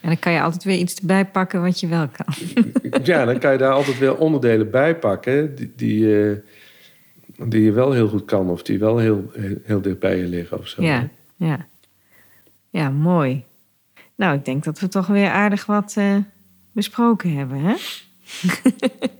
en 0.00 0.08
dan 0.08 0.18
kan 0.18 0.32
je 0.32 0.40
altijd 0.40 0.64
weer 0.64 0.78
iets 0.78 0.94
erbij 0.94 1.26
pakken 1.26 1.62
wat 1.62 1.80
je 1.80 1.86
wel 1.86 2.08
kan. 2.08 2.34
Ja, 3.04 3.24
dan 3.24 3.38
kan 3.38 3.52
je 3.52 3.58
daar 3.58 3.72
altijd 3.72 3.98
weer 3.98 4.16
onderdelen 4.16 4.70
bij 4.70 4.96
pakken 4.96 5.54
die, 5.54 5.72
die, 5.76 6.24
eh, 6.24 6.36
die 7.48 7.62
je 7.62 7.72
wel 7.72 7.92
heel 7.92 8.08
goed 8.08 8.24
kan 8.24 8.50
of 8.50 8.62
die 8.62 8.78
wel 8.78 8.98
heel, 8.98 9.30
heel 9.62 9.80
dicht 9.80 9.98
bij 9.98 10.16
je 10.16 10.24
liggen 10.24 10.58
of 10.58 10.68
zo. 10.68 10.82
Ja, 10.82 11.08
ja. 11.36 11.66
Ja, 12.70 12.90
mooi. 12.90 13.44
Nou, 14.16 14.36
ik 14.36 14.44
denk 14.44 14.64
dat 14.64 14.78
we 14.80 14.88
toch 14.88 15.06
weer 15.06 15.30
aardig 15.30 15.66
wat 15.66 15.94
eh, 15.96 16.16
besproken 16.72 17.36
hebben, 17.36 17.58
hè? 17.60 17.74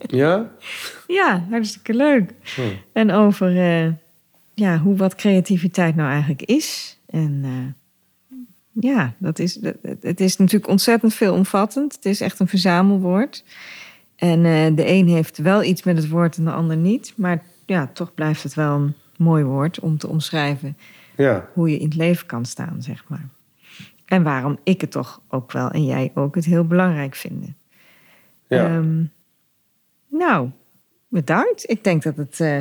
Ja? 0.07 0.51
Ja, 1.07 1.47
hartstikke 1.51 1.94
leuk. 1.94 2.32
Hm. 2.55 2.61
En 2.92 3.11
over 3.11 3.57
eh, 3.59 3.92
ja, 4.55 4.78
hoe 4.78 4.97
wat 4.97 5.14
creativiteit 5.14 5.97
nou 5.97 6.11
eigenlijk 6.11 6.42
is. 6.42 6.99
En 7.11 7.40
eh, 7.44 8.38
ja, 8.90 9.12
dat 9.18 9.38
is, 9.38 9.55
dat- 9.55 9.74
het 10.01 10.20
is 10.20 10.36
natuurlijk 10.36 10.70
ontzettend 10.70 11.14
veelomvattend. 11.14 11.94
Het 11.94 12.05
is 12.05 12.20
echt 12.20 12.40
een 12.40 12.49
verzamelwoord. 12.49 13.44
En 14.16 14.42
de 14.74 14.86
een 14.88 15.09
heeft 15.09 15.38
wel 15.38 15.62
iets 15.62 15.82
met 15.82 15.97
het 15.97 16.09
woord 16.09 16.36
en 16.36 16.44
de 16.44 16.51
ander 16.53 16.76
niet. 16.76 17.12
Maar 17.16 17.42
ja, 17.66 17.90
toch 17.92 18.14
blijft 18.14 18.42
het 18.42 18.55
wel 18.55 18.74
een 18.76 18.94
mooi 19.16 19.44
woord 19.44 19.80
om 19.80 19.99
te 19.99 20.09
omschrijven 20.09 20.76
Ja, 21.16 21.49
hoe 21.53 21.70
je 21.70 21.78
in 21.78 21.84
het 21.84 21.94
leven 21.97 22.26
kan 22.26 22.44
staan, 22.44 22.76
zeg 22.82 23.05
maar. 23.09 23.28
En 24.07 24.22
waarom 24.22 24.59
ik 24.62 24.80
het 24.80 24.90
toch 24.90 25.20
ook 25.28 25.52
wel 25.52 25.70
en 25.70 25.84
jij 25.84 26.11
ook 26.14 26.34
het 26.34 26.44
heel 26.44 26.66
belangrijk 26.66 27.14
vinden. 27.14 27.57
ja. 28.48 28.64
Ehm, 28.66 29.04
nou, 30.09 30.50
bedankt. 31.09 31.70
Ik 31.70 31.84
denk 31.84 32.02
dat, 32.02 32.16
het, 32.16 32.40
eh, 32.40 32.59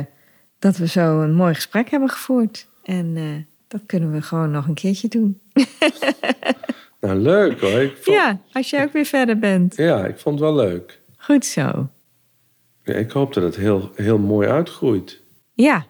dat 0.58 0.76
we 0.76 0.86
zo 0.88 1.20
een 1.20 1.34
mooi 1.34 1.54
gesprek 1.54 1.88
hebben 1.90 2.08
gevoerd. 2.08 2.68
En 2.82 3.16
eh, 3.16 3.22
dat 3.68 3.80
kunnen 3.86 4.12
we 4.12 4.22
gewoon 4.22 4.50
nog 4.50 4.66
een 4.68 4.74
keertje 4.74 5.08
doen. 5.08 5.40
nou 7.00 7.14
leuk 7.16 7.60
hoor. 7.60 7.70
Ik 7.80 7.96
vond, 7.96 8.16
Ja, 8.16 8.40
als 8.52 8.70
jij 8.70 8.84
ook 8.84 8.92
weer 8.92 9.04
verder 9.04 9.38
bent. 9.38 9.76
ja, 9.76 10.04
ik 10.06 10.18
vond 10.18 10.40
het 10.40 10.48
wel 10.48 10.54
leuk. 10.64 11.00
Goed 11.16 11.44
zo. 11.44 11.88
Ja, 12.82 12.94
ik 12.94 13.10
hoop 13.10 13.34
dat 13.34 13.42
het 13.42 13.56
heel, 13.56 13.90
heel 13.94 14.18
mooi 14.18 14.48
uitgroeit. 14.48 15.20
Ja, 15.52 15.86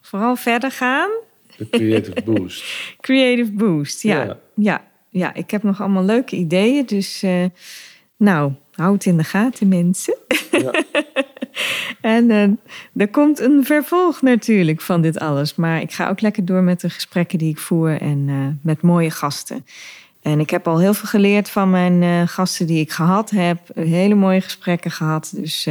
vooral 0.00 0.36
verder 0.36 0.70
gaan. 0.70 1.10
De 1.56 1.68
Creative 1.70 2.22
Boost. 2.24 2.64
Creative 3.00 3.52
Boost, 3.52 4.02
ja. 4.02 4.24
Ja. 4.24 4.38
Ja, 4.54 4.84
ja. 5.10 5.34
ik 5.34 5.50
heb 5.50 5.62
nog 5.62 5.80
allemaal 5.80 6.04
leuke 6.04 6.36
ideeën. 6.36 6.86
Dus 6.86 7.22
eh, 7.22 7.44
nou, 8.16 8.52
houd 8.72 8.94
het 8.94 9.04
in 9.06 9.16
de 9.16 9.24
gaten, 9.24 9.68
mensen. 9.68 10.14
Ja. 10.50 10.72
En 12.00 12.30
eh, 12.30 12.48
er 13.02 13.08
komt 13.08 13.40
een 13.40 13.64
vervolg 13.64 14.22
natuurlijk 14.22 14.80
van 14.80 15.00
dit 15.02 15.18
alles. 15.18 15.54
Maar 15.54 15.80
ik 15.80 15.92
ga 15.92 16.08
ook 16.08 16.20
lekker 16.20 16.44
door 16.44 16.62
met 16.62 16.80
de 16.80 16.90
gesprekken 16.90 17.38
die 17.38 17.50
ik 17.50 17.58
voer 17.58 18.00
en 18.00 18.24
eh, 18.28 18.34
met 18.62 18.82
mooie 18.82 19.10
gasten. 19.10 19.66
En 20.22 20.40
ik 20.40 20.50
heb 20.50 20.68
al 20.68 20.78
heel 20.78 20.94
veel 20.94 21.08
geleerd 21.08 21.50
van 21.50 21.70
mijn 21.70 22.28
gasten 22.28 22.66
die 22.66 22.80
ik 22.80 22.90
gehad 22.90 23.30
heb. 23.30 23.58
Hele 23.74 24.14
mooie 24.14 24.40
gesprekken 24.40 24.90
gehad. 24.90 25.32
Dus 25.34 25.68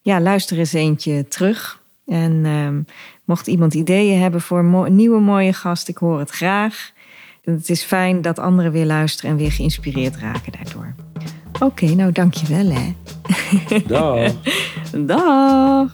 ja, 0.00 0.20
luister 0.20 0.58
eens 0.58 0.72
eentje 0.72 1.28
terug. 1.28 1.82
En 2.06 2.86
mocht 3.24 3.46
iemand 3.46 3.74
ideeën 3.74 4.20
hebben 4.20 4.40
voor 4.40 4.64
mo- 4.64 4.86
nieuwe 4.88 5.20
mooie 5.20 5.52
gast, 5.52 5.88
ik 5.88 5.96
hoor 5.96 6.18
het 6.18 6.30
graag. 6.30 6.91
Het 7.42 7.70
is 7.70 7.82
fijn 7.82 8.22
dat 8.22 8.38
anderen 8.38 8.72
weer 8.72 8.86
luisteren 8.86 9.30
en 9.30 9.36
weer 9.36 9.52
geïnspireerd 9.52 10.16
raken 10.16 10.52
daardoor. 10.52 10.94
Oké, 11.60 11.86
nou 11.86 12.12
dankjewel 12.12 12.66
hè. 12.70 12.94
Dag. 13.86 14.32
Dag. 15.06 15.92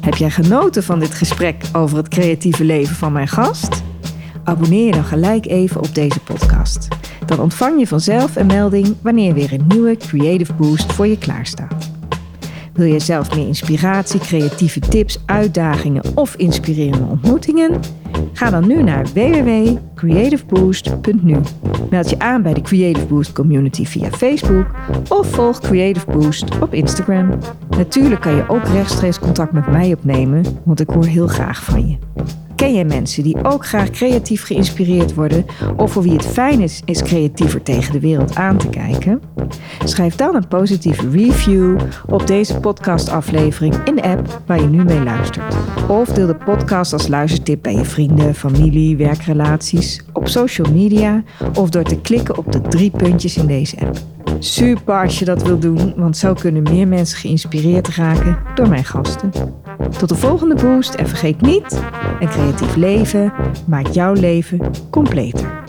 Heb 0.00 0.14
jij 0.14 0.30
genoten 0.30 0.82
van 0.82 0.98
dit 0.98 1.14
gesprek 1.14 1.64
over 1.72 1.96
het 1.96 2.08
creatieve 2.08 2.64
leven 2.64 2.96
van 2.96 3.12
mijn 3.12 3.28
gast? 3.28 3.82
Abonneer 4.44 4.86
je 4.86 4.92
dan 4.92 5.04
gelijk 5.04 5.46
even 5.46 5.80
op 5.80 5.94
deze 5.94 6.20
podcast. 6.20 6.88
Dan 7.26 7.40
ontvang 7.40 7.78
je 7.78 7.86
vanzelf 7.86 8.36
een 8.36 8.46
melding 8.46 8.96
wanneer 9.02 9.34
weer 9.34 9.52
een 9.52 9.66
nieuwe 9.66 9.96
Creative 9.96 10.54
Boost 10.54 10.92
voor 10.92 11.06
je 11.06 11.18
klaarstaat. 11.18 11.73
Wil 12.74 12.86
je 12.86 12.98
zelf 12.98 13.36
meer 13.36 13.46
inspiratie, 13.46 14.20
creatieve 14.20 14.80
tips, 14.80 15.18
uitdagingen 15.26 16.02
of 16.14 16.36
inspirerende 16.36 17.06
ontmoetingen? 17.06 17.80
Ga 18.32 18.50
dan 18.50 18.66
nu 18.66 18.82
naar 18.82 19.04
www.creativeboost.nu. 19.04 21.36
Meld 21.90 22.10
je 22.10 22.18
aan 22.18 22.42
bij 22.42 22.54
de 22.54 22.60
Creative 22.60 23.06
Boost 23.06 23.32
community 23.32 23.84
via 23.84 24.10
Facebook 24.10 24.66
of 25.08 25.30
volg 25.30 25.60
Creative 25.60 26.10
Boost 26.10 26.60
op 26.60 26.74
Instagram. 26.74 27.38
Natuurlijk 27.76 28.20
kan 28.20 28.34
je 28.34 28.48
ook 28.48 28.64
rechtstreeks 28.64 29.18
contact 29.18 29.52
met 29.52 29.66
mij 29.66 29.92
opnemen, 29.92 30.44
want 30.64 30.80
ik 30.80 30.88
hoor 30.88 31.06
heel 31.06 31.26
graag 31.26 31.64
van 31.64 31.88
je. 31.88 31.96
Ken 32.64 32.74
jij 32.74 32.84
mensen 32.84 33.22
die 33.22 33.44
ook 33.44 33.66
graag 33.66 33.90
creatief 33.90 34.44
geïnspireerd 34.44 35.14
worden 35.14 35.46
of 35.76 35.92
voor 35.92 36.02
wie 36.02 36.12
het 36.12 36.26
fijn 36.26 36.60
is, 36.60 36.82
is 36.84 37.02
creatiever 37.02 37.62
tegen 37.62 37.92
de 37.92 38.00
wereld 38.00 38.34
aan 38.34 38.56
te 38.56 38.68
kijken? 38.68 39.22
Schrijf 39.84 40.16
dan 40.16 40.34
een 40.34 40.48
positieve 40.48 41.10
review 41.10 41.80
op 42.06 42.26
deze 42.26 42.60
podcastaflevering 42.60 43.74
in 43.84 43.94
de 43.94 44.02
app 44.02 44.42
waar 44.46 44.60
je 44.60 44.66
nu 44.66 44.84
mee 44.84 45.02
luistert. 45.02 45.54
Of 45.88 46.08
deel 46.08 46.26
de 46.26 46.34
podcast 46.34 46.92
als 46.92 47.08
luistertip 47.08 47.62
bij 47.62 47.74
je 47.74 47.84
vrienden, 47.84 48.34
familie, 48.34 48.96
werkrelaties, 48.96 50.02
op 50.12 50.28
social 50.28 50.72
media 50.72 51.22
of 51.54 51.70
door 51.70 51.84
te 51.84 52.00
klikken 52.00 52.38
op 52.38 52.52
de 52.52 52.60
drie 52.60 52.90
puntjes 52.90 53.36
in 53.36 53.46
deze 53.46 53.76
app. 53.80 53.96
Super 54.38 55.02
als 55.02 55.18
je 55.18 55.24
dat 55.24 55.42
wil 55.42 55.58
doen, 55.58 55.94
want 55.96 56.16
zo 56.16 56.34
kunnen 56.34 56.62
meer 56.62 56.88
mensen 56.88 57.18
geïnspireerd 57.18 57.88
raken 57.88 58.38
door 58.54 58.68
mijn 58.68 58.84
gasten. 58.84 59.32
Tot 59.98 60.08
de 60.08 60.14
volgende 60.14 60.54
boost 60.54 60.94
en 60.94 61.08
vergeet 61.08 61.40
niet, 61.40 61.82
een 62.20 62.28
creatief 62.28 62.76
leven 62.76 63.32
maakt 63.66 63.94
jouw 63.94 64.12
leven 64.12 64.60
completer. 64.90 65.63